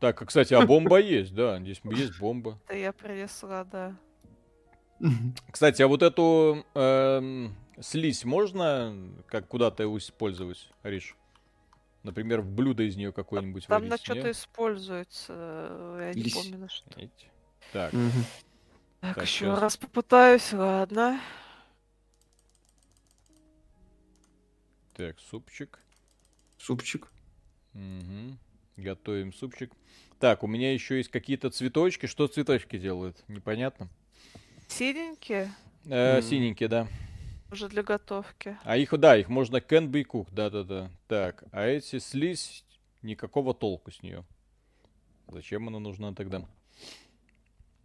[0.00, 2.58] Так, а, кстати, а бомба есть, да, здесь есть бомба.
[2.68, 3.94] Да я принесла, да.
[5.50, 8.94] Кстати, а вот эту эм, слизь можно
[9.26, 11.16] как куда-то использовать, Ариш?
[12.02, 15.32] Например, в блюдо из нее какое-нибудь Там на что-то используется.
[15.36, 16.88] э, Я не помню на что.
[17.72, 17.90] Так.
[19.00, 19.60] Так, Так, еще щас.
[19.60, 21.20] раз попытаюсь, ладно.
[24.96, 25.78] Так, супчик.
[26.58, 27.12] Супчик.
[27.74, 28.38] Мгм.
[28.76, 29.72] Готовим супчик.
[30.18, 32.06] Так, у меня еще есть какие-то цветочки.
[32.06, 33.22] Что цветочки делают?
[33.28, 33.88] Непонятно.
[34.68, 35.52] Синенькие
[35.84, 36.22] Э, М.
[36.22, 36.88] Синенькие, да.
[37.52, 38.58] уже для готовки.
[38.64, 40.90] А их, да, их можно can be cooked, да-да-да.
[41.06, 42.64] Так, а эти слизь,
[43.02, 44.24] никакого толку с нее.
[45.28, 46.44] Зачем она нужна тогда?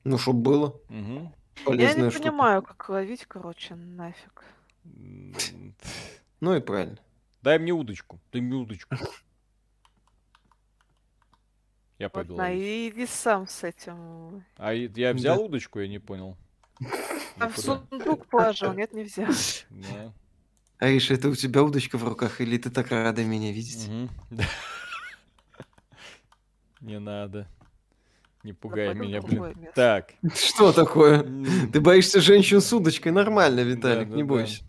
[0.04, 0.80] Ну, чтоб было.
[0.90, 1.32] Я
[1.66, 2.24] Полезная не штука.
[2.30, 4.44] понимаю, как ловить, короче, нафиг.
[6.42, 6.98] Ну и правильно.
[7.42, 8.20] Дай мне удочку.
[8.32, 8.96] Дай мне удочку.
[12.00, 12.60] Я пойду ловить.
[12.62, 14.44] и иди сам с этим.
[14.58, 16.36] А я взял удочку, я не понял.
[17.38, 19.30] А в сундук положил, нет, не взял.
[19.70, 20.14] Да.
[20.80, 23.88] Ариша, это у тебя удочка в руках, или ты так рада меня видеть?
[26.82, 27.48] Не надо.
[28.44, 29.54] Не пугай меня, блин.
[29.60, 29.72] место.
[29.76, 30.14] Так.
[30.34, 31.24] Что такое?
[31.72, 33.12] Ты боишься женщин с удочкой?
[33.12, 34.64] Нормально, Виталик, Да, не бойся.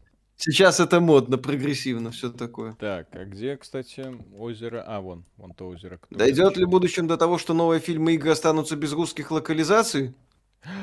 [0.45, 2.73] Сейчас это модно, прогрессивно, все такое.
[2.73, 4.05] Так, а где, кстати,
[4.37, 4.83] озеро?
[4.85, 6.01] А, вон, вон то озеро.
[6.11, 10.15] Дойдет ли в будущем до того, что новые фильмы и игры останутся без русских локализаций?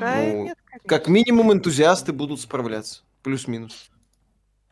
[0.00, 0.58] Да Ну, нет.
[0.86, 3.02] Как минимум энтузиасты будут справляться.
[3.22, 3.90] Плюс-минус.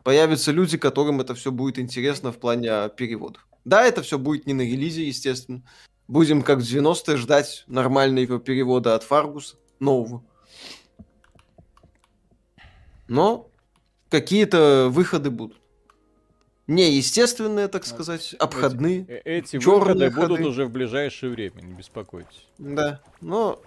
[0.05, 3.47] Появятся люди, которым это все будет интересно в плане а, переводов.
[3.67, 5.63] Да, это все будет не на релизе, естественно.
[6.07, 10.25] Будем, как в 90-е, ждать нормального перевода от Фаргуса, нового.
[13.07, 13.51] Но
[14.11, 15.59] какие-то выходы будут.
[16.67, 19.23] Не естественные, так сказать, обходные.
[19.25, 20.49] Эти Чёрные выходы будут ходы.
[20.49, 22.47] уже в ближайшее время, не беспокойтесь.
[22.59, 23.59] Да, но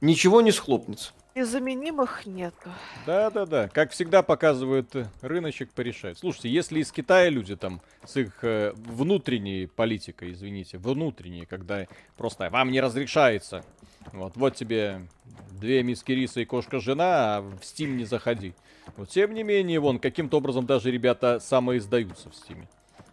[0.00, 1.12] ничего не схлопнется.
[1.36, 2.70] Незаменимых нету.
[3.06, 6.18] Да-да-да, как всегда показывают э, рыночек порешать.
[6.18, 11.86] Слушайте, если из Китая люди там с их э, внутренней политикой, извините, внутренней, когда
[12.16, 13.64] просто вам не разрешается,
[14.12, 15.06] вот, вот тебе
[15.52, 18.52] две миски риса и кошка-жена, а в Steam не заходи.
[18.96, 22.66] Вот, тем не менее, вон, каким-то образом даже ребята самоиздаются в Steam.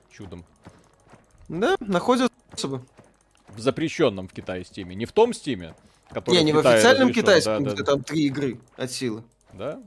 [0.09, 0.45] Чудом.
[1.47, 2.85] Да, находят способы.
[3.49, 4.95] В запрещенном в Китае Стиме.
[4.95, 5.75] Не в том Стиме,
[6.09, 9.23] который Не, не в Китае официальном китайском, да, где да, там три игры от силы.
[9.53, 9.81] Да?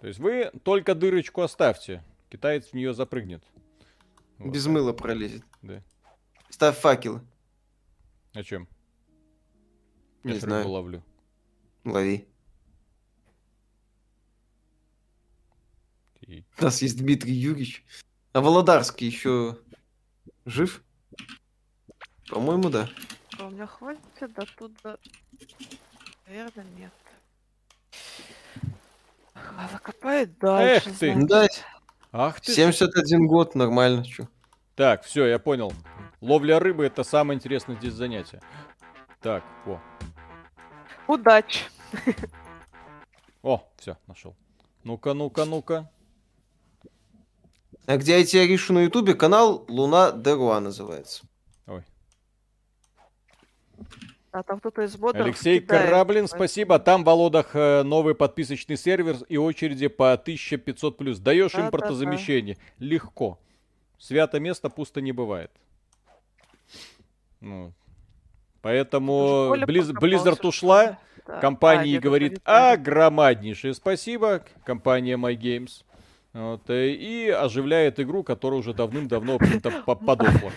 [0.00, 2.02] То есть вы только дырочку оставьте.
[2.28, 3.42] Китаец в нее запрыгнет.
[4.38, 4.52] Вот.
[4.52, 5.42] Без мыла пролезет.
[5.62, 5.82] Да.
[6.50, 7.20] Ставь факелы.
[8.34, 8.68] О чем?
[10.24, 10.68] Не Я знаю.
[10.68, 11.02] ловлю.
[11.84, 12.26] Лови.
[16.26, 17.84] И- У нас есть Дмитрий Юрьевич.
[18.32, 19.58] А Володарский еще
[20.44, 20.82] жив?
[22.28, 22.88] По-моему, да.
[23.38, 24.96] А у меня хватит до туда?
[26.26, 26.92] Наверное, нет.
[29.34, 30.88] Надо копать дальше.
[30.90, 31.12] Эх ты.
[31.12, 31.28] значит.
[31.28, 31.46] Да,
[32.12, 32.52] Ах ты.
[32.52, 32.54] ж.
[32.56, 34.04] 71 год, нормально.
[34.04, 34.26] Чё.
[34.74, 35.72] Так, все, я понял.
[36.20, 38.40] Ловля рыбы это самое интересное здесь занятие.
[39.20, 39.78] Так, о.
[41.06, 41.64] Удачи.
[43.42, 44.34] О, все, нашел.
[44.84, 45.90] Ну-ка, ну-ка, ну-ка.
[47.86, 49.14] А где эти Аришу на Ютубе?
[49.14, 51.24] Канал Луна Деруа называется.
[51.66, 51.82] Ой.
[54.32, 55.84] А там кто-то из модеров Алексей кидает.
[55.90, 56.78] Кораблин, спасибо.
[56.78, 61.18] Там в Володах новый подписочный сервер и очереди по 1500 плюс.
[61.18, 61.68] Даешь Да-да-да.
[61.68, 62.56] импортозамещение.
[62.78, 63.38] Легко.
[63.98, 65.50] Свято место пусто не бывает.
[67.40, 67.72] Ну,
[68.62, 70.98] поэтому Близ- Blizzard ушла?
[71.26, 71.38] Да.
[71.40, 72.74] компании А, говорит Виталий.
[72.74, 75.82] огромнейшее спасибо, компания My Games.
[76.34, 79.38] Вот, э, и оживляет игру, которая уже давным-давно
[79.84, 80.50] подохла.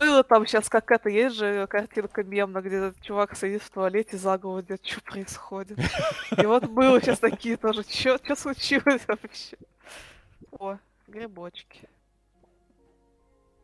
[0.00, 4.38] Было там сейчас какая-то, есть же картинка мемна, где этот чувак сидит в туалете, за
[4.38, 5.78] голову идет, что происходит.
[6.36, 9.56] И вот было сейчас такие тоже, что случилось вообще?
[10.58, 11.88] О, грибочки.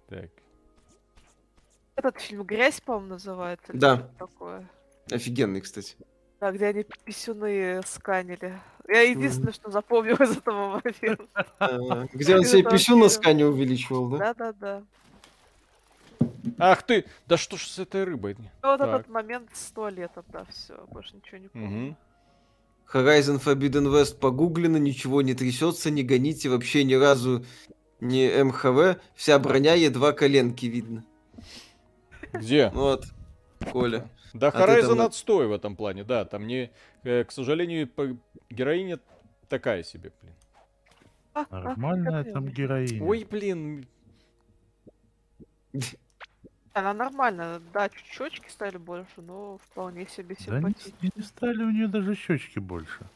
[0.09, 0.31] Так.
[1.97, 3.73] Этот фильм «Грязь», по-моему, называется?
[3.73, 4.09] Да.
[4.19, 4.69] такое.
[5.11, 5.97] Офигенный, кстати.
[6.41, 8.59] Да, где они писюны сканили.
[8.89, 11.47] Я единственное, что запомнил из этого момента.
[11.59, 14.19] А, Где он себе вообще- писю на скане увеличивал, да?
[14.35, 14.83] Да-да-да.
[16.59, 17.05] Ах ты!
[17.27, 18.37] Да что ж с этой рыбой?
[18.39, 18.89] Ну, Вот Так.
[19.01, 21.97] этот момент с туалетом, да, все, больше ничего не помню.
[22.93, 27.45] Horizon Forbidden West погуглено, ничего не трясется, не гоните, вообще ни разу
[28.01, 31.05] не МХВ, вся броня едва коленки видно.
[32.33, 32.71] Где?
[32.75, 33.05] Вот,
[33.71, 34.09] Коля.
[34.33, 36.25] Да, ты Horizon там- отстой в этом плане, да.
[36.25, 36.71] Там не,
[37.03, 38.17] э, к сожалению, по-
[38.51, 38.99] героиня
[39.49, 40.35] такая себе, блин.
[41.35, 43.03] А, а, Нормальная там героиня.
[43.05, 43.87] Ой, блин.
[46.73, 51.11] Она нормальная, да, щечки стали больше, но вполне себе Да не, симпатичная.
[51.17, 53.07] не стали у нее даже щечки больше.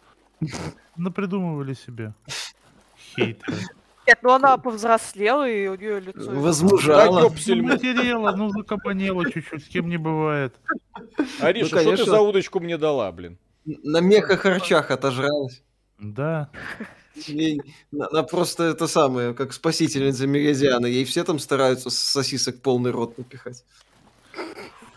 [0.96, 2.12] Напридумывали себе.
[2.96, 3.56] Хейтеры.
[4.06, 6.30] Нет, ну она повзрослела, и у нее лицо...
[6.30, 7.22] Возмужала.
[7.22, 10.54] Да, Ну, материала, ну закабанела чуть-чуть, с кем не бывает.
[11.40, 12.04] Ариша, что ты Ну, конечно.
[12.12, 13.38] за удочку мне дала, блин?
[13.64, 15.62] На меха-харчах отожралась.
[15.98, 16.50] Да,
[17.28, 17.62] Ей-
[17.92, 20.86] на- Она просто это самое, как спасительница Меридиана.
[20.86, 23.64] Ей все там стараются с сосисок полный рот напихать.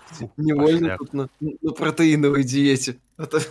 [0.07, 0.97] Фу, Невольно пошляк.
[0.97, 2.97] тут на, на протеиновой диете.
[3.17, 3.41] Это-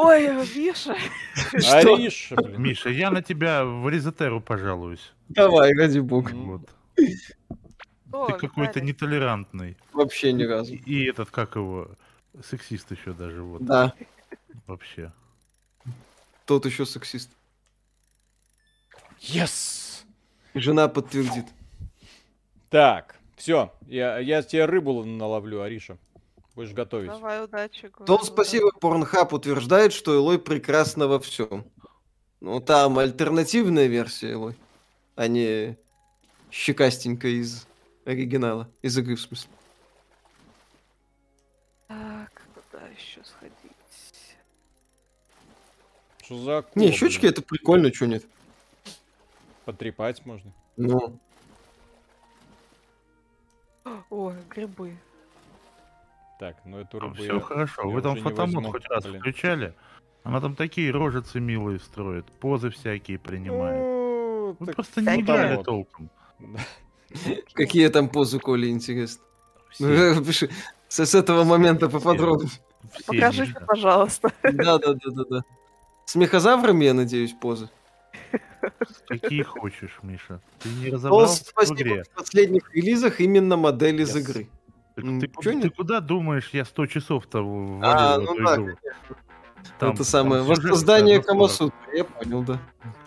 [0.00, 0.96] Ой, Миша!
[1.34, 1.94] Что?
[1.94, 2.62] Ариша, блин.
[2.62, 5.12] Миша, я на тебя в Резетеру пожалуюсь.
[5.28, 6.30] Давай, ради бога.
[6.34, 6.70] Вот.
[8.12, 9.76] О, Ты какой-то нетолерантный.
[9.92, 10.74] Вообще ни разу.
[10.74, 11.90] И этот, как его,
[12.48, 13.92] сексист еще даже, вот, Да,
[14.68, 15.12] вообще.
[16.46, 17.30] тот еще сексист.
[19.20, 20.04] Yes!
[20.54, 21.46] Жена подтвердит.
[22.70, 25.98] Так, все, я, я тебе рыбу наловлю, Ариша.
[26.58, 27.08] Будешь готовить.
[27.08, 27.86] Давай, удачи.
[27.86, 31.64] Говорю, спасибо, Порнхаб утверждает, что Элой прекрасна во всем.
[32.40, 34.56] Ну, там альтернативная версия Элой,
[35.14, 35.78] а не
[36.50, 37.64] щекастенькая из
[38.04, 39.48] оригинала, из игры в смысле.
[41.86, 43.54] Так, куда еще сходить?
[46.24, 47.32] Что за Не, кот, щечки блин?
[47.34, 48.26] это прикольно, что нет.
[49.64, 50.52] Потрепать можно.
[50.76, 51.20] Ну,
[54.10, 54.98] Ой, грибы.
[56.38, 57.82] Так, ну эту рыбу Все я- хорошо.
[57.82, 59.20] я Вы там фотомод возьму, хоть раз блин.
[59.20, 59.74] включали?
[60.22, 63.80] Она там такие рожицы милые строит, позы всякие принимает.
[63.82, 65.64] Ну, Вы просто не играли Вот.
[65.66, 66.10] толком.
[67.54, 69.22] какие там позы, Коля, интересно.
[69.70, 70.24] Все, Ну,
[70.88, 72.50] С, этого момента поподробнее.
[73.06, 74.30] Покажите, пожалуйста.
[74.42, 75.42] Да, да, да, да, да.
[76.06, 77.68] С мехозаврами, я надеюсь, позы.
[79.06, 80.40] Какие хочешь, Миша.
[80.60, 82.04] Ты не разобрался в игре.
[82.04, 84.20] в последних релизах именно модель из Yes.
[84.20, 84.48] игры.
[85.02, 85.76] Ты, ты нет?
[85.76, 88.76] куда думаешь, я 100 часов-то в- А, ввалил в ну да, игру?
[89.78, 91.22] Там- это самое, там воссоздание.
[91.22, 92.58] Камасутры, я понял, да.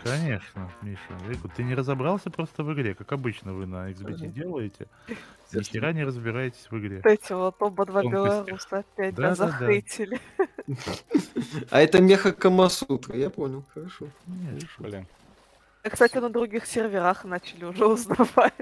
[0.03, 1.01] Конечно, Миша.
[1.55, 4.87] Ты не разобрался просто в игре, как обычно вы на XBT делаете.
[5.53, 7.01] Ни хера не разбираетесь в игре.
[7.03, 10.19] Вот эти вот оба два белоруса опять Да, да, захейтили.
[11.69, 14.07] А это меха Камасутра, я понял, хорошо.
[14.27, 15.07] Нет, Блин.
[15.83, 18.53] Кстати, на других серверах начали уже узнавать.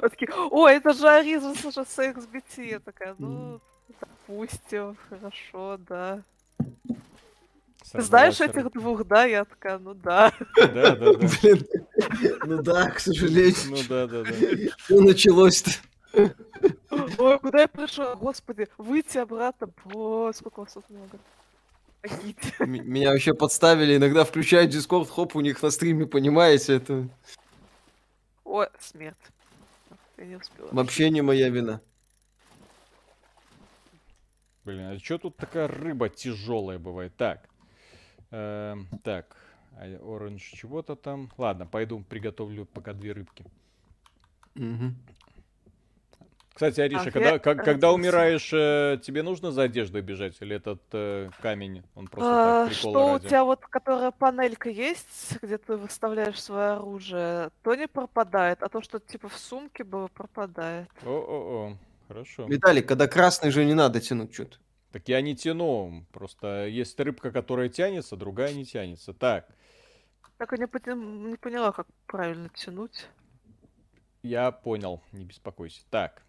[0.00, 2.68] Вот такие, о, это же Ариза с с XBT.
[2.68, 3.60] Я такая, ну,
[4.00, 6.22] допустим, хорошо, да.
[7.92, 9.24] Ты знаешь этих двух, да?
[9.24, 10.32] Я такая, ну да.
[10.56, 11.12] Да, да, да.
[11.12, 11.66] Блин,
[12.44, 13.54] ну да, к сожалению.
[13.68, 14.30] Ну да, да, да.
[14.76, 15.70] Что началось-то?
[17.18, 18.16] Ой, куда я пришел?
[18.16, 19.68] Господи, выйти обратно.
[19.92, 21.18] О, сколько вас тут много.
[22.60, 27.08] Меня вообще подставили, иногда включают Дискорд, хоп, у них на стриме, понимаете, это
[28.44, 29.16] Ой, смерть.
[30.18, 30.68] Я не успела.
[30.72, 31.80] вообще не моя вина.
[34.64, 37.14] Блин, а что тут такая рыба тяжелая бывает?
[37.16, 37.48] Так.
[38.30, 39.36] Эм, так.
[39.78, 41.30] Оранж чего-то там.
[41.36, 43.44] Ладно, пойду приготовлю пока две рыбки.
[44.54, 44.96] Мгм.
[46.56, 50.38] Кстати, Ариша, Так, когда, я как- когда умираешь, э, тебе нужно за одеждой бежать?
[50.40, 53.28] Или этот э, камень, он просто А, так, что у ради?
[53.28, 58.80] тебя вот, которая панелька есть, где ты выставляешь свое оружие, то не пропадает, а то,
[58.80, 60.88] что типа в сумке было, пропадает.
[61.04, 61.76] О-о-о,
[62.08, 62.46] хорошо.
[62.46, 64.56] Виталик, когда красный же не надо тянуть что-то.
[64.92, 69.12] Так я не тяну, просто есть рыбка, которая тянется, другая не тянется.
[69.12, 69.46] Так,
[70.38, 70.94] Так и не, поня-
[71.30, 73.08] не поняла, как правильно тянуть.
[74.22, 75.82] я понял, не беспокойся.
[75.90, 76.22] Так,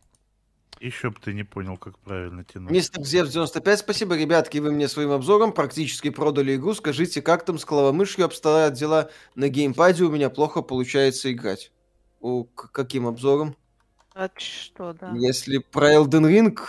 [0.80, 2.72] Еще бы ты не понял, как правильно тянуть.
[2.72, 6.74] Мистер Зевс 95, спасибо, ребятки, вы мне своим обзором практически продали игру.
[6.74, 10.04] Скажите, как там с клавомышью обстоят дела на геймпаде?
[10.04, 11.72] У меня плохо получается играть.
[12.22, 13.56] О, к- каким обзором?
[14.14, 15.12] А что, да.
[15.16, 16.60] Если про Elden Ring,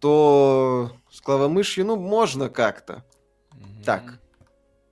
[0.00, 3.04] то с клавомышью, ну, можно как-то.
[3.52, 3.82] Мгм.
[3.84, 4.18] Так.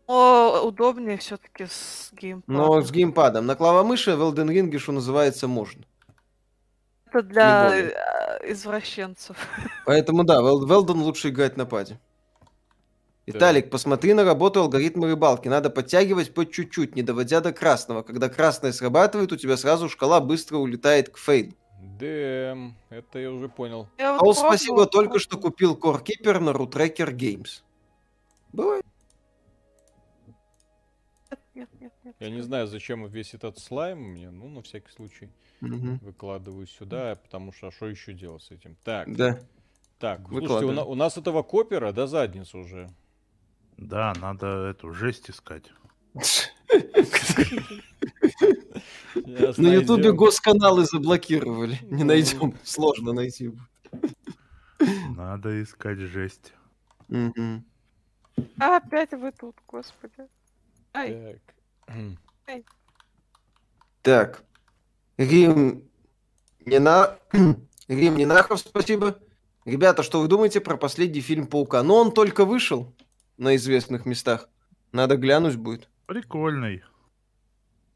[0.06, 2.56] Но удобнее все-таки с геймпадом.
[2.56, 3.46] Но с геймпадом.
[3.46, 5.84] На клавомыши в Elden Ring, что называется, можно.
[7.14, 9.36] Это для э, извращенцев.
[9.86, 11.98] Поэтому да, в Эл- в Elden лучше играть на паде.
[13.26, 15.48] Виталик, посмотри на работу алгоритма рыбалки.
[15.48, 18.02] Надо подтягивать по чуть-чуть, не доводя до красного.
[18.02, 21.54] Когда красное срабатывает, у тебя сразу шкала быстро улетает к фейду.
[21.98, 23.88] ДМ, это я уже понял.
[23.98, 27.62] Я А вот вот спасибо, пробовала, только что купил Core Keeper на Rootrekker Games.
[28.52, 28.84] Бывает.
[32.20, 35.28] Я не знаю, зачем весь этот слайм мне, ну, на всякий случай,
[35.60, 35.98] Мгм.
[35.98, 38.76] выкладываю сюда, потому что а что еще делать с этим?
[38.84, 39.40] Так, Да.
[39.98, 40.74] так, слушайте, у, Выкладывай.
[40.74, 42.88] на- у нас этого копера до задницы уже.
[43.76, 45.64] Да, надо эту жесть искать.
[49.56, 51.78] На Ютубе госканалы заблокировали.
[51.84, 52.08] Не Ну.
[52.08, 52.54] найдем.
[52.62, 53.52] Сложно найти.
[55.16, 56.52] Надо искать жесть.
[58.58, 60.28] А, опять вы тут, господи.
[60.92, 61.53] Ай, Так.
[64.02, 64.44] Так.
[65.16, 65.88] Рим
[66.66, 67.18] не на...
[67.88, 69.18] Рим не нахов, спасибо.
[69.64, 71.82] Ребята, что вы думаете про последний фильм Паука?
[71.82, 72.94] Ну, он только вышел
[73.38, 74.48] на известных местах.
[74.92, 75.88] Надо глянуть будет.
[76.06, 76.82] Прикольный.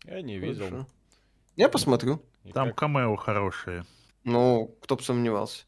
[0.04, 0.64] Я не видел.
[0.64, 0.86] Хорошо.
[1.56, 2.22] Я посмотрю.
[2.44, 3.84] И Там как- камео хорошие.
[4.24, 5.64] Ну, кто бы сомневался.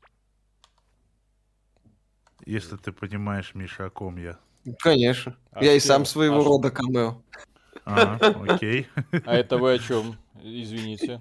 [2.46, 4.38] Если ты понимаешь, Миша, о ком я.
[4.78, 5.36] Конечно.
[5.52, 7.22] А я и сам своего а рода камео.
[7.84, 8.16] А,
[8.48, 8.88] окей.
[9.24, 10.16] А это вы о чем?
[10.42, 11.20] Извините.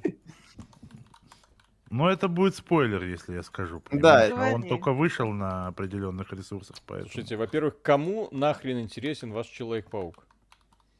[1.89, 3.81] Но это будет спойлер, если я скажу.
[3.91, 4.27] Да.
[4.27, 4.53] понимаешь?
[4.53, 7.09] А он только вышел на определенных ресурсах, поэтому.
[7.09, 10.27] Слушайте, во-первых, кому нахрен интересен ваш Человек-паук?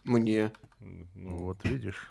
[0.03, 0.51] Мне.
[0.79, 2.09] Ну, Ну, вот видишь.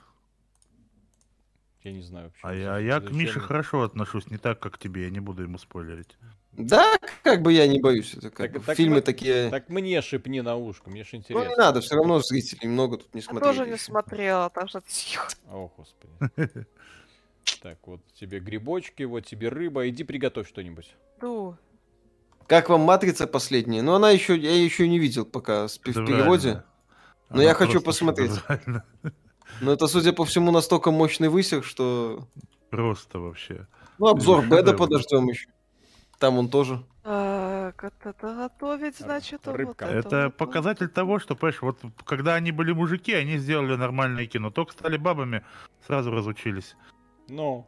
[1.82, 2.40] я не знаю вообще.
[2.42, 5.04] А я, а я к Мише хорошо отношусь, не так, как к тебе.
[5.04, 6.16] Я не буду ему спойлерить.
[6.52, 8.14] Да, как бы я не боюсь.
[8.14, 9.48] Это как Так- бы так фильмы мы- такие...
[9.50, 11.48] Так мне шепни на ушко, мне же Ну, интересно.
[11.48, 13.56] не надо, все равно зрителей много тут не я смотрели.
[13.56, 15.28] тоже не смотрела, так что тихо.
[15.50, 16.66] О, господи.
[17.62, 19.88] Так, вот тебе грибочки, вот тебе рыба.
[19.88, 20.94] Иди приготовь что-нибудь.
[21.22, 21.56] Ну,
[22.46, 23.82] Как вам «Матрица» последняя?
[23.82, 24.36] Ну, она еще...
[24.36, 26.62] Я еще не видел пока в переводе.
[27.30, 28.32] Но Она я хочу посмотреть.
[29.60, 32.26] Но это, судя по всему, настолько мощный высер, что...
[32.70, 33.66] Просто вообще.
[33.98, 34.46] Ну, обзор.
[34.46, 35.48] Беда подождем еще.
[36.18, 36.82] Там он тоже.
[37.78, 39.84] так, это готовить, значит, вот рыбка.
[39.84, 40.36] Это вот.
[40.36, 44.50] показатель того, что, понимаешь, вот когда они были мужики, они сделали нормальное кино.
[44.50, 45.44] Только стали бабами,
[45.86, 46.76] сразу разучились.
[47.28, 47.66] Ну,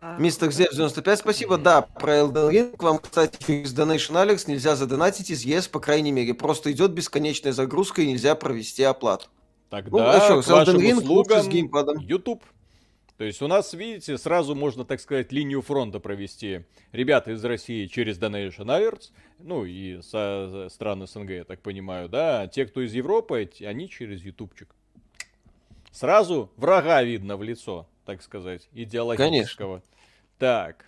[0.00, 1.58] Так, Мистер Зев 95, спасибо.
[1.58, 2.74] Да, про Elden Ring.
[2.78, 6.34] Вам, кстати, через Donation Alex нельзя задонатить из ЕС, по крайней мере.
[6.34, 9.28] Просто идет бесконечная загрузка и нельзя провести оплату.
[9.70, 11.98] тогда Ну, а что, к с Elden вашим услугам геймпадом.
[11.98, 12.42] YouTube.
[13.22, 16.64] То есть у нас, видите, сразу можно, так сказать, линию фронта провести.
[16.90, 22.40] Ребята из России через Donation Alerts, ну и со стран СНГ, я так понимаю, да.
[22.40, 24.74] А те, кто из Европы, они через ютубчик.
[25.92, 29.84] Сразу врага видно в лицо, так сказать, идеологического.
[30.38, 30.86] Так.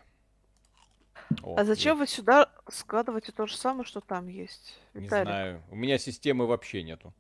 [1.45, 4.77] О, А зачем вы сюда складываете то же самое, что там есть?
[4.95, 5.29] Не Виталик?
[5.29, 5.63] знаю.
[5.71, 7.15] У меня системы вообще нету.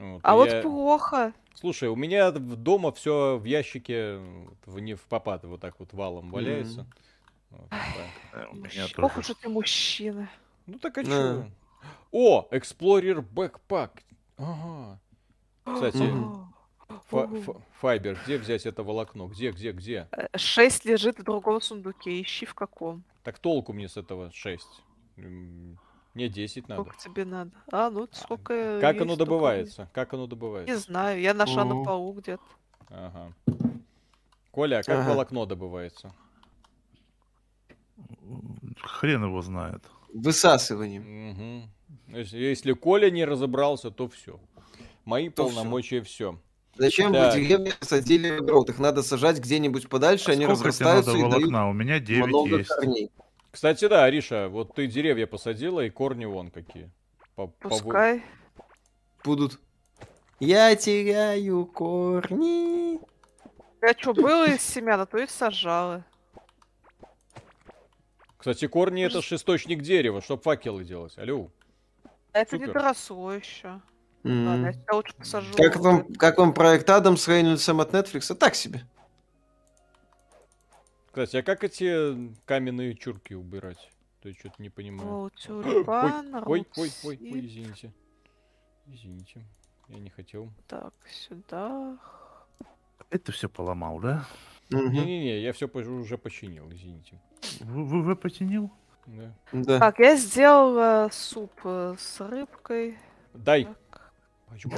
[0.00, 1.32] Вот, А вот я- плохо.
[1.54, 4.18] Слушай, у меня дома все в ящике
[4.66, 6.86] не в попад вот так вот валом валяется.
[7.50, 7.68] Вот.
[8.32, 8.94] Э, Мужч-.
[8.98, 10.28] Ох уж эти мужчины.
[10.66, 11.08] Ну так а Да.
[11.10, 11.44] чё?
[12.12, 13.90] О, Explorer Backpack.
[14.38, 14.98] Ага.
[15.64, 16.02] Кстати,
[17.80, 19.26] Файбер, где взять это волокно?
[19.26, 20.08] Где, где, где?
[20.12, 23.04] Э, Шесть лежит в другом сундуке, ищи в каком.
[23.22, 24.66] Так толку мне с этого 6.
[26.14, 26.82] Мне 10 надо.
[26.82, 27.50] Сколько тебе надо?
[27.70, 29.88] А, ну сколько Как есть, оно добывается?
[29.92, 30.30] Как оно есть.
[30.32, 30.78] Не добывается?
[30.78, 32.42] знаю, я нашла на полу где-то.
[32.88, 33.32] Ага.
[34.50, 35.10] Коля, а как Ага.
[35.10, 36.12] волокно добывается?
[38.82, 39.82] Хрен его знает.
[40.12, 41.02] Высасыванием.
[41.30, 41.70] Мгм.
[42.08, 44.40] Если, если Коля не разобрался, то все.
[45.04, 46.38] Мои То полномочия все.
[46.76, 47.34] Зачем Так.
[47.34, 48.68] в деревне садили огород?
[48.70, 51.68] Их надо сажать где-нибудь подальше, они Сколько тебе разрастаются надо и дают волокна?
[51.70, 52.70] У меня 9 много есть.
[52.70, 53.10] корней.
[53.50, 56.90] Кстати, да, Ариша, вот ты деревья посадила, и корни вон какие.
[57.34, 58.22] По- Пускай.
[59.24, 59.58] Будут.
[60.38, 63.00] Я теряю корни.
[63.82, 66.04] Я что, было из семян, а то и сажала.
[68.38, 71.18] Кстати, корни это ж источник дерева, чтоб факелы делать.
[71.18, 71.50] Алло.
[72.32, 72.80] А это не Супер.
[72.80, 73.80] доросло еще.
[74.24, 74.46] М.
[74.46, 75.52] Ладно, я лучше посажу.
[75.56, 78.34] Как вам, как вам проект Адам с Рейнольдсом от Netflix?
[78.34, 78.86] Так себе.
[81.10, 83.90] Кстати, а как эти каменные чурки убирать?
[84.20, 85.10] То есть что-то не понимаю.
[85.10, 87.44] О, тюльпан, Ой, ой, ой, ой, рутсит.
[87.44, 87.92] извините.
[88.86, 89.44] Извините.
[89.88, 90.52] Я не хотел.
[90.68, 91.98] Так, сюда.
[93.10, 94.24] Это все поломал, да?
[94.70, 97.20] Не-не-не, я все уже починил, извините.
[97.60, 98.70] Вы, вы потянил?
[99.06, 99.34] Да.
[99.52, 99.78] Да.
[99.80, 102.98] Так, я сделала суп э, с рыбкой.
[103.34, 103.64] Дай.
[103.64, 104.12] Так.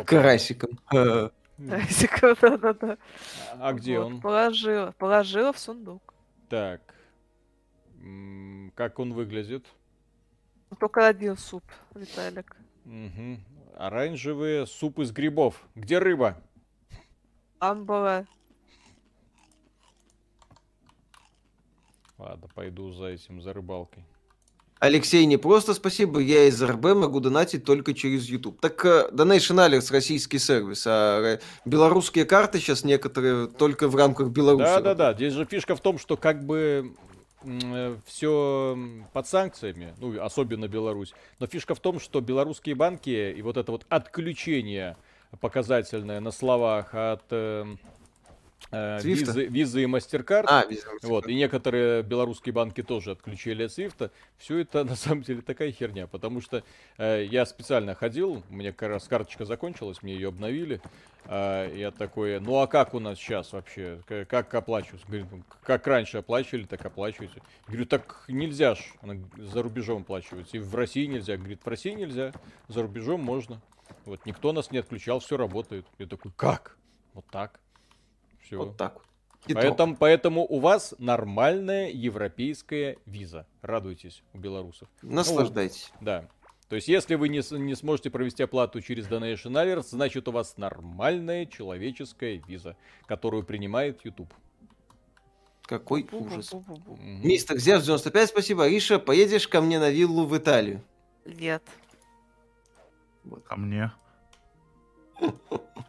[0.07, 0.79] Карасиком.
[0.95, 1.29] Э,
[1.59, 2.97] Тазиков, да-да-да.
[3.59, 4.21] А где Вот, он?
[4.21, 4.95] Положила.
[4.99, 6.12] Положила в сундук.
[6.53, 6.95] Так.
[8.75, 9.65] Как он выглядит?
[10.79, 11.65] Только один суп,
[11.95, 12.55] Виталик.
[12.85, 13.43] Мгм.
[13.75, 15.67] Оранжевые суп из грибов.
[15.75, 16.37] Где рыба?
[17.59, 18.27] Там была.
[22.19, 24.05] Ладно, пойду за этим, за рыбалкой.
[24.83, 28.61] Алексей, не просто спасибо, я из РБ могу донатить только через YouTube.
[28.61, 34.31] Так э, Donation Alerts российский сервис, а э, белорусские карты сейчас некоторые только в рамках
[34.31, 34.65] Беларуси.
[34.65, 35.15] Да, да, да.
[35.15, 36.97] Здесь же фишка в том, что как бы
[38.07, 38.77] все
[39.13, 41.15] под санкциями, ну, особенно Беларусь.
[41.39, 44.97] Но фишка в том, что белорусские банки и вот это вот отключение
[45.41, 47.77] показательное на словах от э, э,
[48.71, 49.05] Свифта?
[49.33, 50.65] визы, визы и MasterCard, А,
[51.03, 54.11] вот, и некоторые белорусские банки тоже отключили от Свифта.
[54.39, 56.63] Все это на самом деле такая херня, потому что
[56.99, 60.81] э, я специально ходил, у меня как раз карточка закончилась, мне ее обновили.
[61.25, 64.01] А, я такой, ну а как у нас сейчас вообще?
[64.07, 65.05] К- Как оплачивать?
[65.07, 67.43] Говорит, «Ну, как раньше оплачивали, так оплачивайте.
[67.69, 70.57] Говорю, так нельзя ж, она за рубежом оплачивается.
[70.57, 71.37] И в России нельзя.
[71.37, 72.33] Говорит, в России нельзя,
[72.69, 73.61] за рубежом можно.
[74.05, 75.87] Вот никто нас не отключал, все работает.
[75.99, 76.77] Я такой, как?
[77.15, 77.61] Вот так.
[78.53, 78.59] Все.
[78.59, 79.03] Вот так вот.
[79.55, 83.47] Поэтому, поэтому у вас нормальная европейская виза.
[83.61, 84.89] Радуйтесь у белорусов.
[85.03, 85.93] Наслаждайтесь.
[86.01, 86.29] Да.
[86.69, 90.57] То есть, если вы не, не сможете провести оплату через Donation Alerts, значит, у вас
[90.57, 92.77] нормальная человеческая виза,
[93.07, 94.33] которую принимает YouTube.
[95.63, 96.53] Какой ужас.
[96.99, 98.65] Мистер Зев 95, спасибо.
[98.65, 100.83] Ариша, поедешь ко мне на виллу в Италию?
[101.25, 101.63] Нет,
[103.49, 103.93] А мне?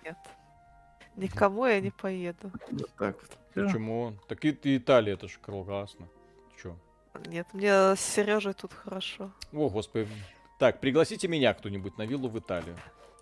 [0.03, 0.18] нет.
[1.15, 2.52] Никому я не поеду.
[2.72, 3.38] Вот так вот.
[3.53, 4.14] Почему?
[4.27, 6.07] Так и, и Италия, это же классно.
[6.61, 6.76] Чё?
[7.27, 9.31] Нет, мне с Сережей тут хорошо.
[9.52, 10.07] О, господи.
[10.57, 12.76] Так, пригласите меня кто-нибудь на виллу в Италию.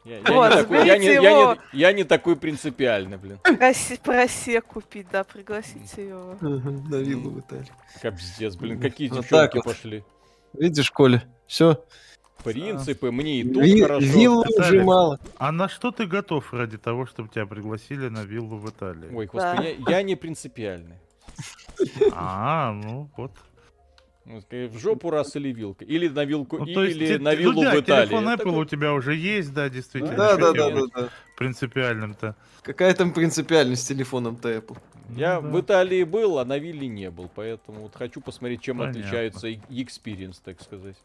[0.03, 3.37] Я, я Вот, не, такой, я, не, я, не, я не такой принципиальный, блин.
[3.43, 6.37] Проси, просе купить, да, пригласите его.
[6.41, 7.67] На виллу в Италию.
[8.01, 10.03] Капздец, блин, какие девчонки пошли.
[10.53, 11.83] Видишь, Коля, все.
[12.43, 14.05] Принципы, мне и тут хорошо.
[14.05, 15.19] Виллу уже мало.
[15.37, 19.13] А на что ты готов ради того, чтобы тебя пригласили на виллу в Италии?
[19.13, 20.95] Ой, господи, я, я не принципиальный.
[22.13, 23.31] А, ну вот.
[24.51, 25.83] Э, В жопу раз или вилка.
[25.83, 28.07] Или на вилку, Ну, то есть или те- на ну виллу да, в Италии.
[28.09, 30.15] телефон Apple такой- у тебя уже есть, да, действительно.
[30.15, 31.09] Да, да, да, да, да.
[31.37, 32.35] Принципиальным-то.
[32.61, 34.77] Какая там принципиальность с телефоном-то Apple?
[35.15, 35.59] Я Ну в да.
[35.61, 37.29] Италии был, а на вилле не был.
[37.33, 38.99] Поэтому вот хочу посмотреть, чем Понятно.
[39.01, 40.95] отличается experience, так сказать.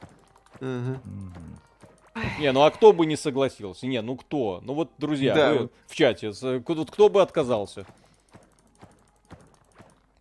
[0.60, 3.86] Не, ну а кто бы не согласился?
[3.86, 4.60] Не, ну кто?
[4.64, 6.32] Ну вот, друзья, Да, вы в чате,
[6.66, 7.84] вот кто бы отказался?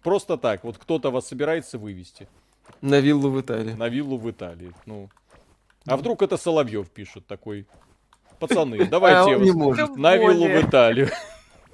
[0.04, 2.28] Просто так, вот кто-то вас собирается вывести
[2.82, 3.74] На виллу в Италии.
[3.74, 4.72] на виллу в Италии.
[4.86, 5.10] Ну,
[5.88, 7.66] а вдруг это Соловьев пишет такой?
[8.40, 11.10] Пацаны, А давайте не вас на виллу в Италию.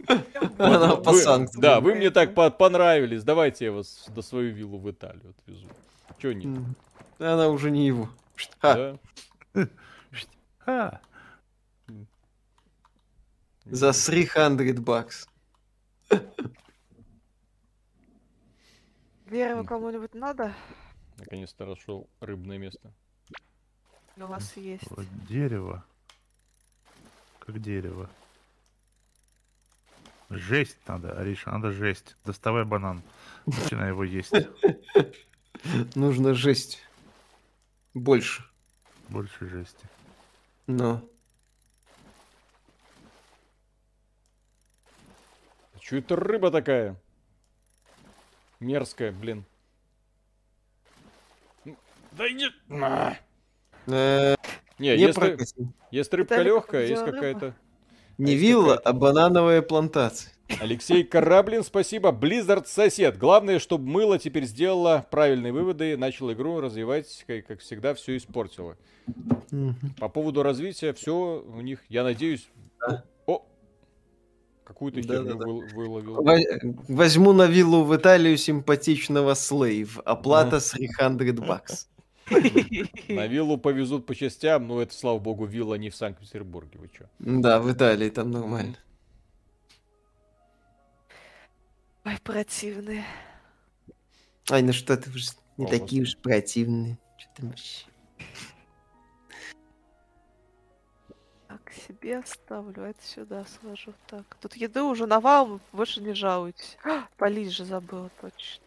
[0.58, 1.62] Она Вот по вы- санкциям.
[1.62, 5.68] Да, вы мне так по- понравились, давайте я вас до свою виллу в Италию отвезу.
[6.20, 6.60] Чё нет?
[7.20, 8.08] Она уже не его.
[8.62, 8.98] Да?
[10.66, 11.02] А,
[13.66, 15.28] За 300 бакс.
[19.30, 20.54] Дерево кому-нибудь надо?
[21.18, 22.94] Наконец-то нашел рыбное место.
[24.18, 24.84] У вас есть.
[24.90, 25.84] вот дерево.
[27.40, 28.10] Как дерево.
[30.30, 32.16] Жесть надо, Ариша, надо жесть.
[32.24, 33.02] Доставай банан.
[33.46, 34.34] Начинай его есть.
[35.96, 36.80] Нужно жесть.
[37.94, 38.44] Больше.
[39.10, 39.86] Больше жести.
[40.68, 41.02] Но.
[45.80, 46.96] Чё это рыба такая?
[48.60, 49.44] Мерзкая, блин.
[52.12, 52.48] Да иди.
[52.70, 53.16] А.
[53.88, 54.36] Э,
[54.78, 55.74] Не, Не если, прокатил.
[55.90, 57.56] если рыбка легкая, есть какая-то.
[58.18, 60.32] Не вилла, а банановая плантация.
[60.60, 62.10] Алексей Кораблин, спасибо.
[62.10, 63.18] Blizzard сосед.
[63.18, 68.78] Главное, чтобы мыло теперь сделала правильные выводы, начал игру развивать, как, как всегда, все испортило.
[70.00, 72.48] По поводу развития, все у них, я надеюсь.
[72.80, 73.04] Да.
[73.26, 73.46] О!
[74.64, 75.46] Какую-то херню Да-да-да.
[75.46, 76.16] вы- выловил.
[76.24, 76.38] Во-
[76.88, 80.00] Возьму на виллу в Италию симпатичного слейв.
[80.06, 81.88] Оплата с 300 бакс.
[83.10, 86.80] На виллу повезут по частям, но это, слава богу, вилла не в Санкт-Петербурге.
[86.80, 87.04] Вы чё?
[87.20, 88.76] Да, в Италии там нормально.
[92.06, 93.06] Ой, противные.
[94.50, 96.98] Ай, ну что ты уж не О, такие уж противные.
[97.18, 97.86] Чё ты вообще?
[101.48, 103.94] Так, себе оставлю, это сюда сложу.
[104.08, 106.78] Так, тут еды уже навал, больше не жалуйтесь.
[106.84, 108.66] А, Полить же забыла, точно.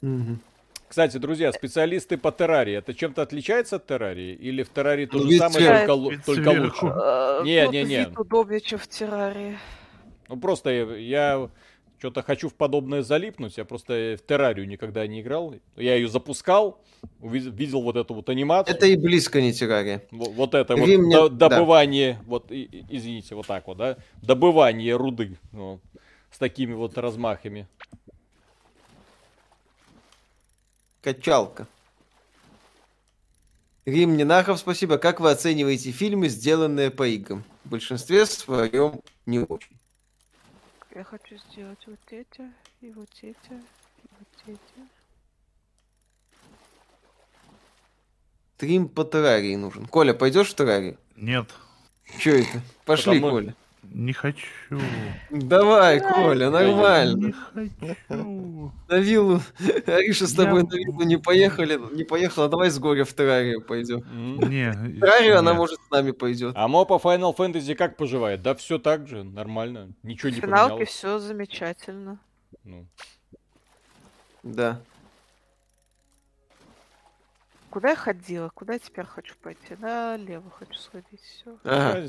[0.00, 0.40] Мгм.
[0.88, 4.32] Кстати, друзья, специалисты по террарии, это чем-то отличается от террарии?
[4.34, 6.86] Или в террарии то Ну, же самое, только, только лучше?
[6.86, 7.96] Э, Не, тут не, не.
[7.98, 9.58] вид удобнее, чем в террарии.
[10.28, 11.50] Ну просто я, я
[11.98, 13.58] Что-то хочу в подобное залипнуть.
[13.58, 15.54] Я просто в Террарию никогда не играл.
[15.76, 16.80] Я ее запускал,
[17.20, 18.76] увидел, видел вот эту вот анимацию.
[18.76, 20.02] Это и близко не террария.
[20.12, 21.48] Во- Вот это вот Римлян- до- да.
[21.48, 25.80] добывание, вот и- извините, вот так вот, да, добывание руды ну,
[26.30, 27.66] с такими вот размахами.
[31.02, 31.66] Качалка.
[33.84, 34.98] Рим Нинахов, спасибо.
[34.98, 37.44] Как вы оцениваете фильмы, сделанные по играм?
[37.64, 39.76] В большинстве своем не очень.
[40.94, 44.88] Я хочу сделать вот эти, и вот эти, и вот эти.
[48.56, 49.86] Стрим по террарии нужен.
[49.86, 50.98] Коля, пойдешь в террарию?
[51.16, 51.48] Нет,
[52.18, 52.60] Че это?
[52.84, 53.54] Пошли, Потому- Коля.
[53.90, 54.46] Не хочу.
[55.30, 57.26] Давай, Коля, нормально.
[57.26, 58.72] Не хочу.
[58.88, 59.40] На виллу.
[59.86, 62.48] Ариша с тобой Я- на виллу не поехали, не поехала.
[62.48, 63.98] Давай с горя в террарию пойдем.
[64.48, 66.52] Не, В террарию она может с нами пойдет.
[66.56, 68.42] А мо по Final Fantasy как поживает?
[68.42, 70.88] Да все так же, нормально, ничего В не финалке поменялось.
[70.88, 72.18] все замечательно.
[72.64, 72.86] Ну,
[74.42, 74.80] Да.
[77.70, 78.48] Куда я ходила?
[78.54, 79.76] Куда я теперь хочу пойти?
[79.78, 81.20] Налево хочу сходить.
[81.20, 81.56] Все.
[81.64, 82.08] Ага,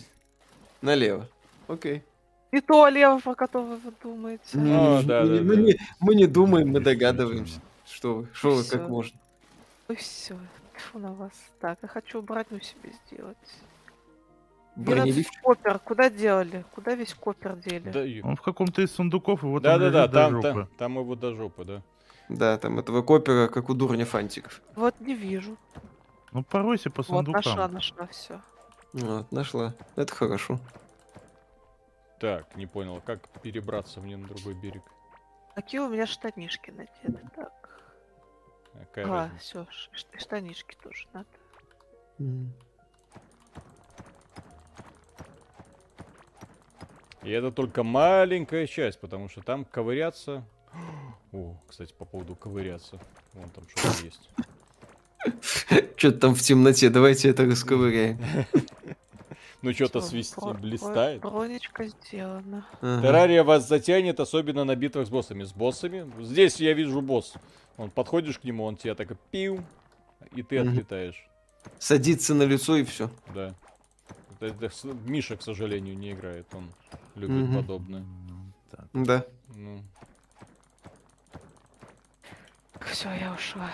[0.82, 1.28] налево.
[1.70, 2.04] Окей.
[2.52, 4.58] И то лево, про которое вы думаете.
[4.58, 5.62] О, да, мы, да, мы да.
[5.62, 7.62] не, мы не думаем, мы догадываемся.
[7.86, 9.18] Что вы, что вы, как можно.
[9.88, 10.36] И все.
[10.74, 11.32] Фу на вас.
[11.60, 13.38] Так, я хочу броню себе сделать.
[14.76, 15.32] Бронелифт.
[15.44, 16.66] Копер, куда делали?
[16.74, 17.90] Куда весь копер дели?
[17.92, 20.48] да, Он в каком-то из сундуков, и вот да, он да, да, там, жопы.
[20.48, 21.82] там, там его до жопы, да.
[22.30, 24.62] Да, там этого копера, как у дурня фантиков.
[24.76, 25.58] Вот не вижу.
[26.32, 27.74] Ну, поройся по Вот нашла, сундукам.
[27.74, 28.42] нашла все.
[28.94, 29.76] Вот, нашла.
[29.96, 30.60] Это хорошо.
[32.20, 34.84] Так, не понял, как перебраться мне на другой берег?
[35.56, 37.20] Какие у меня штанишки надеты?
[37.36, 37.54] Так.
[38.74, 39.40] Какая А, разница?
[39.40, 39.68] все,
[40.18, 41.28] штанишки тоже надо.
[42.20, 42.54] М.
[47.24, 50.44] И это только маленькая часть, потому что там ковыряться...
[51.34, 53.00] О, кстати, по поводу ковыряться.
[53.34, 54.30] Вон там что-то есть.
[55.98, 58.18] Что-то там в темноте, давайте это расковыряем.
[59.62, 61.22] Ну, что-то бро- блистает.
[61.22, 62.66] бро- Бронечка сделана.
[62.82, 63.02] Ага.
[63.02, 65.44] Террария вас затянет, особенно на битвах с боссами.
[65.44, 66.10] С боссами?
[66.24, 67.34] Здесь я вижу босс.
[67.78, 69.64] Он подходишь к нему, он тебя так пиу,
[70.34, 71.28] и ты отлетаешь.
[71.78, 73.10] Садится на лицо и все.
[73.34, 73.54] Да.
[74.40, 74.72] Это- это
[75.06, 76.48] Миша, к сожалению, не играет.
[76.54, 76.70] Он
[77.16, 77.56] любит Мгм.
[77.58, 78.06] подобное.
[78.72, 78.86] Так.
[78.94, 79.26] Да.
[79.56, 79.82] Ну,
[82.92, 83.70] Все, я ушла.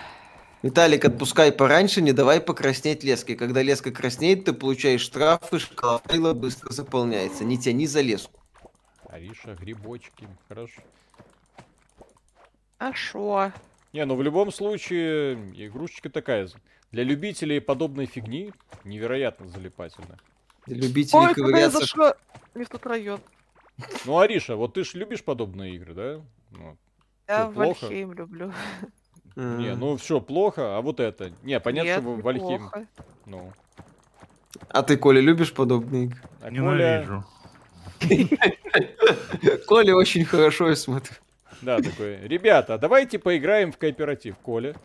[0.66, 3.36] Виталик, отпускай пораньше, не давай покраснеть леской.
[3.36, 7.44] Когда леска краснеет, ты получаешь штраф, и шкала файла быстро заполняется.
[7.44, 8.42] Не тяни за леску.
[9.08, 10.28] Ариша, грибочки.
[10.48, 10.82] Хорошо.
[12.80, 13.52] А шо?
[13.94, 16.50] Не, ну в любом случае, игрушечка такая.
[16.92, 18.52] Для любителей подобной фигни
[18.84, 20.18] невероятно залипательно.
[20.66, 21.80] Любители Ой, куда я ковыряться.
[21.80, 22.16] зашла?
[22.56, 23.20] Не в тот район.
[24.06, 26.22] Ну, Ариша, вот ты ж любишь подобные игры, да?
[26.50, 26.76] Ну,
[27.28, 27.86] Я Что, плохо?
[27.86, 28.52] Вальхейм люблю.
[29.36, 29.60] М.
[29.60, 31.32] Не, ну все, плохо, а вот это.
[31.44, 32.86] Не, понятно, Нет, что вы неплохо.
[33.26, 33.52] Ну,
[34.70, 36.20] А ты, Коля, любишь подобные игры?
[36.42, 36.52] а Коля...
[36.52, 37.26] Ненавижу.
[39.68, 41.16] Коля очень хорошо, я смотрю.
[41.62, 44.36] Да, такой, ребята, давайте поиграем в кооператив.
[44.38, 44.76] Коля,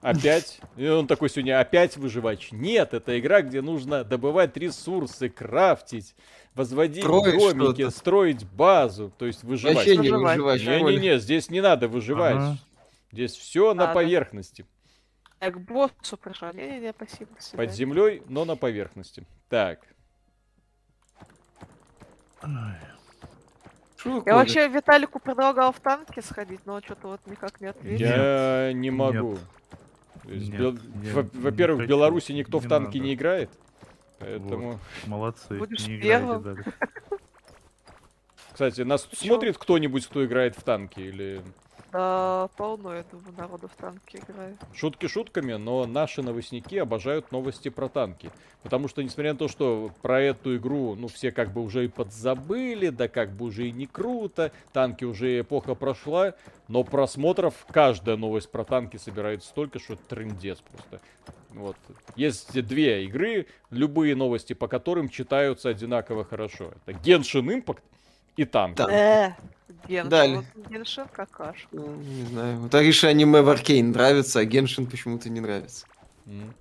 [0.00, 0.60] опять.
[0.76, 2.48] И он такой сегодня, опять выживач.
[2.52, 6.14] Нет, это игра, где нужно добывать ресурсы, крафтить,
[6.54, 7.90] возводить Строить домики, что-то.
[7.90, 9.76] строить базу, то есть выживать.
[9.76, 10.62] Вообще не Выживать.
[10.62, 12.36] Не-не-не, здесь не надо выживать.
[12.36, 12.58] Ага.
[13.12, 13.94] Здесь все на Надо.
[13.94, 14.66] поверхности.
[15.40, 16.52] Я к боссу пришла.
[16.52, 17.30] Не-не-не, спасибо.
[17.50, 19.26] до Под землей, но на поверхности.
[19.48, 19.80] Так.
[23.98, 28.06] Шо, Я вообще Виталику предлагал в танке сходить, но что-то вот никак не ответил.
[28.06, 29.38] Я не могу.
[30.24, 31.88] Бел- я Во-первых, в.
[31.88, 33.08] Беларуси никто в Не танки надо.
[33.08, 33.50] не играет.
[34.18, 36.56] Поэтому, Молодцы, Будешь не первым.
[38.52, 39.16] кстати, нас чё?
[39.16, 41.00] смотрит кто-нибудь, кто играет в танки?
[41.00, 41.42] Или
[41.92, 44.56] Да, полно, я думаю, народу в танке играет.
[44.72, 48.30] шутки шутками, но наши новостники обожают новости про танки.
[48.62, 51.88] Потому что, несмотря на то, что про эту игру, ну, все как бы уже и
[51.88, 56.34] подзабыли, да как бы уже и не круто, танки уже эпоха прошла,
[56.66, 61.00] но просмотров каждая новость про танки собирает столько, что это трындец просто.
[61.50, 61.76] Вот.
[62.16, 66.72] Есть две игры, любые новости по которым читаются одинаково хорошо.
[66.86, 67.80] Это Genshin Impact
[68.36, 68.76] и танки.
[68.78, 68.90] Да.
[68.90, 69.34] Э,
[69.88, 70.36] Геншин, Далее.
[70.54, 71.68] вот Геншин какашка.
[71.72, 72.58] Ну, Не знаю.
[72.60, 75.86] Вот Арише аниме в Аркейн нравится, а Геншин почему-то не нравится.
[76.26, 76.54] М.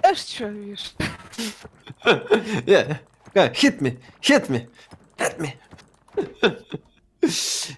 [0.00, 0.94] Знаешь, что видишь?
[2.04, 2.96] Yeah.
[3.34, 4.68] А, Hit me, hit me,
[5.18, 5.52] hit me.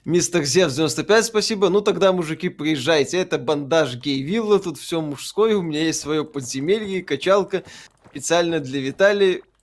[0.05, 1.69] Мистер Зевс 95, спасибо.
[1.70, 3.19] Ну тогда, мужики, приезжайте.
[3.19, 5.57] Это бандаж гей-вилла, тут все мужское.
[5.57, 7.65] У меня есть свое подземелье, качалка.
[8.11, 8.81] Специально для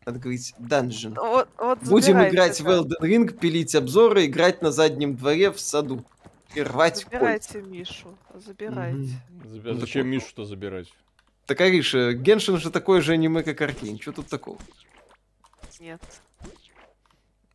[0.08, 1.16] Открыть данжен.
[1.16, 2.66] Вот, вот Будем играть в.
[2.66, 6.06] Elden Ring, пилить обзоры, играть на заднем дворе в саду.
[6.56, 7.52] И рвать кольца.
[7.54, 9.12] Забирайте Мишу, забирайте.
[9.44, 10.12] Заби- Ну, Зачем такой.
[10.12, 10.88] Мишу-то забирать?
[11.46, 14.00] Так, Ариша, Геншин же такое же аниме, как Аркейн.
[14.00, 14.58] Что тут такого?
[15.82, 16.02] Нет.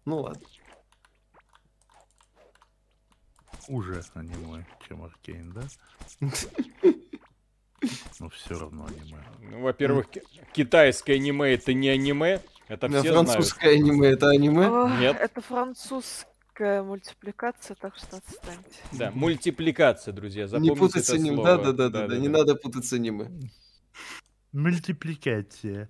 [0.04, 0.46] Ну ладно.
[3.66, 5.62] Уже аниме, чем Аркейн, да?
[8.44, 9.24] Все равно аниме.
[9.50, 13.28] Ну, во-первых, ки- китайское аниме это не аниме, это все знают.
[13.28, 14.98] французское аниме это аниме.
[15.00, 15.16] Нет.
[15.20, 18.70] Это французская мультипликация, так что отстаньте.
[18.92, 21.34] Да, мультипликация, друзья, Не запомните путать с это аниме.
[21.36, 21.58] слово.
[21.58, 23.28] Да, да, да, да, не надо путать с аниме.
[24.52, 25.88] Мультипликация.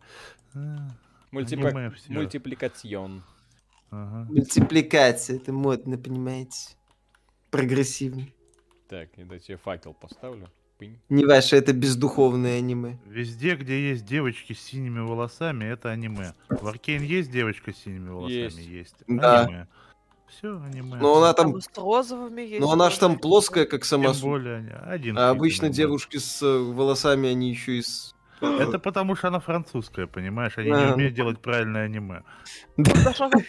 [0.54, 1.92] Мультипа- Аниме.
[2.08, 3.22] Мультипликацион.
[3.90, 4.26] ага.
[4.30, 6.76] Мультипликация, это модно, понимаете?
[7.50, 8.26] Прогрессивно.
[8.88, 10.48] Так, я тебе факел поставлю.
[11.08, 12.98] Не ваше, это бездуховное аниме.
[13.06, 16.34] Везде, где есть девочки с синими волосами, это аниме.
[16.48, 18.34] В Аркейн есть девочка с синими волосами?
[18.34, 18.58] Есть.
[18.58, 18.96] Есть.
[19.06, 19.42] Да.
[19.42, 19.66] Аниме.
[20.28, 20.96] Все, аниме.
[20.96, 22.60] Но она Там там, и с розовыми есть.
[22.60, 25.18] но она ж там плоская, как сама Тем более один.
[25.18, 28.14] А обычно девушки с э, волосами, они еще и с...
[28.42, 30.58] Это потому что она французская, понимаешь?
[30.58, 32.22] Они не умеют делать правильное аниме.
[32.76, 32.92] Да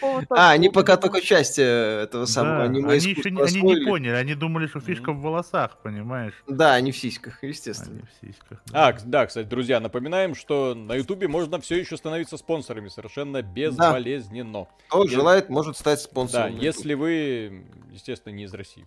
[0.00, 4.14] повод А, они пока только часть э, этого самого Да, аниме они еще не, поняли,
[4.14, 6.34] они думали, что фишка в волосах, понимаешь?
[6.46, 8.02] Да, они в сиськах, естественно.
[8.06, 8.62] в сиськах.
[8.72, 14.66] А, да, кстати, друзья, напоминаем, что на Ютубе можно все еще становиться спонсорами совершенно безболезненно.
[14.88, 16.56] Кто желает, может стать Да, спонсором.
[16.58, 18.86] если вы, естественно, не из России.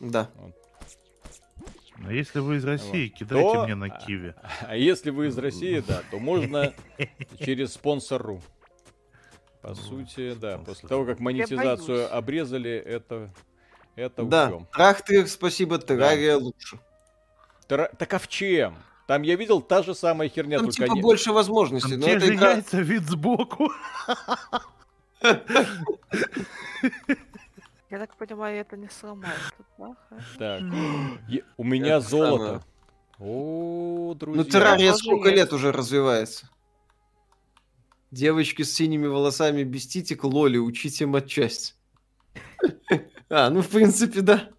[0.00, 0.28] Да.
[1.98, 4.34] Но если вы из России, кидайте То- мне на Киви.
[4.62, 6.72] А если вы из России, да, то можно
[7.40, 8.40] через спонсор.ру.
[9.62, 13.30] По Ну, сути, да, после того, как монетизацию обрезали, это,
[13.96, 14.66] это Да, учем.
[14.72, 16.78] трактор, спасибо, террария лучше.
[17.68, 18.76] Тра- Так а в чем?
[19.06, 22.06] Там я видел та же самая херня, Там только типа не- больше возможностей, Там но
[22.06, 22.50] те это же игра...
[22.52, 23.70] яйца, вид сбоку.
[27.90, 29.38] Я так понимаю, это не сломает
[29.78, 29.94] да?
[30.38, 30.62] Так,
[31.56, 32.64] у меня золото.
[33.18, 34.42] О, друзья.
[34.42, 36.48] Ну, террария сколько лет уже развивается?
[38.10, 41.76] Девочки с синими волосами без титик, лоли, учите матчасть.
[43.30, 44.50] А, ну, в принципе, да.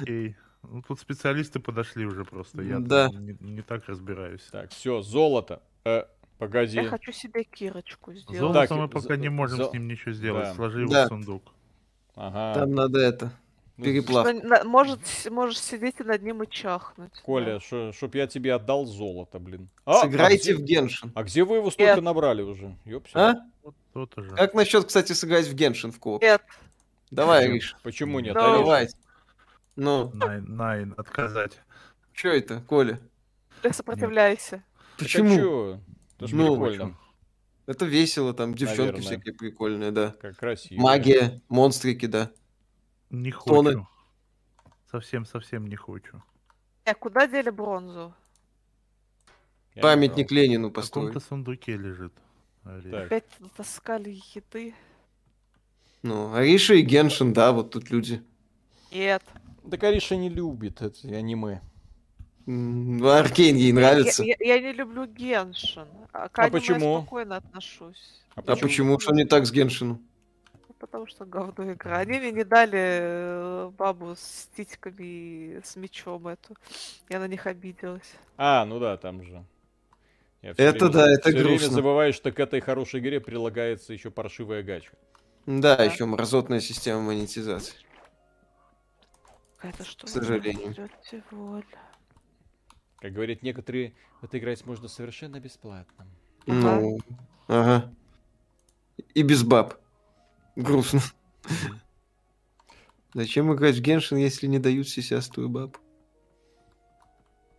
[0.00, 0.36] Окей.
[0.62, 2.62] Ну, тут специалисты подошли уже просто.
[2.62, 3.08] Я Да.
[3.10, 4.42] не, не так разбираюсь.
[4.50, 5.60] Так, все, золото.
[5.84, 6.04] Э,
[6.38, 6.76] погоди.
[6.76, 8.38] Я хочу себе Кирочку сделать.
[8.38, 10.44] Золото Так, мы пока не можем за- с ним ничего сделать.
[10.44, 10.54] Да.
[10.54, 11.06] Сложи его Да.
[11.06, 11.52] в сундук.
[12.16, 12.60] Ага.
[12.60, 13.32] Там надо это,
[13.76, 14.26] Ну, переплав.
[14.64, 15.00] Может,
[15.30, 17.12] можешь сидеть и над ним и чахнуть.
[17.24, 17.60] Коля, да.
[17.60, 19.68] шо- чтоб я тебе отдал золото, блин.
[19.84, 21.12] А, Сыграйте а в где, Геншин.
[21.14, 22.04] а где вы его столько Нет.
[22.04, 22.76] набрали уже?
[22.84, 23.18] Ёпсель.
[23.18, 23.34] А?
[23.62, 24.30] Вот то-то же.
[24.30, 26.22] Как насчет, кстати, сыграть в Геншин в кооп?
[26.22, 26.42] Нет,
[27.10, 27.76] Давай, Почему- Риш.
[27.82, 28.36] Почему нет?
[28.36, 28.58] Алёша?
[28.58, 28.88] Давай.
[29.76, 31.58] Ну, Найн, найн, отказать.
[32.12, 33.00] что это, Коля?
[33.62, 34.62] ты сопротивляйся.
[34.98, 35.36] Почему?
[35.36, 35.78] чё?
[36.18, 36.96] Это ж Ну, прикольно.
[37.66, 39.00] Это весело, там девчонки Наверное.
[39.02, 40.14] всякие прикольные, да.
[40.20, 40.80] Как красиво.
[40.80, 42.30] Магия, монстрики, да.
[43.10, 43.70] Не Тоны.
[43.72, 43.88] хочу.
[44.90, 46.22] Совсем-совсем не хочу.
[46.84, 48.12] Э, куда дели бронзу?
[49.74, 51.08] Я Памятник Ленину В построить.
[51.08, 52.12] каком-то сундуке лежит.
[52.64, 52.90] Ари.
[52.90, 53.06] Так.
[53.06, 54.74] Опять натаскали еды?
[56.02, 58.22] Ну, Ариша и Геншин, да, вот тут люди.
[58.90, 59.22] Нет.
[59.70, 61.60] Так Ариша не любит эти аниме.
[62.46, 64.22] М, Аркейн ей нравится.
[64.24, 65.86] Я, я- я не люблю Геншин.
[66.12, 66.94] А, к аниме почему?
[66.94, 68.22] я спокойно отношусь.
[68.34, 68.98] А А почему?
[68.98, 70.02] Что не так с Геншином?
[70.68, 71.98] Ну, Потому что говно игра.
[71.98, 76.56] Они мне не дали э, бабу с титьками и с мечом эту.
[77.08, 78.14] Я на них обиделась.
[78.36, 79.44] А, ну да, там же.
[80.42, 81.68] Я Это время- да, это время грустно.
[81.70, 84.90] забываю, что к этой хорошей игре прилагается еще паршивая гача.
[85.44, 85.84] Да, Да.
[85.84, 87.74] еще мразотная система монетизации.
[89.62, 90.06] Это что?
[90.06, 90.74] К сожалению.
[93.00, 96.06] Как говорят некоторые, в это играть можно совершенно бесплатно.
[96.46, 96.80] Ага.
[96.80, 96.98] Ну,
[97.48, 97.94] ага.
[99.14, 99.74] И без баб.
[100.56, 101.00] Грустно.
[103.14, 105.76] Зачем играть в Геншин, если не дают сисястую бабу?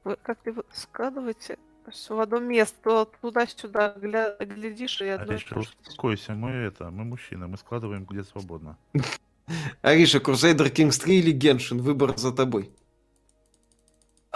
[0.03, 1.57] Вы как-то складываете
[1.91, 5.33] все в одно место, то туда-сюда гля- глядишь и одно...
[5.33, 8.77] Ариша, успокойся, мы это, мы мужчины, мы складываем где свободно.
[9.81, 11.81] Ариша, Crusader Kings 3 или Геншин?
[11.81, 12.71] Выбор за тобой.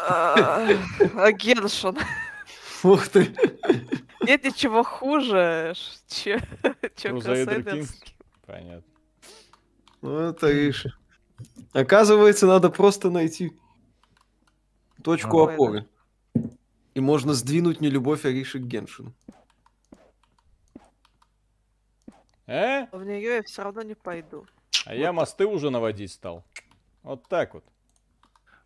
[0.07, 0.67] А,
[1.15, 1.97] а Геншин.
[2.83, 3.35] Ух ты.
[4.21, 5.73] Нет ничего хуже,
[6.07, 6.39] чем
[6.93, 7.95] Crusader Kings?
[8.45, 8.83] Понятно.
[10.01, 10.95] Вот, Ариша.
[11.73, 13.51] Оказывается, надо просто найти
[15.03, 15.87] точку опоры.
[16.93, 19.13] И можно сдвинуть нелюбовь Ариши к Геншину.
[22.47, 22.85] Э?
[22.91, 24.45] В нее я все равно не пойду.
[24.85, 26.45] А я мосты уже наводить стал.
[27.03, 27.65] Вот так вот.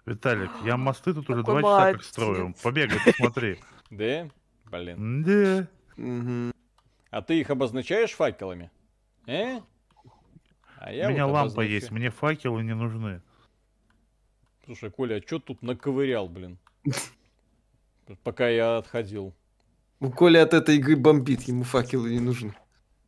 [0.05, 2.05] Виталик, я мосты тут уже Какой два часа как молодец.
[2.07, 2.55] строю.
[2.63, 3.59] Побегай, посмотри.
[3.91, 4.29] Да?
[4.71, 5.23] Блин.
[5.23, 5.67] Да.
[5.97, 6.53] Мгм.
[7.09, 8.69] А ты их обозначаешь факелами?
[9.25, 9.61] Э?
[10.77, 11.71] А У меня вот лампа обозначаю.
[11.71, 13.21] есть, мне факелы не нужны.
[14.65, 16.59] Слушай, Коля, а чё тут наковырял, блин?
[18.23, 19.33] Пока я отходил.
[19.99, 22.53] У Коли от этой игры бомбит, ему факелы не нужны.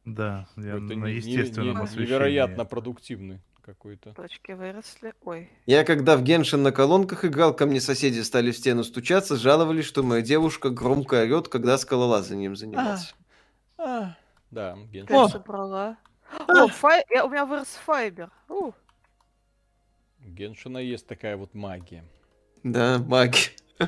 [0.04, 2.08] Да, я Это на не- не- естественном освещении.
[2.08, 4.14] невероятно продуктивный какой-то.
[4.14, 5.14] Точки выросли.
[5.24, 5.50] Ой.
[5.66, 9.86] Я когда в Геншин на колонках играл, ко мне соседи стали в стену стучаться, жаловались,
[9.86, 13.14] что моя девушка громко орет, когда скалолазанием занимался.
[13.78, 14.16] А,
[14.52, 15.16] да, Геншин.
[15.16, 15.98] Опять собрала.
[16.48, 17.04] О, фай...
[17.10, 18.30] я- у меня вырос файбер.
[18.48, 18.72] У,
[20.20, 22.04] Геншина есть такая вот магия.
[22.64, 23.38] Да, маги.
[23.80, 23.88] Да,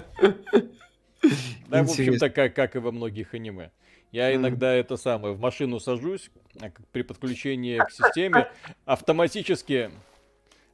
[1.83, 2.27] в общем, Интересно.
[2.27, 3.71] такая, как и во многих аниме.
[4.13, 6.29] Я иногда это самое, в машину сажусь,
[6.61, 8.47] а при подключении к системе
[8.85, 9.89] автоматически,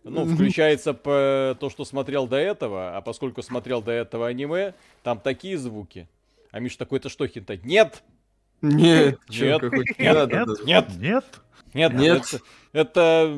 [0.04, 5.20] ну, включается по то, что смотрел до этого, а поскольку смотрел до этого аниме, там
[5.22, 6.10] такие звуки.
[6.52, 7.62] А Миш такой, это что, хентай?
[7.64, 8.04] Нет!
[8.62, 9.62] Нет, Нет.
[9.98, 10.66] Нет, нет.
[10.66, 10.86] Нет!
[10.98, 11.26] Нет?
[11.74, 12.24] Нет, Нет.
[12.74, 13.38] Это, это,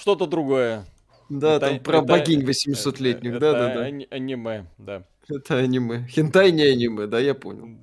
[0.00, 0.84] что-то другое.
[1.28, 3.84] Да, Это- там про это- богинь 800-летних, Это да-да-да.
[3.84, 5.04] ани- аниме, да.
[5.28, 6.08] Это аниме.
[6.08, 7.78] Хентай не аниме, да, я понял.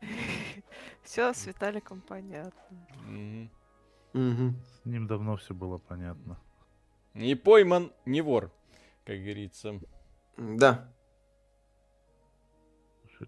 [1.02, 2.86] все с Виталиком понятно.
[4.12, 4.56] Мгм.
[4.82, 6.38] С ним давно все было понятно.
[7.14, 8.52] Не пойман, не вор,
[9.04, 9.80] как говорится.
[10.36, 10.92] Да.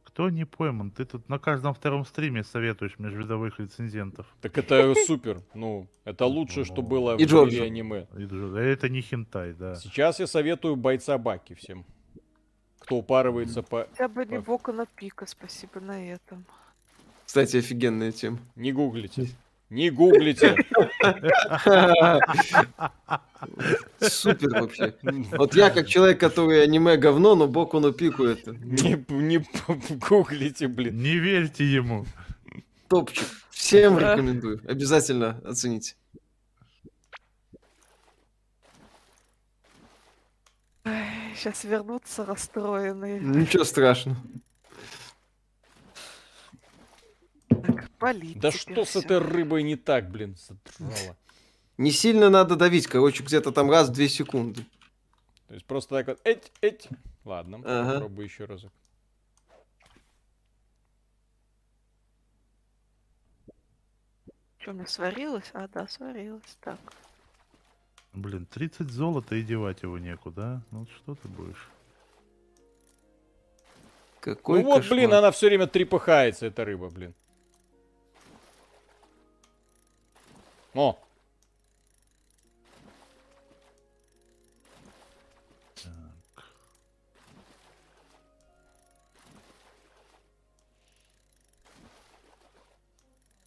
[0.05, 0.90] Кто не пойман?
[0.90, 4.27] Ты тут на каждом втором стриме советуешь межвидовых рецензентов.
[4.40, 5.43] Так это супер.
[5.55, 8.07] Ну, это лучшее, что было И в мире аниме.
[8.16, 8.24] И
[8.59, 9.74] Это не хентай, да.
[9.74, 11.85] Сейчас я советую бойца Баки всем.
[12.78, 13.86] Кто упарывается по...
[13.90, 14.39] Хотя бы не.
[14.39, 16.47] Боку на пика, спасибо на этом.
[17.33, 18.41] Кстати, офигенная тема.
[18.57, 19.31] Не гуглите.
[19.71, 20.55] Не гуглите.
[24.01, 24.95] Супер вообще.
[25.39, 29.43] Вот я как человек, который аниме говно, но боку на пику это Не, не
[30.11, 31.03] гуглите, блин.
[31.03, 32.05] Не верьте ему.
[32.89, 33.27] топчик.
[33.51, 34.61] Всем рекомендую.
[34.69, 35.95] Обязательно оцените.
[41.35, 43.21] Сейчас вернутся расстроенные.
[43.21, 44.19] Ничего страшного.
[47.55, 49.01] Так, политики Да что с всё.
[49.01, 51.16] этой рыбой не так, блин, задрала.
[51.79, 54.65] Не сильно надо давить, короче, где-то там раз в две секунды.
[55.49, 56.89] То есть просто так вот, эть, эть.
[57.24, 57.95] Ладно, Ага.
[57.95, 58.73] попробую еще разок.
[64.59, 65.51] Что, у меня сварилось?
[65.55, 66.57] А, да, сварилось.
[66.61, 66.79] Так.
[68.12, 70.43] Блин, 30 золота и девать его некуда.
[70.43, 70.62] а?
[70.70, 71.69] Ну вот что ты будешь?
[74.20, 74.99] Какой ну вот, кошмар.
[74.99, 77.12] блин, она все время трепыхается, эта рыба, блин.
[80.74, 80.99] О,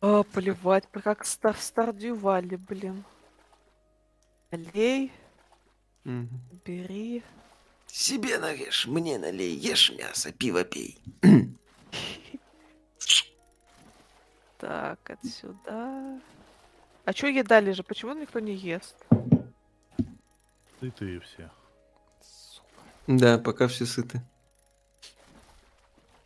[0.02, 3.03] А, поливать, как стар Стардью Валли, блин.
[4.52, 5.11] Налей,
[6.03, 6.30] Мгм.
[6.64, 7.23] бери.
[7.88, 10.99] Себе нарежь, мне налей, ешь мясо, пиво пей.
[14.60, 16.22] Так, отсюда.
[17.06, 17.86] А чё еда лежит?
[17.88, 18.95] Почему никто не ест?
[20.80, 21.49] Ты ты и все.
[23.07, 24.22] Да, пока все сыты.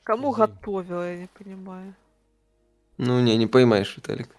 [0.04, 1.94] Кому Зай- готовила, я не понимаю.
[2.98, 4.36] Ну, не, не поймаешь, Виталик.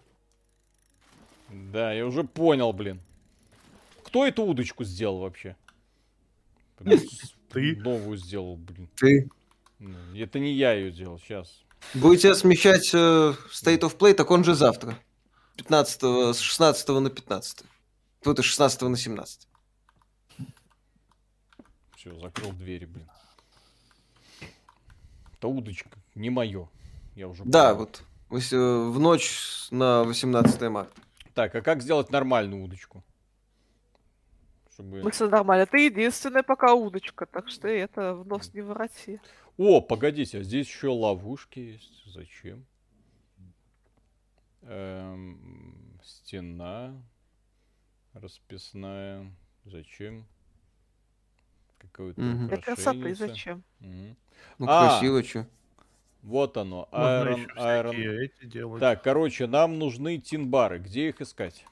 [1.48, 3.00] да, я уже понял, блин.
[4.04, 5.56] Кто эту удочку сделал вообще?
[7.52, 7.76] Ты?
[7.76, 8.88] Новую сделал, блин.
[8.96, 9.28] Ты
[9.78, 11.62] Ну, Это не я ее делал, сейчас.
[11.94, 14.98] будете смещать э, State of Play, так он же завтра.
[15.60, 16.02] 15
[16.34, 17.64] с 16 на 15.
[18.22, 19.46] Тут и 16 на 17.
[21.96, 23.06] Все, закрыл двери, блин.
[25.34, 26.70] Это удочка, не мое.
[27.14, 28.02] Я уже Да, вот.
[28.30, 30.92] э, В ночь на 18 марта.
[31.34, 33.04] Так, а как сделать нормальную удочку?
[34.72, 35.02] Чтобы...
[35.02, 35.66] Мысль нормально.
[35.66, 39.20] Ты единственная пока удочка, так что это в нос не вороти.
[39.58, 42.02] О, погодите, а здесь еще ловушки есть.
[42.06, 42.64] Зачем?
[44.62, 46.94] Эм, стена.
[48.12, 49.30] Расписная.
[49.64, 50.26] Зачем?
[51.78, 52.48] Какое-то Мгм.
[52.48, 53.62] Для красоты зачем?
[53.80, 54.16] Мгм.
[54.58, 54.88] Ну, А.
[54.88, 55.46] красиво, что.
[56.22, 56.88] Вот оно.
[56.92, 57.94] Можно Iron, Iron.
[57.94, 58.80] эти делать.
[58.80, 60.78] Так, короче, нам нужны тинбары.
[60.78, 61.64] Где их искать?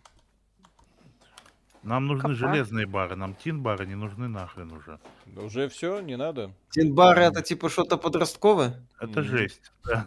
[1.88, 2.34] Нам нужны Копа.
[2.34, 4.98] железные бары, нам тин-бары не нужны нахрен уже.
[5.26, 6.52] Да Уже все, не надо.
[6.70, 8.86] Тинбар это типа что-то подростковое?
[9.00, 9.24] Это Мгм.
[9.24, 9.72] жесть.
[9.86, 10.06] Да,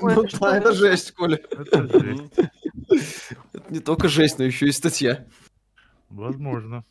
[0.00, 0.72] Ну да, это это?
[0.72, 1.36] жесть, Коля.
[1.50, 2.32] это жесть.
[3.52, 5.26] Это не только жесть, но еще и статья.
[6.08, 6.84] Возможно.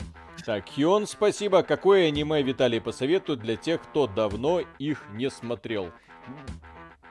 [0.46, 1.64] Так, Хион, спасибо.
[1.64, 5.92] Какое аниме Виталий посоветует для тех, кто давно их не смотрел?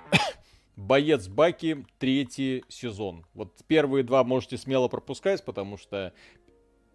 [0.77, 3.25] Боец Баки, третий сезон.
[3.35, 6.13] Вот первые два можете смело пропускать, потому что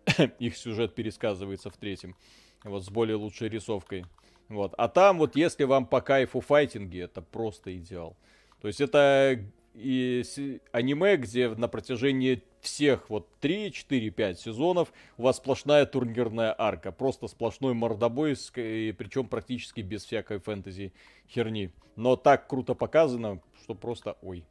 [0.39, 2.15] их сюжет пересказывается в третьем.
[2.63, 4.05] Вот с более лучшей рисовкой.
[4.49, 4.73] Вот.
[4.77, 8.17] А там вот если вам по кайфу файтинги, это просто идеал.
[8.61, 9.39] То есть это
[9.73, 10.23] и
[10.71, 16.91] аниме, где на протяжении всех вот 3, 4, 5 сезонов у вас сплошная турнирная арка.
[16.91, 20.93] Просто сплошной мордобой, и причем практически без всякой фэнтези
[21.27, 21.71] херни.
[21.95, 24.45] Но так круто показано, что просто, ой,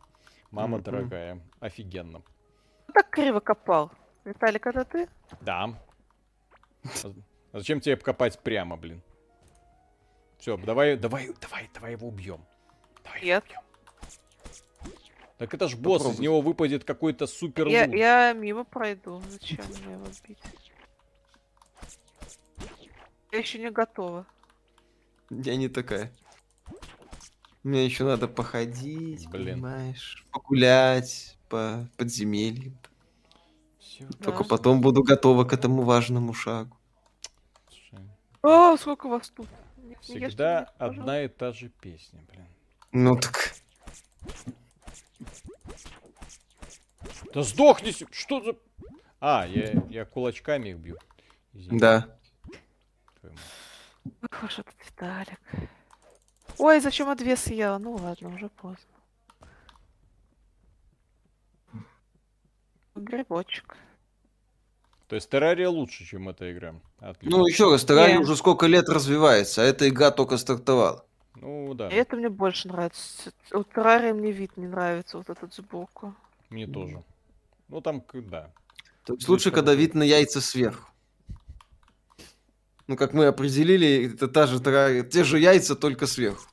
[0.51, 0.83] мама mm-hmm.
[0.83, 2.23] дорогая, офигенно.
[2.93, 3.93] Так криво копал.
[4.25, 5.09] Виталик, это ты?
[5.41, 5.79] Да.
[7.53, 9.03] А зачем тебе копать прямо, блин?
[10.39, 12.45] Все, давай, давай, давай, давай его убьем.
[13.05, 13.45] Давай Нет.
[13.45, 13.61] убьем.
[15.39, 16.17] Так это ж босс, Попробуй.
[16.17, 19.23] из него выпадет какой-то супер я, я мимо пройду.
[19.29, 20.39] Зачем мне его бить?
[23.33, 24.27] Я еще не готова.
[25.31, 26.13] Я не такая.
[27.63, 29.55] Мне еще надо походить, Блин.
[29.55, 32.77] понимаешь, погулять по подземельям.
[34.01, 34.19] Все.
[34.19, 34.49] Только да.
[34.49, 36.77] потом буду готова к этому важному шагу.
[38.43, 39.47] О, сколько вас тут?
[40.01, 42.47] Всегда одна и та же песня, блин.
[42.93, 43.55] Ну так.
[47.35, 47.93] Да сдохни!
[48.11, 48.57] Что за...
[49.21, 50.97] А, я, я кулачками их бью.
[51.53, 51.79] Извините.
[51.79, 52.19] Да.
[54.23, 55.41] Ох этот Виталик.
[56.57, 57.77] Ой, зачем я две съела?
[57.79, 58.95] Ну ладно, уже поздно.
[62.95, 63.77] Грибочек.
[65.11, 66.77] То есть Террария лучше, чем эта игра.
[67.01, 67.39] Отлично.
[67.39, 68.23] Ну, еще раз, Террария yeah.
[68.23, 71.05] уже сколько лет развивается, а эта игра только стартовала.
[71.35, 71.89] Ну, да.
[71.89, 73.33] И это мне больше нравится.
[73.53, 76.15] У Террарии мне вид не нравится, вот этот сбоку.
[76.49, 77.03] Мне тоже.
[77.67, 78.53] Ну, там, да.
[79.05, 80.89] То есть лучше, когда вид на яйца сверху.
[82.87, 86.47] Ну, как мы определили, это та же террария, те же яйца, только сверху.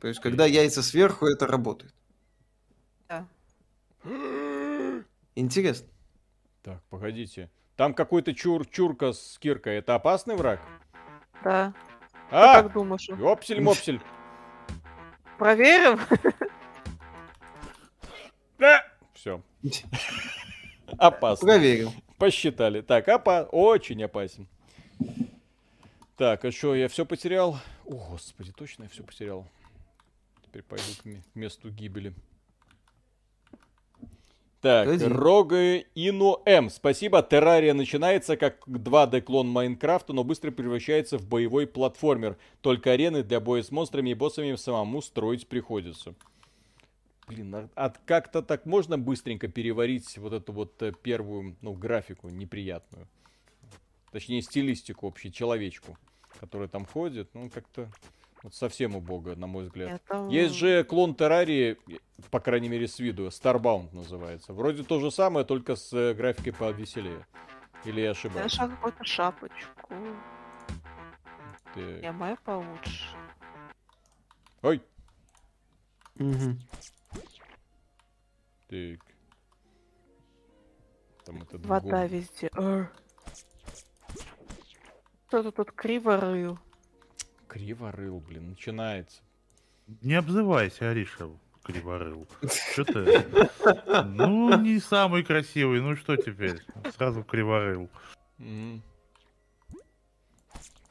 [0.00, 1.94] То есть, когда яйца сверху, это работает.
[3.08, 3.26] Да.
[5.34, 5.88] Интересно.
[6.64, 7.50] Так, погодите.
[7.76, 9.76] Там какой-то чур чурка с киркой.
[9.76, 10.60] Это опасный враг?
[11.42, 11.74] Да.
[12.30, 12.56] А!
[12.56, 13.06] Ты как думаешь?
[13.10, 14.00] Ёпсель-мопсель.
[15.36, 16.00] Проверим?
[18.58, 18.82] Да!
[19.12, 19.42] Все.
[20.96, 21.48] Опасно.
[21.48, 21.92] Проверил.
[22.16, 22.80] Посчитали.
[22.80, 24.48] Так, опа, очень опасен.
[26.16, 27.58] Так, а что, я все потерял?
[27.84, 29.46] О, господи, точно я все потерял.
[30.42, 32.14] Теперь пойду к месту гибели.
[34.64, 34.88] Так.
[35.02, 36.70] Рога Ину М.
[36.70, 37.22] Спасибо.
[37.22, 42.38] Террария начинается как 2D-клон Майнкрафта, но быстро превращается в боевой платформер.
[42.62, 46.14] Только арены для боя с монстрами и боссами самому строить приходится.
[47.28, 52.30] Блин, а, а как-то так можно быстренько переварить вот эту вот э, первую, ну, графику
[52.30, 53.06] неприятную.
[54.12, 55.98] Точнее, стилистику общей, человечку,
[56.40, 57.28] которая там ходит.
[57.34, 57.90] Ну, как-то
[58.44, 60.02] вот совсем убого, на мой взгляд.
[60.06, 60.28] Это...
[60.30, 61.78] Есть же клон Террарии,
[62.30, 64.52] по крайней мере с виду, Starbound называется.
[64.52, 67.26] Вроде то же самое, только с э, графикой повеселее.
[67.86, 68.54] Или я ошибаюсь?
[68.58, 69.94] Я какую-то шапочку.
[71.72, 72.00] Ты...
[72.02, 73.08] Я моя получше.
[74.60, 74.82] Ой!
[76.16, 76.58] Угу.
[78.68, 79.00] Так.
[81.24, 82.06] Там этот Вода гон...
[82.08, 82.50] везде.
[85.28, 86.58] Кто-то тут криво рыл.
[87.54, 89.22] Криво рыл, блин, начинается.
[90.02, 91.28] Не обзывайся, Ариша,
[91.62, 92.26] криворыл.
[92.72, 93.24] Что ты?
[94.06, 96.60] Ну, не самый красивый, ну что теперь?
[96.96, 97.88] Сразу криворыл.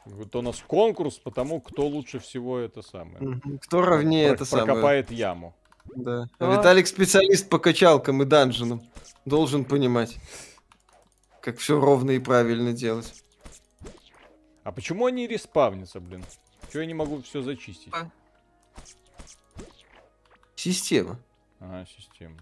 [0.06, 3.42] Вот у нас конкурс, потому кто лучше всего это самое.
[3.64, 4.68] Кто ровнее это самое.
[4.68, 5.54] Прокопает яму.
[5.94, 6.30] Да.
[6.40, 8.82] А Виталик специалист по качалкам и данжинам.
[9.26, 10.18] Должен понимать,
[11.42, 13.22] как все ровно и правильно делать.
[14.64, 16.24] А почему они респавнятся, блин?
[16.74, 17.94] Чего я не могу все зачистить?
[17.94, 18.10] А.
[20.56, 21.20] Система.
[21.60, 22.36] Ага, система.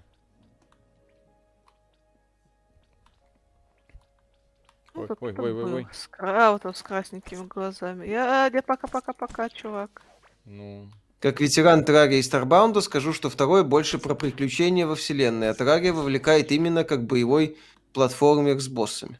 [4.94, 5.88] Ой, ой, ой, ой, ой.
[5.92, 8.08] С, а, вот с красненькими глазами.
[8.08, 10.02] Я, я пока-пока-пока, чувак.
[10.46, 10.88] Ну.
[11.20, 15.92] Как ветеран Террарии и Старбаунда скажу, что второй больше про приключения во вселенной, а Террария
[15.92, 17.58] вовлекает именно как боевой
[17.92, 19.18] платформер с боссами.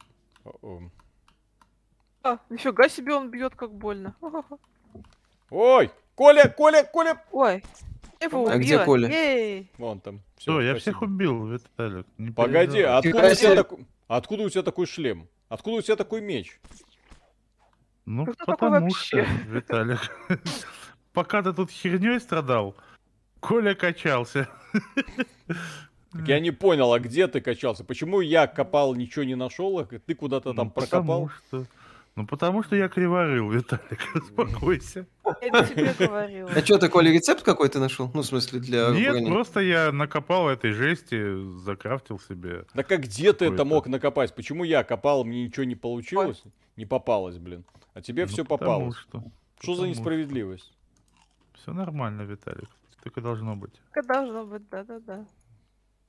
[2.22, 4.16] А, нифига себе он бьет как больно.
[5.52, 7.22] Ой, Коля, Коля, Коля!
[7.30, 7.62] Ой,
[8.22, 9.08] его а где Коля?
[9.10, 9.70] Ей.
[9.76, 10.22] Вон там.
[10.38, 12.06] Все, я всех убил, Виталик.
[12.34, 13.86] Погоди, а откуда у, тебя такой...
[14.08, 15.28] откуда у тебя такой шлем?
[15.50, 16.58] Откуда у тебя такой меч?
[18.06, 20.00] Ну, Кто потому что, Виталик.
[21.12, 22.74] Пока ты тут херней страдал,
[23.40, 24.48] Коля качался.
[26.12, 27.84] Так я не понял, а где ты качался?
[27.84, 31.28] Почему я копал, ничего не нашел, а ты куда-то там ну, прокопал?
[31.28, 31.66] Потому что,
[32.14, 35.06] Ну потому что я криворыл, Виталик, успокойся.
[35.40, 36.50] Я не тебе говорила.
[36.54, 38.10] А что, ты, Коля, рецепт какой-то нашел?
[38.12, 39.30] Ну, в смысле, для Нет, брони?
[39.30, 42.66] просто я накопал этой жести, закрафтил себе.
[42.74, 44.34] Да как где ты это мог накопать?
[44.34, 46.42] Почему я копал, мне ничего не получилось?
[46.76, 47.64] Не попалось, блин.
[47.94, 48.96] А тебе все Ну, потому попалось.
[48.96, 49.24] Что,
[49.60, 50.70] Что за несправедливость?
[51.54, 52.68] Все нормально, Виталик.
[53.02, 53.72] Так и должно быть.
[53.94, 55.24] Так и должно быть, да-да-да.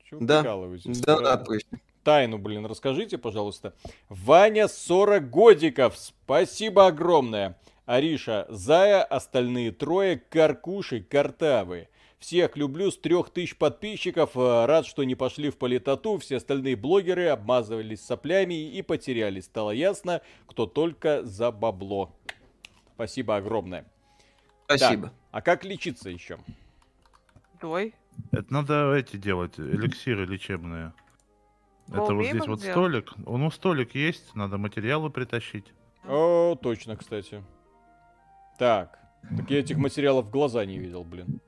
[0.04, 0.42] Чего Да.
[0.42, 1.00] прикалываетесь?
[1.00, 1.38] Да, Правда?
[1.38, 1.80] да, точно.
[2.04, 3.74] Тайну, блин, расскажите, пожалуйста.
[4.10, 7.58] Ваня 40 годиков, спасибо огромное.
[7.86, 11.90] Ариша, Зая, остальные трое, Каркуши, Картавы.
[12.20, 14.32] Всех люблю с трех тысяч подписчиков.
[14.36, 16.18] э, Рад, что не пошли в политоту.
[16.20, 19.44] Все остальные блогеры обмазывались соплями и потерялись.
[19.46, 22.16] Стало ясно, кто только за бабло.
[22.96, 23.86] Спасибо огромное.
[24.66, 25.08] Спасибо.
[25.08, 26.38] Так, а как лечиться еще?
[27.60, 27.94] Дой.
[28.32, 30.94] Это надо эти делать, эликсиры лечебные.
[31.88, 32.72] Мы Это вот здесь вот делать?
[32.72, 33.14] столик.
[33.26, 35.66] Он у столик есть, надо материалы притащить.
[36.08, 37.44] О, точно, кстати.
[38.58, 39.00] Так,
[39.38, 41.40] так я этих материалов в глаза не видел, блин.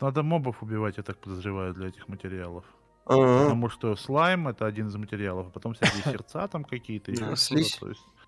[0.00, 2.64] Надо мобов убивать, я так подозреваю, для этих материалов.
[3.06, 3.44] Ага.
[3.44, 7.10] Потому что слайм это один из материалов, а потом всякие сердца там какие-то.
[7.12, 7.52] есть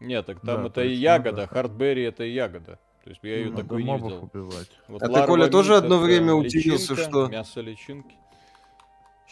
[0.00, 2.78] Нет, так там это то и есть ягода, hardberry это и ягода.
[3.04, 4.30] То есть я ее Ну, такой не мобов видел.
[4.32, 4.70] убивать.
[4.88, 8.14] А ты, Коля, тоже одно время удивился, что- Мясо личинки.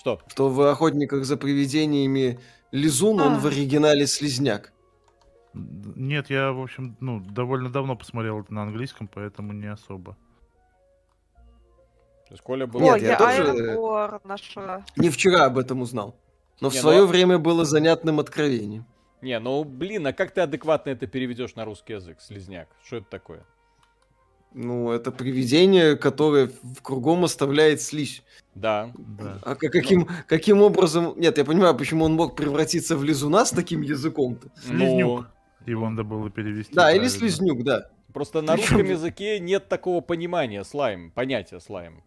[0.01, 0.18] Что?
[0.28, 2.40] Что в охотниках за привидениями
[2.72, 3.39] Лизун, он А.
[3.39, 4.72] в оригинале слизняк.
[5.52, 10.16] Нет, я, в общем, ну, довольно давно посмотрел это на английском, поэтому не особо.
[11.35, 12.81] То есть Коля был...
[12.81, 14.86] О, Нет, я я тоже- Iron ore нашла.
[14.97, 16.16] Не вчера об этом узнал.
[16.62, 18.86] Но в Не, ну свое а- время было занятным откровением.
[19.20, 22.68] Не, ну блин, а как ты адекватно это переведешь на русский язык, слизняк?
[22.82, 23.44] Что это такое?
[24.52, 28.22] Ну, это привидение, которое в- кругом оставляет слизь.
[28.55, 28.90] Да.
[28.98, 29.39] Да.
[29.43, 31.14] А ка- каким, каким образом...
[31.16, 34.48] Нет, я понимаю, почему он мог превратиться в лизуна с таким языком-то.
[34.60, 35.20] Слизнюк.
[35.20, 35.27] Ну,
[35.66, 36.74] Его надо было перевести.
[36.74, 37.18] Да, или правильно.
[37.18, 37.90] слизнюк, да.
[38.12, 42.02] просто на русском языке нет такого понимания слайм, понятия слайм.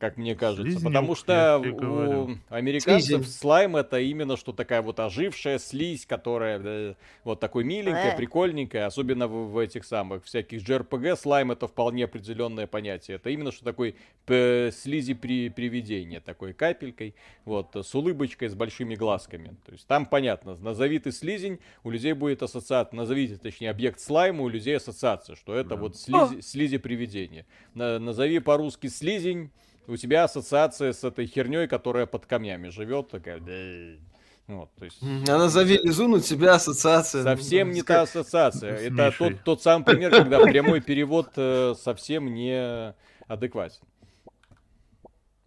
[0.00, 0.62] Как мне кажется.
[0.62, 3.24] Слизнюк, Потому что у американцев Слизень.
[3.24, 8.16] слайм это именно что такая вот ожившая слизь, которая э, вот такой миленькая, Э.
[8.16, 13.16] прикольненькая, особенно в, в этих самых всяких JRPG слайм это вполне определенное понятие.
[13.16, 13.94] Это именно что такой
[14.26, 17.14] слизи при привидение, такой капелькой,
[17.44, 19.54] вот, с улыбочкой, с большими глазками.
[19.66, 24.44] То есть там понятно, назови ты слизень, у людей будет ассоциация, назовите, точнее, объект слайма,
[24.44, 25.76] у людей ассоциация, что это Да.
[25.76, 27.44] вот слизи, слизи привидение.
[27.74, 29.50] На- назови по-русски слизень,
[29.90, 33.38] у тебя ассоциация с этой херней, которая под камнями живет, такая.
[33.40, 33.98] «Бэ».
[34.46, 37.22] Вот, то есть А назови лизун, у тебя ассоциация.
[37.22, 38.72] совсем ну, не та ассоциация.
[38.76, 42.94] Это тот, тот самый пример, когда прямой перевод э, совсем не
[43.28, 43.82] адекватен.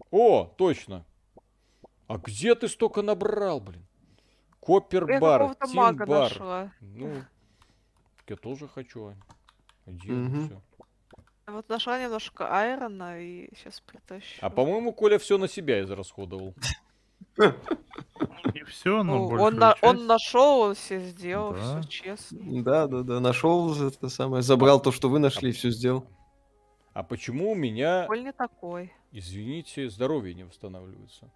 [0.09, 1.05] О, точно.
[2.07, 3.85] А где ты столько набрал, блин?
[4.61, 6.29] Коппер Я бар, какого-то Тим мага бар.
[6.31, 6.71] нашла.
[6.79, 7.23] Ну,
[8.27, 9.07] я тоже хочу.
[9.07, 9.17] Ань.
[9.85, 10.45] Где Мгм.
[10.47, 10.61] все?
[11.47, 14.37] Вот нашла немножко айрона и сейчас притащу.
[14.41, 16.53] А по-моему, Коля все на себя израсходовал.
[17.37, 21.81] Не все, но Ну, он, на- он нашел, он все сделал, Да.
[21.81, 22.39] все честно.
[22.63, 26.05] Да, да, да, нашел это самое, забрал то, что вы нашли, и все сделал.
[26.93, 28.93] А почему у меня, Коль не такой.
[29.11, 31.31] извините, здоровье не восстанавливается?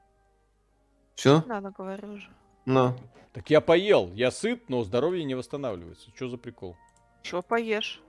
[1.16, 1.42] Все?
[1.48, 2.30] Надо, говорю же.
[2.66, 2.96] На.
[3.34, 6.12] Так я поел, я сыт, но здоровье не восстанавливается.
[6.16, 6.76] Что за прикол?
[7.24, 8.02] Чего поешь?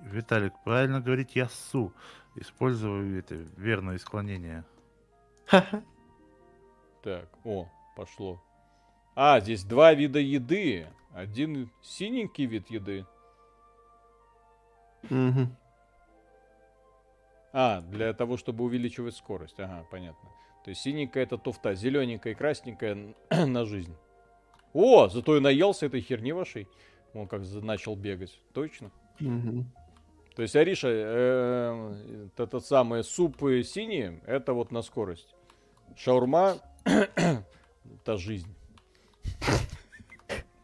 [0.00, 1.92] Виталик, правильно говорить яссу.
[2.36, 4.64] Использую это верное склонение.
[7.02, 8.42] Так, о, пошло.
[9.14, 10.86] А, здесь два вида еды.
[11.12, 13.06] Один синенький вид еды.
[15.10, 15.54] Мгм.
[17.52, 19.60] А, для того, чтобы увеличивать скорость.
[19.60, 20.28] Ага, понятно.
[20.64, 23.94] То есть синенькая это туфта, зелененькая и красненькая на жизнь.
[24.72, 26.66] О, зато и наелся этой херни вашей.
[27.12, 28.40] Он как начал бегать.
[28.54, 28.90] Точно.
[29.18, 35.34] То есть, Ариша, э, этот самый суп синий, это вот на скорость.
[35.96, 38.52] Шаурма, это жизнь.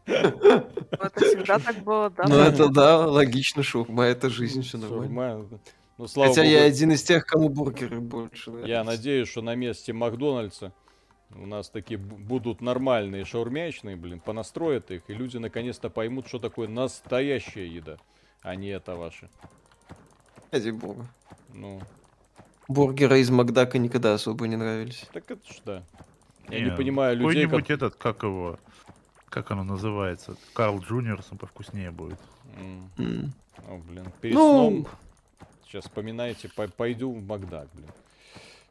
[0.06, 2.24] Это всегда так было, да?
[2.26, 5.08] Ну это да, логично, шаурма, это жизнь, все нормально.
[5.12, 5.60] Шаурма,
[6.00, 8.70] ну, слава Хотя богу, я один из тех, кому бургеры больше нравятся.
[8.70, 10.72] я надеюсь, что на месте Макдональдса
[11.30, 16.68] у нас такие будут нормальные шаурмячные, блин, понастроят их, и люди наконец-то поймут, что такое
[16.68, 17.98] настоящая еда,
[18.42, 19.28] а не это ваше.
[20.50, 21.06] Ради бога.
[21.54, 21.80] Ну,
[22.68, 25.06] Бургеры из Макдака никогда особо не нравились.
[25.12, 25.82] так это ж да.
[26.48, 27.76] Я не Не, понимаю людей, Какой-нибудь как...
[27.76, 28.58] этот, как его,
[29.28, 30.36] как оно называется?
[30.54, 32.18] Карл Джуниор, он повкуснее будет.
[32.56, 33.32] М, М.
[33.68, 34.52] О, блин, перед Ну,
[34.82, 34.86] сном
[35.66, 37.90] Сейчас вспоминаете, по- пойду в Макдак, блин.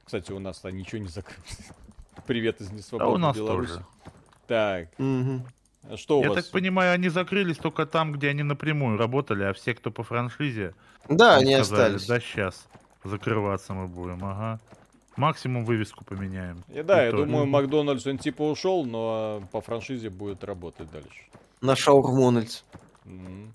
[0.03, 1.59] Кстати, у нас-то ничего не закрылось.
[2.27, 3.69] Привет из А у несвободной нас Беларуси.
[3.73, 3.85] тоже.
[4.47, 5.45] Так, мгм.
[5.95, 6.43] Что у Я вас?
[6.43, 10.75] так понимаю, они закрылись только там, где они напрямую работали, а все, кто по франшизе,
[11.07, 12.07] Да, они сказали, остались.
[12.07, 12.67] да сейчас
[13.03, 14.59] закрываться мы будем, ага.
[15.15, 16.63] Максимум вывеску поменяем.
[16.73, 17.17] И да, И я то.
[17.25, 21.23] думаю, Макдональдс, он типа ушел, но по франшизе будет работать дальше.
[21.61, 22.63] На Шаурмональдс.
[23.05, 23.53] М.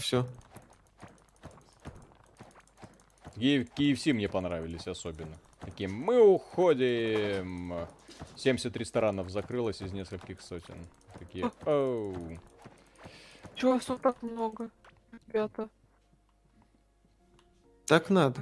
[0.00, 0.26] Все.
[3.36, 5.36] Ки- KFC мне понравились особенно.
[5.60, 7.74] Такие, мы уходим.
[8.36, 10.76] 70 ресторанов закрылось из нескольких сотен.
[11.18, 12.14] Такие, оу.
[13.54, 14.70] Чего вас тут так много,
[15.28, 15.68] ребята?
[17.86, 18.40] Так надо.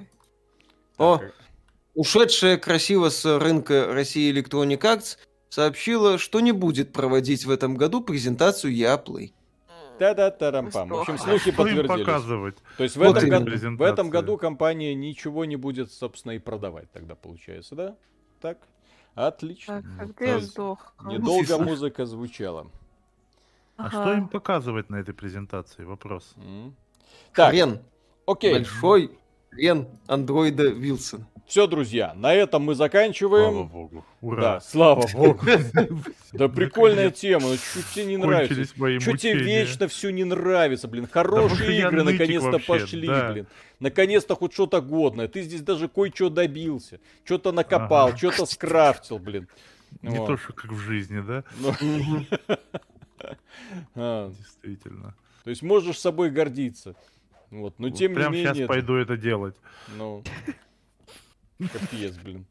[0.98, 1.34] О, Так,
[1.94, 5.16] ушедшая красиво с рынка России Electronic Arts
[5.48, 9.34] сообщила, что не будет проводить в этом году презентацию Яплей.
[9.98, 10.88] Та-да-тарам-пам.
[10.90, 12.06] В общем, слухи им подтвердились.
[12.06, 12.56] показывать?
[12.76, 16.38] То есть в Вот этом, году, в этом году компания ничего не будет, собственно, и
[16.38, 17.96] продавать тогда получается, да?
[18.40, 18.58] Так?
[19.26, 19.82] Отлично.
[19.98, 20.94] Так, где я сдох?
[21.04, 22.68] Недолго музыка звучала.
[23.76, 25.82] А что им показывать на этой презентации?
[25.82, 26.34] Вопрос.
[26.36, 26.74] М.
[27.34, 27.80] Так, Хрен.
[28.26, 28.52] окей.
[28.52, 29.18] Большой
[29.50, 31.26] хрен андроида Вилсон.
[31.48, 33.68] Все, друзья, на этом мы Слава заканчиваем.
[33.68, 34.04] богу.
[34.20, 34.60] Да, Ура.
[34.60, 35.40] слава богу.
[36.32, 38.64] Да прикольная тема, ну что тебе не нравится?
[39.00, 41.08] Что тебе вечно все не нравится, блин?
[41.10, 43.32] Хорошие игры наконец-то пошли, да.
[43.32, 43.46] блин.
[43.80, 45.26] Наконец-то хоть что-то годное.
[45.26, 47.00] Ты здесь даже кое-что добился.
[47.24, 49.48] Что-то накопал, что-то скрафтил, блин.
[50.02, 51.44] Не то, что как в жизни, да?
[51.60, 51.72] Ну,
[53.94, 55.14] а, Действительно.
[55.44, 56.94] То есть можешь собой гордиться.
[57.50, 58.54] Вот, но тем не Прям менее...
[58.54, 59.56] сейчас пойду это делать.
[59.96, 60.22] Ну,
[61.58, 62.46] капец, блин.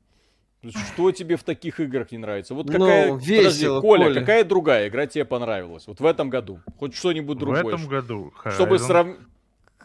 [0.70, 2.54] Что тебе в таких играх не нравится?
[2.56, 3.14] Вот Ну, какая...
[3.16, 4.20] весело, Подожди, Коля, Коля.
[4.20, 5.88] какая другая игра тебе понравилась?
[5.88, 6.60] Вот в этом году.
[6.78, 7.66] Хоть что-нибудь В другое.
[7.66, 8.80] этом году Чтобы Horizon.
[8.80, 9.18] сравнить...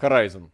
[0.01, 0.51] Horizon.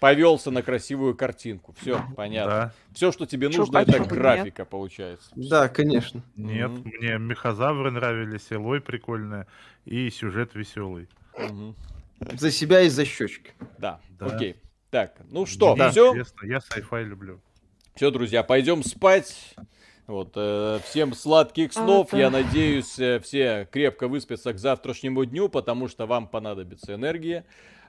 [0.00, 1.74] Повелся на красивую картинку.
[1.80, 2.50] Все, понятно.
[2.52, 2.72] Да.
[2.94, 4.14] Все, что тебе Чё, нужно, это почему нет?
[4.14, 5.30] графика, получается.
[5.34, 6.22] Да, конечно.
[6.36, 6.82] Нет, Мгм.
[7.00, 9.46] мне мехозавры нравились, Элой прикольная,
[9.84, 11.08] и сюжет веселый.
[11.38, 11.74] Мгм.
[12.38, 13.52] За себя и за щечки.
[13.78, 14.26] Да, Да.
[14.26, 14.56] окей.
[14.90, 16.14] Так, ну что, Мне все?
[16.42, 17.40] Я sci-fi люблю.
[17.94, 19.54] Все, друзья, пойдем спать.
[20.06, 22.08] Вот, э, всем сладких снов.
[22.08, 22.18] А, да.
[22.18, 27.44] Я надеюсь, э, все крепко выспятся к завтрашнему дню, потому что вам понадобится энергия.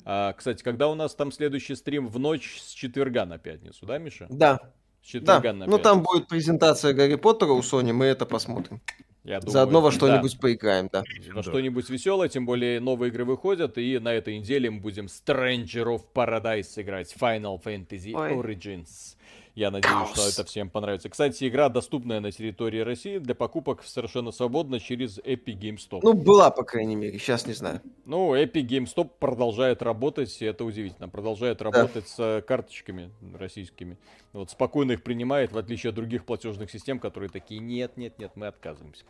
[0.05, 3.97] А, кстати, когда у нас там следующий стрим в ночь с четверга на пятницу, да,
[3.97, 4.27] Миша?
[4.29, 4.71] Да, С да.
[5.01, 6.13] четверга на Ну там пятницу.
[6.13, 8.81] будет презентация Гарри Поттера у Sony, мы это посмотрим.
[9.23, 11.03] Я думаю, Заодно во да, что-нибудь поиграем, да.
[11.29, 11.43] во Да.
[11.43, 16.01] что-нибудь веселое, тем более новые игры выходят, и на этой неделе мы будем Stranger of
[16.13, 18.31] Paradise играть, Final Fantasy Ой.
[18.33, 19.15] Origins.
[19.53, 21.09] Я надеюсь, что это всем понравится.
[21.09, 25.99] Кстати, игра доступная на территории России для покупок совершенно свободно через Epic Game Store.
[26.03, 27.81] Ну, была, по крайней мере, сейчас не знаю.
[28.05, 31.09] Ну, Epic Game Store продолжает работать, и это удивительно.
[31.09, 33.97] Продолжает работать с э, карточками российскими.
[34.31, 38.31] Вот спокойно их принимает, в отличие от других платежных систем, которые такие, нет, нет, нет,
[38.35, 39.03] мы отказываемся.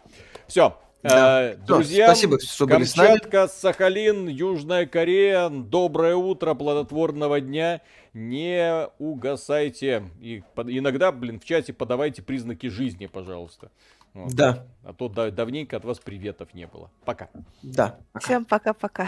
[0.47, 0.76] Все.
[1.03, 1.53] Да.
[1.53, 3.07] Всё, друзья, спасибо, что были с нами.
[3.17, 7.81] Камчатка, Сахалин, Южная Корея, доброе утро, плодотворного дня.
[8.13, 10.03] Не угасайте.
[10.19, 13.71] И иногда, блин, в чате подавайте признаки жизни, пожалуйста.
[14.13, 14.33] Вот.
[14.33, 16.91] Да, А то да- давненько от вас приветов не было.
[17.05, 17.29] Пока.
[17.63, 17.97] да.
[18.11, 18.25] Пока.
[18.25, 19.07] Всем пока-пока.